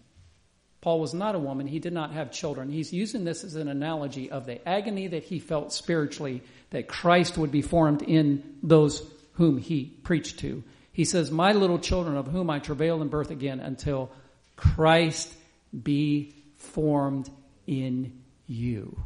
Paul 0.82 0.98
was 0.98 1.14
not 1.14 1.36
a 1.36 1.38
woman. 1.38 1.68
He 1.68 1.78
did 1.78 1.92
not 1.92 2.10
have 2.10 2.32
children. 2.32 2.68
He's 2.68 2.92
using 2.92 3.22
this 3.22 3.44
as 3.44 3.54
an 3.54 3.68
analogy 3.68 4.30
of 4.30 4.46
the 4.46 4.68
agony 4.68 5.06
that 5.06 5.22
he 5.22 5.38
felt 5.38 5.72
spiritually 5.72 6.42
that 6.70 6.88
Christ 6.88 7.38
would 7.38 7.52
be 7.52 7.62
formed 7.62 8.02
in 8.02 8.42
those 8.64 9.08
whom 9.34 9.58
he 9.58 9.84
preached 9.84 10.40
to. 10.40 10.64
He 10.92 11.04
says, 11.04 11.30
My 11.30 11.52
little 11.52 11.78
children 11.78 12.16
of 12.16 12.26
whom 12.26 12.50
I 12.50 12.58
travail 12.58 13.00
in 13.00 13.08
birth 13.08 13.30
again 13.30 13.60
until 13.60 14.10
Christ 14.56 15.32
be 15.72 16.34
formed 16.56 17.30
in 17.66 18.20
you. 18.48 19.04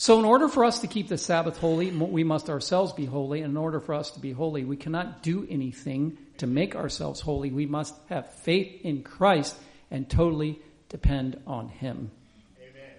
So, 0.00 0.20
in 0.20 0.24
order 0.24 0.46
for 0.46 0.64
us 0.64 0.78
to 0.82 0.86
keep 0.86 1.08
the 1.08 1.18
Sabbath 1.18 1.58
holy, 1.58 1.90
we 1.90 2.22
must 2.22 2.48
ourselves 2.48 2.92
be 2.92 3.04
holy. 3.04 3.42
And 3.42 3.50
in 3.50 3.56
order 3.56 3.80
for 3.80 3.94
us 3.94 4.12
to 4.12 4.20
be 4.20 4.30
holy, 4.30 4.64
we 4.64 4.76
cannot 4.76 5.24
do 5.24 5.44
anything 5.50 6.16
to 6.36 6.46
make 6.46 6.76
ourselves 6.76 7.20
holy. 7.20 7.50
We 7.50 7.66
must 7.66 7.96
have 8.08 8.32
faith 8.32 8.80
in 8.84 9.02
Christ 9.02 9.56
and 9.90 10.08
totally 10.08 10.60
depend 10.88 11.42
on 11.48 11.68
Him. 11.68 12.12
Amen. 12.60 12.92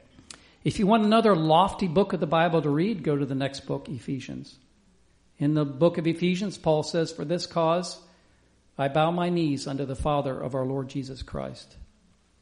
If 0.65 0.77
you 0.77 0.87
want 0.87 1.05
another 1.05 1.37
lofty 1.37 1.87
book 1.87 2.11
of 2.11 2.19
the 2.19 2.27
Bible 2.27 2.61
to 2.61 2.69
read, 2.69 3.01
go 3.01 3.15
to 3.15 3.25
the 3.25 3.33
next 3.33 3.61
book, 3.61 3.87
Ephesians. 3.87 4.57
In 5.37 5.53
the 5.53 5.63
book 5.63 5.99
of 5.99 6.05
Ephesians, 6.05 6.57
Paul 6.57 6.83
says, 6.83 7.13
For 7.13 7.23
this 7.23 7.45
cause 7.45 7.97
I 8.77 8.89
bow 8.89 9.09
my 9.11 9.29
knees 9.29 9.67
unto 9.67 9.85
the 9.85 9.95
Father 9.95 10.37
of 10.37 10.53
our 10.53 10.65
Lord 10.65 10.89
Jesus 10.89 11.23
Christ, 11.23 11.77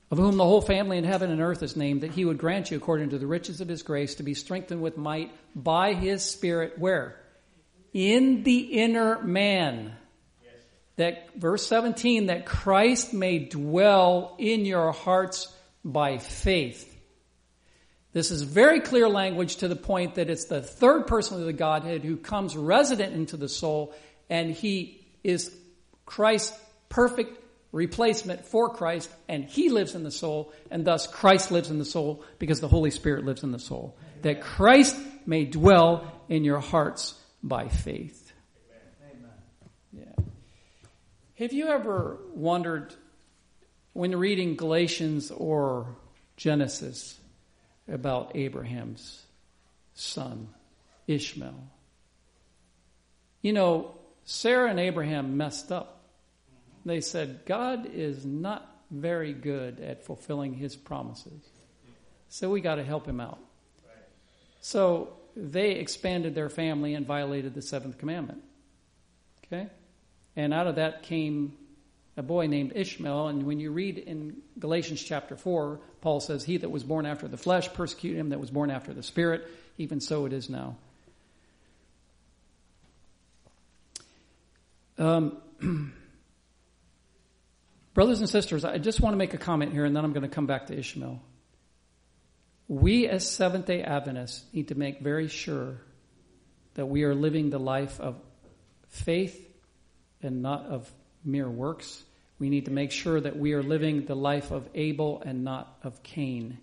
of 0.09 0.17
whom 0.17 0.37
the 0.37 0.43
whole 0.43 0.61
family 0.61 0.97
in 0.97 1.03
heaven 1.03 1.31
and 1.31 1.41
earth 1.41 1.63
is 1.63 1.75
named, 1.75 2.01
that 2.01 2.11
he 2.11 2.25
would 2.25 2.37
grant 2.37 2.71
you, 2.71 2.77
according 2.77 3.09
to 3.09 3.17
the 3.17 3.27
riches 3.27 3.61
of 3.61 3.67
his 3.67 3.83
grace, 3.83 4.15
to 4.15 4.23
be 4.23 4.33
strengthened 4.33 4.81
with 4.81 4.97
might 4.97 5.31
by 5.55 5.93
his 5.93 6.23
Spirit. 6.23 6.77
Where? 6.77 7.19
In 7.93 8.43
the 8.43 8.59
inner 8.59 9.21
man. 9.21 9.93
That, 10.95 11.35
verse 11.35 11.67
17, 11.67 12.27
that 12.27 12.47
Christ 12.47 13.13
may 13.13 13.37
dwell 13.37 14.35
in 14.39 14.65
your 14.65 14.91
hearts 14.91 15.53
by 15.83 16.17
faith 16.17 16.97
this 18.17 18.31
is 18.31 18.41
very 18.41 18.79
clear 18.79 19.07
language 19.07 19.57
to 19.57 19.67
the 19.67 19.75
point 19.75 20.15
that 20.15 20.27
it's 20.27 20.45
the 20.45 20.59
third 20.59 21.05
person 21.05 21.39
of 21.39 21.45
the 21.45 21.53
Godhead 21.53 22.03
who 22.03 22.17
comes 22.17 22.57
resident 22.57 23.13
into 23.13 23.37
the 23.37 23.47
soul, 23.47 23.93
and 24.27 24.49
he 24.49 25.05
is 25.23 25.55
Christ's 26.03 26.57
perfect 26.89 27.39
replacement 27.71 28.45
for 28.45 28.69
Christ, 28.69 29.09
and 29.27 29.43
he 29.43 29.69
lives 29.69 29.95
in 29.95 30.03
the 30.03 30.11
soul, 30.11 30.53
and 30.71 30.85
thus 30.85 31.07
Christ 31.07 31.51
lives 31.51 31.69
in 31.69 31.79
the 31.79 31.85
soul 31.85 32.23
because 32.39 32.59
the 32.59 32.67
Holy 32.67 32.91
Spirit 32.91 33.25
lives 33.25 33.43
in 33.43 33.51
the 33.51 33.59
soul. 33.59 33.97
That 34.21 34.41
Christ 34.41 34.97
may 35.25 35.45
dwell 35.45 36.11
in 36.29 36.43
your 36.43 36.59
hearts 36.59 37.13
by 37.43 37.67
faith. 37.67 38.31
Amen. 39.11 39.31
Yeah. 39.93 40.23
Have 41.35 41.53
you 41.53 41.67
ever 41.67 42.17
wondered 42.33 42.93
when 43.93 44.15
reading 44.15 44.55
Galatians 44.55 45.31
or 45.31 45.95
Genesis? 46.35 47.19
about 47.87 48.35
Abraham's 48.35 49.23
son, 49.93 50.49
Ishmael. 51.07 51.69
You 53.41 53.53
know, 53.53 53.95
Sarah 54.25 54.69
and 54.69 54.79
Abraham 54.79 55.37
messed 55.37 55.71
up. 55.71 55.96
They 56.87 57.01
said, 57.01 57.41
God 57.45 57.85
is 57.93 58.25
not 58.25 58.65
very 58.89 59.33
good 59.33 59.81
at 59.81 60.05
fulfilling 60.05 60.53
his 60.53 60.75
promises. 60.75 61.43
So 62.29 62.49
we 62.49 62.61
got 62.61 62.75
to 62.75 62.83
help 62.83 63.05
him 63.05 63.19
out. 63.19 63.39
So 64.61 65.17
they 65.35 65.71
expanded 65.71 66.33
their 66.33 66.49
family 66.49 66.93
and 66.93 67.05
violated 67.05 67.53
the 67.53 67.61
seventh 67.61 67.97
commandment. 67.97 68.41
Okay? 69.45 69.67
And 70.35 70.53
out 70.53 70.67
of 70.67 70.75
that 70.75 71.03
came 71.03 71.53
a 72.15 72.23
boy 72.23 72.47
named 72.47 72.71
Ishmael. 72.73 73.27
And 73.27 73.43
when 73.43 73.59
you 73.59 73.71
read 73.71 73.97
in 73.97 74.37
Galatians 74.57 75.03
chapter 75.03 75.35
4, 75.35 75.79
Paul 76.01 76.19
says, 76.21 76.43
He 76.43 76.57
that 76.57 76.69
was 76.69 76.83
born 76.83 77.05
after 77.05 77.27
the 77.27 77.37
flesh 77.37 77.71
persecuted 77.73 78.19
him 78.19 78.29
that 78.29 78.39
was 78.39 78.49
born 78.49 78.71
after 78.71 78.93
the 78.93 79.03
spirit. 79.03 79.45
Even 79.77 79.99
so 79.99 80.25
it 80.25 80.33
is 80.33 80.49
now. 80.49 80.77
Um, 84.97 85.37
brothers 87.97 88.19
and 88.19 88.29
sisters, 88.29 88.63
I 88.63 88.77
just 88.77 89.01
want 89.01 89.13
to 89.13 89.17
make 89.17 89.33
a 89.33 89.39
comment 89.39 89.73
here 89.73 89.83
and 89.83 89.95
then 89.95 90.05
I'm 90.05 90.13
going 90.13 90.21
to 90.21 90.29
come 90.29 90.45
back 90.45 90.67
to 90.67 90.77
Ishmael. 90.77 91.19
We 92.67 93.07
as 93.07 93.27
Seventh 93.27 93.65
day 93.65 93.81
Adventists 93.81 94.45
need 94.53 94.67
to 94.67 94.75
make 94.75 94.99
very 94.99 95.27
sure 95.27 95.81
that 96.75 96.85
we 96.85 97.05
are 97.05 97.15
living 97.15 97.49
the 97.49 97.57
life 97.57 97.99
of 97.99 98.21
faith 98.89 99.43
and 100.21 100.43
not 100.43 100.67
of 100.67 100.87
mere 101.25 101.49
works. 101.49 102.03
We 102.37 102.51
need 102.51 102.65
to 102.65 102.71
make 102.71 102.91
sure 102.91 103.19
that 103.19 103.35
we 103.35 103.53
are 103.53 103.63
living 103.63 104.05
the 104.05 104.15
life 104.15 104.51
of 104.51 104.69
Abel 104.75 105.23
and 105.25 105.43
not 105.43 105.79
of 105.81 106.03
Cain. 106.03 106.59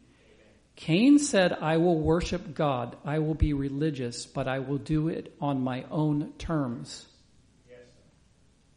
Cain 0.77 1.19
said, 1.19 1.53
I 1.53 1.79
will 1.79 1.99
worship 1.99 2.55
God, 2.55 2.97
I 3.05 3.19
will 3.19 3.35
be 3.35 3.55
religious, 3.55 4.25
but 4.25 4.47
I 4.47 4.61
will 4.61 4.79
do 4.79 5.09
it 5.09 5.35
on 5.41 5.63
my 5.63 5.85
own 5.91 6.33
terms. 6.39 7.07
Yes. 7.69 7.81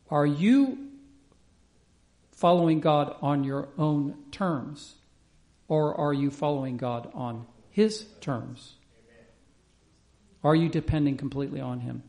Are 0.09 0.25
you 0.25 0.86
following 2.37 2.79
God 2.79 3.15
on 3.21 3.43
your 3.43 3.67
own 3.77 4.15
terms? 4.31 4.95
Or 5.67 5.93
are 5.93 6.13
you 6.13 6.31
following 6.31 6.77
God 6.77 7.11
on 7.13 7.45
His 7.69 8.05
terms? 8.21 8.73
Are 10.43 10.55
you 10.55 10.69
depending 10.69 11.17
completely 11.17 11.59
on 11.59 11.81
Him? 11.81 12.01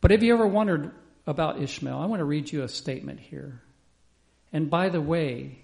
But 0.00 0.10
have 0.10 0.22
you 0.22 0.32
ever 0.32 0.46
wondered 0.46 0.92
about 1.28 1.60
Ishmael, 1.60 1.98
I 1.98 2.06
want 2.06 2.20
to 2.20 2.24
read 2.24 2.50
you 2.50 2.62
a 2.62 2.68
statement 2.68 3.20
here. 3.20 3.60
And 4.50 4.70
by 4.70 4.88
the 4.88 5.00
way, 5.00 5.58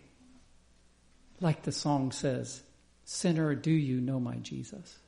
like 1.41 1.62
the 1.62 1.73
song 1.73 2.12
says, 2.12 2.62
Sinner, 3.07 3.55
do 3.55 3.71
you 3.71 3.99
know 4.03 4.21
my 4.21 4.37
Jesus? 4.37 4.99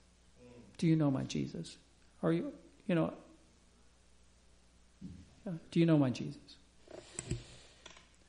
Do 0.78 0.86
you 0.86 0.96
know 0.96 1.10
my 1.10 1.24
Jesus? 1.24 1.76
Are 2.22 2.32
you, 2.32 2.54
you 2.86 2.94
know, 2.94 3.12
do 5.70 5.78
you 5.78 5.84
know 5.84 5.98
my 5.98 6.08
Jesus? 6.08 6.56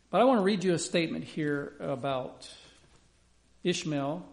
But 0.10 0.22
I 0.22 0.24
want 0.24 0.40
to 0.40 0.44
read 0.44 0.64
you 0.64 0.74
a 0.74 0.80
statement 0.80 1.26
here 1.26 1.74
about 1.80 2.50
Ishmael 3.64 4.26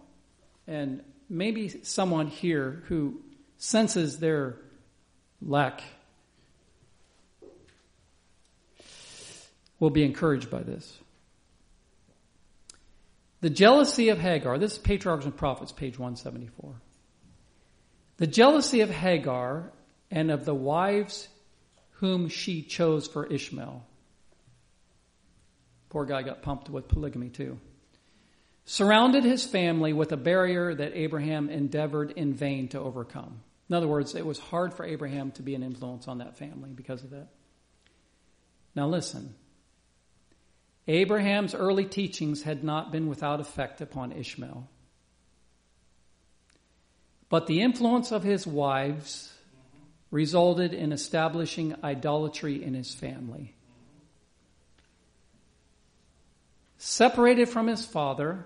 and 0.67 1.03
maybe 1.29 1.69
someone 1.83 2.29
here 2.29 2.83
who 2.87 3.21
senses 3.59 4.19
their 4.19 4.57
lack 5.43 5.83
will 9.81 9.91
be 9.91 10.05
encouraged 10.05 10.51
by 10.51 10.63
this. 10.63 10.99
The 13.41 13.51
jealousy 13.51 14.09
of 14.09 14.19
Hagar, 14.19 14.59
this 14.59 14.75
is 14.75 14.79
Patriarchs 14.79 15.25
and 15.25 15.37
Prophets, 15.37 15.73
page 15.73 15.99
174. 15.99 16.75
The 18.17 18.27
jealousy 18.27 18.81
of 18.81 18.91
Hagar 18.91 19.73
and 20.11 20.31
of 20.31 20.45
the 20.45 20.55
wives 20.55 21.29
whom 21.99 22.29
she 22.29 22.63
chose 22.63 23.07
for 23.07 23.27
Ishmael. 23.27 23.85
Poor 25.95 26.05
guy 26.05 26.25
got 26.25 26.43
pumped 26.43 26.69
with 26.69 26.89
polygamy 26.89 27.29
too. 27.29 27.57
Surrounded 28.65 29.23
his 29.23 29.45
family 29.45 29.93
with 29.93 30.11
a 30.11 30.17
barrier 30.17 30.75
that 30.75 30.91
Abraham 30.97 31.49
endeavored 31.49 32.11
in 32.11 32.35
vain 32.35 32.67
to 32.71 32.81
overcome. 32.81 33.43
In 33.69 33.77
other 33.77 33.87
words, 33.87 34.17
it 34.17 34.27
was 34.27 34.41
hard 34.41 34.75
for 34.75 34.85
Abraham 34.85 35.31
to 35.33 35.43
be 35.43 35.55
an 35.55 35.63
influence 35.63 36.09
on 36.09 36.19
that 36.19 36.37
family 36.37 36.71
because 36.75 37.05
of 37.05 37.11
that. 37.11 37.29
Now 38.75 38.89
listen, 38.89 39.37
Abraham's 40.89 41.55
early 41.55 41.85
teachings 41.85 42.43
had 42.43 42.65
not 42.65 42.91
been 42.91 43.07
without 43.07 43.39
effect 43.39 43.81
upon 43.81 44.11
Ishmael. 44.11 44.69
But 47.29 47.47
the 47.47 47.61
influence 47.61 48.11
of 48.11 48.25
his 48.25 48.49
wives 48.49 49.33
resulted 50.11 50.75
in 50.75 50.91
establishing 50.91 51.77
idolatry 51.85 52.65
in 52.65 52.75
his 52.75 52.93
family. 52.93 53.55
Separated 56.87 57.49
from 57.49 57.67
his 57.67 57.83
father 57.83 58.45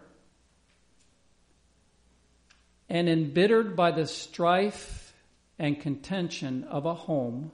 and 2.89 3.09
embittered 3.09 3.75
by 3.75 3.91
the 3.91 4.07
strife 4.07 5.13
and 5.59 5.81
contention 5.81 6.63
of 6.63 6.87
a 6.87 6.95
home, 6.95 7.51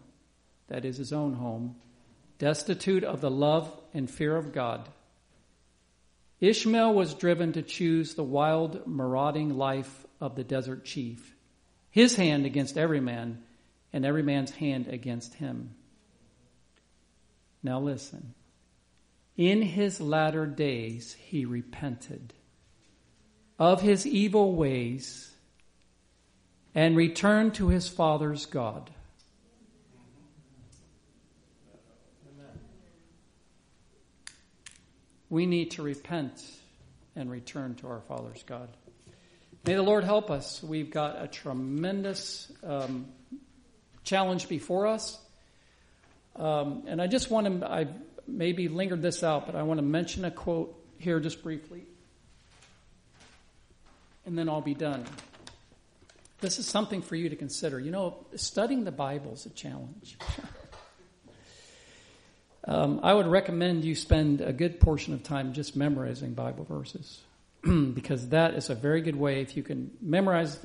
that 0.69 0.85
is 0.85 0.99
his 0.99 1.11
own 1.11 1.33
home, 1.37 1.77
destitute 2.39 3.03
of 3.03 3.23
the 3.23 3.31
love 3.31 3.75
and 3.95 4.11
fear 4.11 4.37
of 4.37 4.53
God, 4.53 4.87
Ishmael 6.39 6.93
was 6.93 7.15
driven 7.15 7.55
to 7.55 7.63
choose 7.63 8.13
the 8.13 8.23
wild, 8.23 8.87
marauding 8.87 9.57
life 9.57 10.05
of 10.21 10.37
the 10.37 10.45
desert 10.45 10.85
chief, 10.85 11.35
his 11.91 12.17
hand 12.17 12.45
against 12.45 12.77
every 12.77 13.01
man, 13.01 13.43
and 13.91 14.05
every 14.05 14.23
man's 14.23 14.51
hand 14.51 14.89
against 14.89 15.33
him. 15.33 15.77
Now 17.63 17.81
listen. 17.81 18.35
In 19.37 19.63
his 19.63 20.01
latter 20.01 20.47
days 20.47 21.15
he 21.15 21.45
repented 21.45 22.33
of 23.59 23.81
his 23.81 24.07
evil 24.07 24.55
ways 24.55 25.33
and 26.75 26.97
returned 26.97 27.55
to 27.55 27.69
his 27.69 27.89
father's 27.89 28.47
God. 28.47 28.91
We 35.31 35.47
need 35.47 35.73
to 35.73 35.83
repent 35.83 36.45
and 37.17 37.29
return 37.31 37.75
to 37.77 37.89
our 37.89 38.01
Father's 38.03 38.43
God. 38.45 38.69
May 39.67 39.75
the 39.75 39.83
Lord 39.83 40.05
help 40.05 40.31
us. 40.31 40.63
We've 40.63 40.91
got 40.91 41.21
a 41.21 41.27
tremendous 41.27 42.53
um, 42.63 43.07
challenge 44.05 44.49
before 44.49 44.87
us. 44.87 45.19
Um, 46.37 46.85
and 46.87 47.01
I 47.01 47.07
just 47.07 47.31
want 47.31 47.61
to, 47.61 47.69
I 47.69 47.87
maybe 48.27 48.69
lingered 48.69 49.03
this 49.03 49.23
out, 49.23 49.47
but 49.47 49.55
I 49.55 49.63
want 49.63 49.79
to 49.79 49.83
mention 49.85 50.25
a 50.25 50.31
quote 50.31 50.79
here 50.99 51.21
just 51.21 51.43
briefly. 51.43 51.85
And 54.27 54.39
then 54.39 54.49
I'll 54.49 54.61
be 54.61 54.75
done. 54.75 55.05
This 56.41 56.59
is 56.59 56.67
something 56.67 57.03
for 57.03 57.17
you 57.17 57.29
to 57.29 57.37
consider. 57.37 57.79
You 57.79 57.91
know, 57.91 58.27
studying 58.37 58.85
the 58.85 58.93
Bible 58.93 59.33
is 59.33 59.47
a 59.47 59.51
challenge. 59.51 60.19
um, 62.65 63.01
I 63.03 63.13
would 63.15 63.27
recommend 63.27 63.85
you 63.85 63.95
spend 63.95 64.41
a 64.41 64.53
good 64.53 64.81
portion 64.81 65.15
of 65.15 65.23
time 65.23 65.53
just 65.53 65.77
memorizing 65.77 66.35
Bible 66.35 66.65
verses 66.65 67.21
because 67.95 68.29
that 68.29 68.55
is 68.55 68.71
a 68.71 68.75
very 68.75 69.03
good 69.03 69.17
way. 69.17 69.41
If 69.41 69.57
you 69.57 69.63
can 69.63 69.91
memorize 70.01 70.59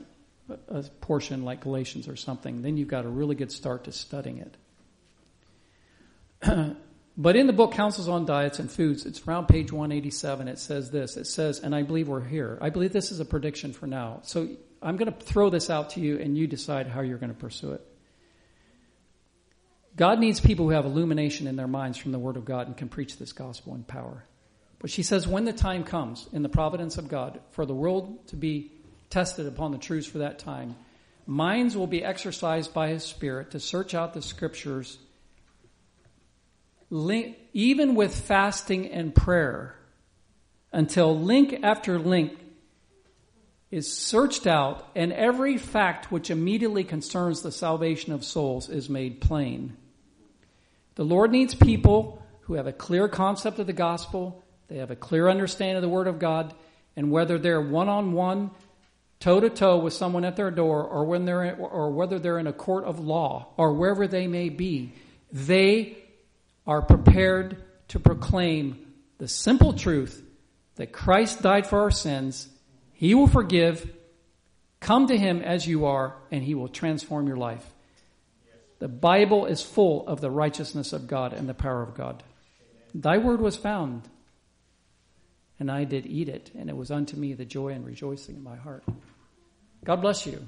a 0.68 0.84
portion 1.02 1.44
like 1.44 1.62
Galatians 1.62 2.08
or 2.08 2.16
something, 2.16 2.62
then 2.62 2.78
you've 2.78 2.88
got 2.88 3.06
a 3.06 3.10
really 3.10 3.36
good 3.36 3.52
start 3.52 3.84
to 3.86 3.92
studying 3.92 4.46
it. 6.42 6.76
but 7.20 7.36
in 7.36 7.48
the 7.48 7.54
book 7.54 7.74
Counsels 7.74 8.08
on 8.08 8.26
Diets 8.26 8.60
and 8.60 8.72
Foods, 8.72 9.06
it's 9.06 9.28
around 9.28 9.48
page 9.48 9.74
187. 9.74 10.48
It 10.48 10.58
says 10.58 10.90
this. 10.90 11.18
It 11.18 11.28
says, 11.28 11.60
and 11.60 11.76
I 11.76 11.84
believe 11.84 12.08
we're 12.08 12.24
here. 12.24 12.58
I 12.62 12.70
believe 12.70 12.94
this 12.94 13.12
is 13.12 13.20
a 13.20 13.26
prediction 13.26 13.74
for 13.74 13.88
now. 13.88 14.22
So 14.24 14.48
I'm 14.82 14.96
going 14.96 15.12
to 15.12 15.20
throw 15.20 15.50
this 15.50 15.70
out 15.70 15.90
to 15.92 16.00
you 16.00 16.18
and 16.18 16.38
you 16.38 16.48
decide 16.48 16.88
how 16.88 17.02
you're 17.02 17.18
going 17.18 17.34
to 17.34 17.38
pursue 17.38 17.74
it. 17.74 17.86
God 19.98 20.20
needs 20.20 20.40
people 20.40 20.64
who 20.64 20.72
have 20.72 20.86
illumination 20.86 21.46
in 21.46 21.58
their 21.58 21.68
minds 21.68 21.98
from 21.98 22.14
the 22.14 22.20
Word 22.20 22.38
of 22.38 22.46
God 22.46 22.68
and 22.68 22.78
can 22.78 22.88
preach 22.88 23.18
this 23.18 23.34
gospel 23.34 23.76
in 23.76 23.84
power. 23.84 24.24
But 24.80 24.90
she 24.90 25.04
says, 25.04 25.28
when 25.28 25.44
the 25.44 25.52
time 25.52 25.84
comes 25.84 26.26
in 26.32 26.42
the 26.42 26.48
providence 26.48 26.98
of 26.98 27.10
God 27.10 27.42
for 27.52 27.66
the 27.66 27.76
world 27.76 28.26
to 28.28 28.38
be 28.38 28.72
tested 29.10 29.46
upon 29.46 29.74
the 29.74 29.78
truths 29.78 30.08
for 30.08 30.20
that 30.20 30.40
time, 30.40 30.78
minds 31.26 31.76
will 31.76 31.86
be 31.86 32.02
exercised 32.02 32.74
by 32.74 32.88
His 32.88 33.04
Spirit 33.04 33.52
to 33.52 33.60
search 33.60 33.94
out 33.94 34.14
the 34.14 34.22
Scriptures, 34.22 34.98
even 36.92 37.96
with 37.96 38.16
fasting 38.16 38.92
and 38.92 39.14
prayer, 39.14 39.76
until 40.72 41.20
link 41.20 41.60
after 41.64 42.00
link 42.00 42.38
is 43.72 43.96
searched 43.96 44.48
out 44.48 44.88
and 44.96 45.14
every 45.14 45.58
fact 45.58 46.12
which 46.12 46.32
immediately 46.32 46.84
concerns 46.84 47.42
the 47.42 47.52
salvation 47.52 48.14
of 48.14 48.24
souls 48.24 48.70
is 48.70 48.90
made 48.90 49.22
plain. 49.22 49.78
The 50.96 51.06
Lord 51.06 51.32
needs 51.32 51.54
people 51.54 52.22
who 52.42 52.56
have 52.56 52.68
a 52.68 52.74
clear 52.74 53.08
concept 53.08 53.60
of 53.60 53.68
the 53.68 53.74
gospel, 53.74 54.44
they 54.68 54.78
have 54.78 54.92
a 54.92 54.96
clear 54.96 55.30
understanding 55.30 55.78
of 55.78 55.84
the 55.84 55.90
Word 55.90 56.08
of 56.08 56.20
God, 56.20 56.54
and 56.96 57.12
whether 57.12 57.38
they're 57.38 57.62
one 57.62 57.90
on 57.90 58.14
one, 58.14 58.52
toe 59.20 59.40
to 59.40 59.50
toe 59.50 59.78
with 59.78 59.94
someone 59.94 60.26
at 60.26 60.36
their 60.36 60.52
door, 60.52 60.84
or 60.84 61.06
when 61.06 61.26
they're 61.26 61.44
in, 61.44 61.60
or 61.60 61.92
whether 61.92 62.18
they're 62.18 62.40
in 62.40 62.48
a 62.48 62.54
court 62.54 62.86
of 62.86 63.00
law, 63.00 63.50
or 63.56 63.74
wherever 63.74 64.08
they 64.08 64.28
may 64.28 64.50
be, 64.50 64.94
they 65.32 65.99
are 66.70 66.84
prepared 66.84 67.58
to 67.88 68.00
proclaim 68.00 68.78
the 69.18 69.28
simple 69.28 69.74
truth 69.74 70.24
that 70.76 70.94
Christ 70.94 71.42
died 71.42 71.66
for 71.66 71.82
our 71.82 71.90
sins, 71.90 72.48
He 72.94 73.16
will 73.16 73.26
forgive, 73.26 73.92
come 74.80 75.08
to 75.08 75.18
Him 75.18 75.42
as 75.42 75.66
you 75.66 75.88
are, 75.88 76.16
and 76.30 76.44
He 76.44 76.54
will 76.54 76.68
transform 76.68 77.26
your 77.26 77.38
life. 77.38 77.66
The 78.78 78.88
Bible 78.88 79.48
is 79.48 79.64
full 79.64 80.08
of 80.08 80.22
the 80.22 80.30
righteousness 80.30 80.94
of 80.94 81.08
God 81.08 81.34
and 81.34 81.50
the 81.50 81.56
power 81.56 81.82
of 81.82 81.96
God. 81.96 82.22
Thy 82.94 83.18
word 83.18 83.42
was 83.42 83.56
found, 83.56 84.04
and 85.60 85.72
I 85.72 85.86
did 85.86 86.06
eat 86.06 86.30
it, 86.30 86.52
and 86.56 86.70
it 86.70 86.78
was 86.78 86.92
unto 86.92 87.18
me 87.18 87.34
the 87.34 87.46
joy 87.46 87.70
and 87.70 87.84
rejoicing 87.84 88.36
in 88.36 88.44
my 88.44 88.58
heart. 88.58 88.84
God 89.84 90.02
bless 90.02 90.28
you. 90.28 90.46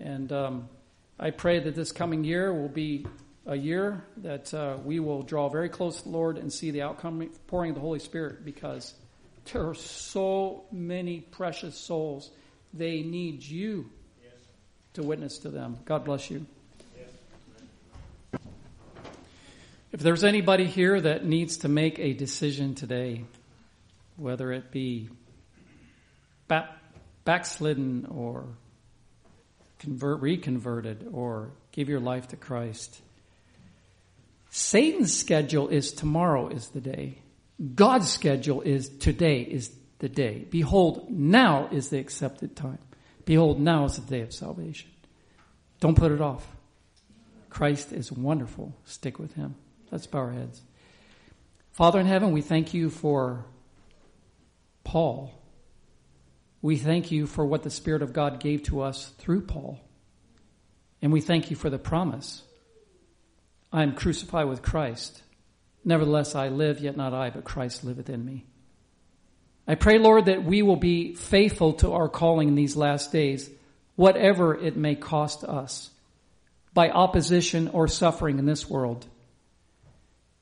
And 0.00 0.32
um, 0.32 0.68
I 1.16 1.30
pray 1.30 1.60
that 1.60 1.76
this 1.76 1.92
coming 1.92 2.24
year 2.24 2.52
will 2.52 2.68
be 2.68 3.06
a 3.46 3.56
year 3.56 4.04
that 4.18 4.52
uh, 4.52 4.76
we 4.84 5.00
will 5.00 5.22
draw 5.22 5.48
very 5.48 5.68
close 5.68 5.98
to 5.98 6.04
the 6.04 6.10
Lord 6.10 6.36
and 6.36 6.52
see 6.52 6.70
the 6.70 6.82
outcome 6.82 7.30
pouring 7.46 7.70
of 7.70 7.74
the 7.76 7.80
Holy 7.80 7.98
Spirit 7.98 8.44
because 8.44 8.94
there 9.52 9.66
are 9.68 9.74
so 9.74 10.64
many 10.70 11.20
precious 11.20 11.76
souls. 11.76 12.30
They 12.74 13.02
need 13.02 13.42
you 13.42 13.90
yes. 14.22 14.32
to 14.94 15.02
witness 15.02 15.38
to 15.38 15.48
them. 15.48 15.78
God 15.84 16.04
bless 16.04 16.30
you. 16.30 16.46
If 19.90 20.00
there's 20.00 20.22
anybody 20.22 20.66
here 20.66 21.00
that 21.00 21.24
needs 21.24 21.58
to 21.58 21.68
make 21.68 21.98
a 21.98 22.12
decision 22.12 22.74
today, 22.74 23.24
whether 24.16 24.52
it 24.52 24.70
be 24.70 25.08
back, 26.46 26.68
backslidden 27.24 28.06
or 28.10 28.44
convert, 29.78 30.20
reconverted 30.20 31.08
or 31.10 31.52
give 31.72 31.88
your 31.88 32.00
life 32.00 32.28
to 32.28 32.36
Christ, 32.36 33.00
Satan's 34.58 35.16
schedule 35.16 35.68
is 35.68 35.92
tomorrow 35.92 36.48
is 36.48 36.70
the 36.70 36.80
day. 36.80 37.22
God's 37.76 38.10
schedule 38.10 38.60
is 38.60 38.88
today 38.88 39.42
is 39.42 39.70
the 40.00 40.08
day. 40.08 40.48
Behold, 40.50 41.08
now 41.08 41.68
is 41.70 41.90
the 41.90 41.98
accepted 41.98 42.56
time. 42.56 42.80
Behold, 43.24 43.60
now 43.60 43.84
is 43.84 43.94
the 43.94 44.10
day 44.10 44.20
of 44.20 44.34
salvation. 44.34 44.90
Don't 45.78 45.96
put 45.96 46.10
it 46.10 46.20
off. 46.20 46.44
Christ 47.48 47.92
is 47.92 48.10
wonderful. 48.10 48.74
Stick 48.84 49.20
with 49.20 49.32
him. 49.34 49.54
Let's 49.92 50.08
bow 50.08 50.18
our 50.18 50.32
heads. 50.32 50.60
Father 51.70 52.00
in 52.00 52.06
heaven, 52.06 52.32
we 52.32 52.42
thank 52.42 52.74
you 52.74 52.90
for 52.90 53.46
Paul. 54.82 55.40
We 56.62 56.78
thank 56.78 57.12
you 57.12 57.28
for 57.28 57.46
what 57.46 57.62
the 57.62 57.70
Spirit 57.70 58.02
of 58.02 58.12
God 58.12 58.40
gave 58.40 58.64
to 58.64 58.80
us 58.80 59.06
through 59.18 59.42
Paul. 59.42 59.78
And 61.00 61.12
we 61.12 61.20
thank 61.20 61.48
you 61.48 61.56
for 61.56 61.70
the 61.70 61.78
promise 61.78 62.42
I 63.72 63.82
am 63.82 63.94
crucified 63.94 64.48
with 64.48 64.62
Christ. 64.62 65.22
Nevertheless, 65.84 66.34
I 66.34 66.48
live, 66.48 66.80
yet 66.80 66.96
not 66.96 67.14
I, 67.14 67.30
but 67.30 67.44
Christ 67.44 67.84
liveth 67.84 68.10
in 68.10 68.24
me. 68.24 68.44
I 69.66 69.74
pray, 69.74 69.98
Lord, 69.98 70.26
that 70.26 70.44
we 70.44 70.62
will 70.62 70.76
be 70.76 71.14
faithful 71.14 71.74
to 71.74 71.92
our 71.92 72.08
calling 72.08 72.48
in 72.48 72.54
these 72.54 72.76
last 72.76 73.12
days, 73.12 73.50
whatever 73.96 74.54
it 74.54 74.76
may 74.76 74.94
cost 74.94 75.44
us, 75.44 75.90
by 76.72 76.90
opposition 76.90 77.68
or 77.68 77.88
suffering 77.88 78.38
in 78.38 78.46
this 78.46 78.68
world 78.68 79.06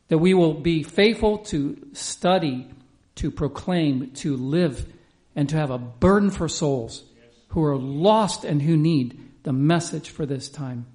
that 0.09 0.19
we 0.19 0.35
will 0.35 0.55
be 0.55 0.83
faithful 0.83 1.39
to 1.39 1.77
study, 1.93 2.69
to 3.17 3.31
proclaim, 3.31 4.11
to 4.13 4.37
live, 4.37 4.87
and 5.35 5.49
to 5.49 5.57
have 5.57 5.71
a 5.71 5.79
burden 5.79 6.31
for 6.31 6.49
souls 6.49 7.05
who 7.49 7.65
are 7.65 7.77
lost 7.77 8.45
and 8.45 8.63
who 8.63 8.77
need 8.77 9.21
the 9.43 9.53
message 9.53 10.11
for 10.11 10.27
this 10.27 10.49
time. 10.49 10.87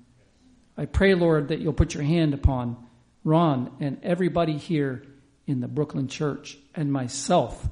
I 0.81 0.85
pray, 0.85 1.13
Lord, 1.13 1.49
that 1.49 1.59
you'll 1.59 1.73
put 1.73 1.93
your 1.93 2.01
hand 2.01 2.33
upon 2.33 2.75
Ron 3.23 3.71
and 3.79 3.99
everybody 4.01 4.57
here 4.57 5.03
in 5.45 5.59
the 5.59 5.67
Brooklyn 5.67 6.07
church 6.07 6.57
and 6.73 6.91
myself. 6.91 7.69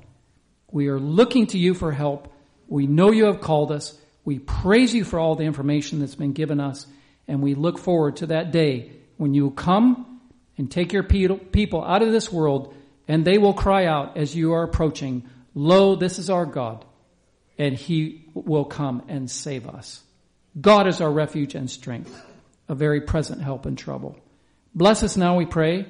We 0.71 0.89
are 0.89 0.99
looking 0.99 1.47
to 1.47 1.57
you 1.57 1.73
for 1.73 1.91
help. 1.91 2.31
We 2.67 2.85
know 2.85 3.09
you 3.09 3.25
have 3.25 3.41
called 3.41 3.71
us. 3.71 3.99
We 4.25 4.37
praise 4.37 4.93
you 4.93 5.03
for 5.03 5.17
all 5.17 5.33
the 5.33 5.45
information 5.45 5.97
that's 5.97 6.13
been 6.13 6.33
given 6.33 6.59
us. 6.59 6.85
And 7.27 7.41
we 7.41 7.55
look 7.55 7.79
forward 7.79 8.17
to 8.17 8.27
that 8.27 8.51
day 8.51 8.91
when 9.17 9.33
you 9.33 9.49
come 9.49 10.21
and 10.59 10.69
take 10.69 10.93
your 10.93 11.01
people 11.01 11.83
out 11.83 12.03
of 12.03 12.11
this 12.11 12.31
world, 12.31 12.75
and 13.07 13.25
they 13.25 13.39
will 13.39 13.55
cry 13.55 13.87
out 13.87 14.17
as 14.17 14.35
you 14.35 14.53
are 14.53 14.61
approaching, 14.61 15.27
Lo, 15.55 15.95
this 15.95 16.19
is 16.19 16.29
our 16.29 16.45
God, 16.45 16.85
and 17.57 17.73
he 17.73 18.29
will 18.35 18.65
come 18.65 19.01
and 19.07 19.31
save 19.31 19.67
us. 19.67 20.03
God 20.61 20.85
is 20.85 21.01
our 21.01 21.11
refuge 21.11 21.55
and 21.55 21.71
strength, 21.71 22.15
a 22.69 22.75
very 22.75 23.01
present 23.01 23.41
help 23.41 23.65
in 23.65 23.75
trouble. 23.75 24.15
Bless 24.73 25.03
us 25.03 25.17
now, 25.17 25.35
we 25.35 25.45
pray. 25.45 25.85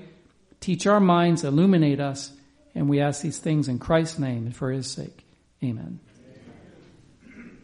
Teach 0.62 0.88
our 0.88 1.00
minds, 1.00 1.44
illuminate 1.44 2.00
us, 2.00 2.32
and 2.74 2.90
we 2.90 3.00
ask 3.00 3.22
these 3.22 3.38
things 3.38 3.68
in 3.68 3.78
Christ's 3.78 4.18
name 4.18 4.46
and 4.46 4.56
for 4.56 4.72
his 4.72 4.90
sake. 4.90 5.26
Amen. 5.64 6.00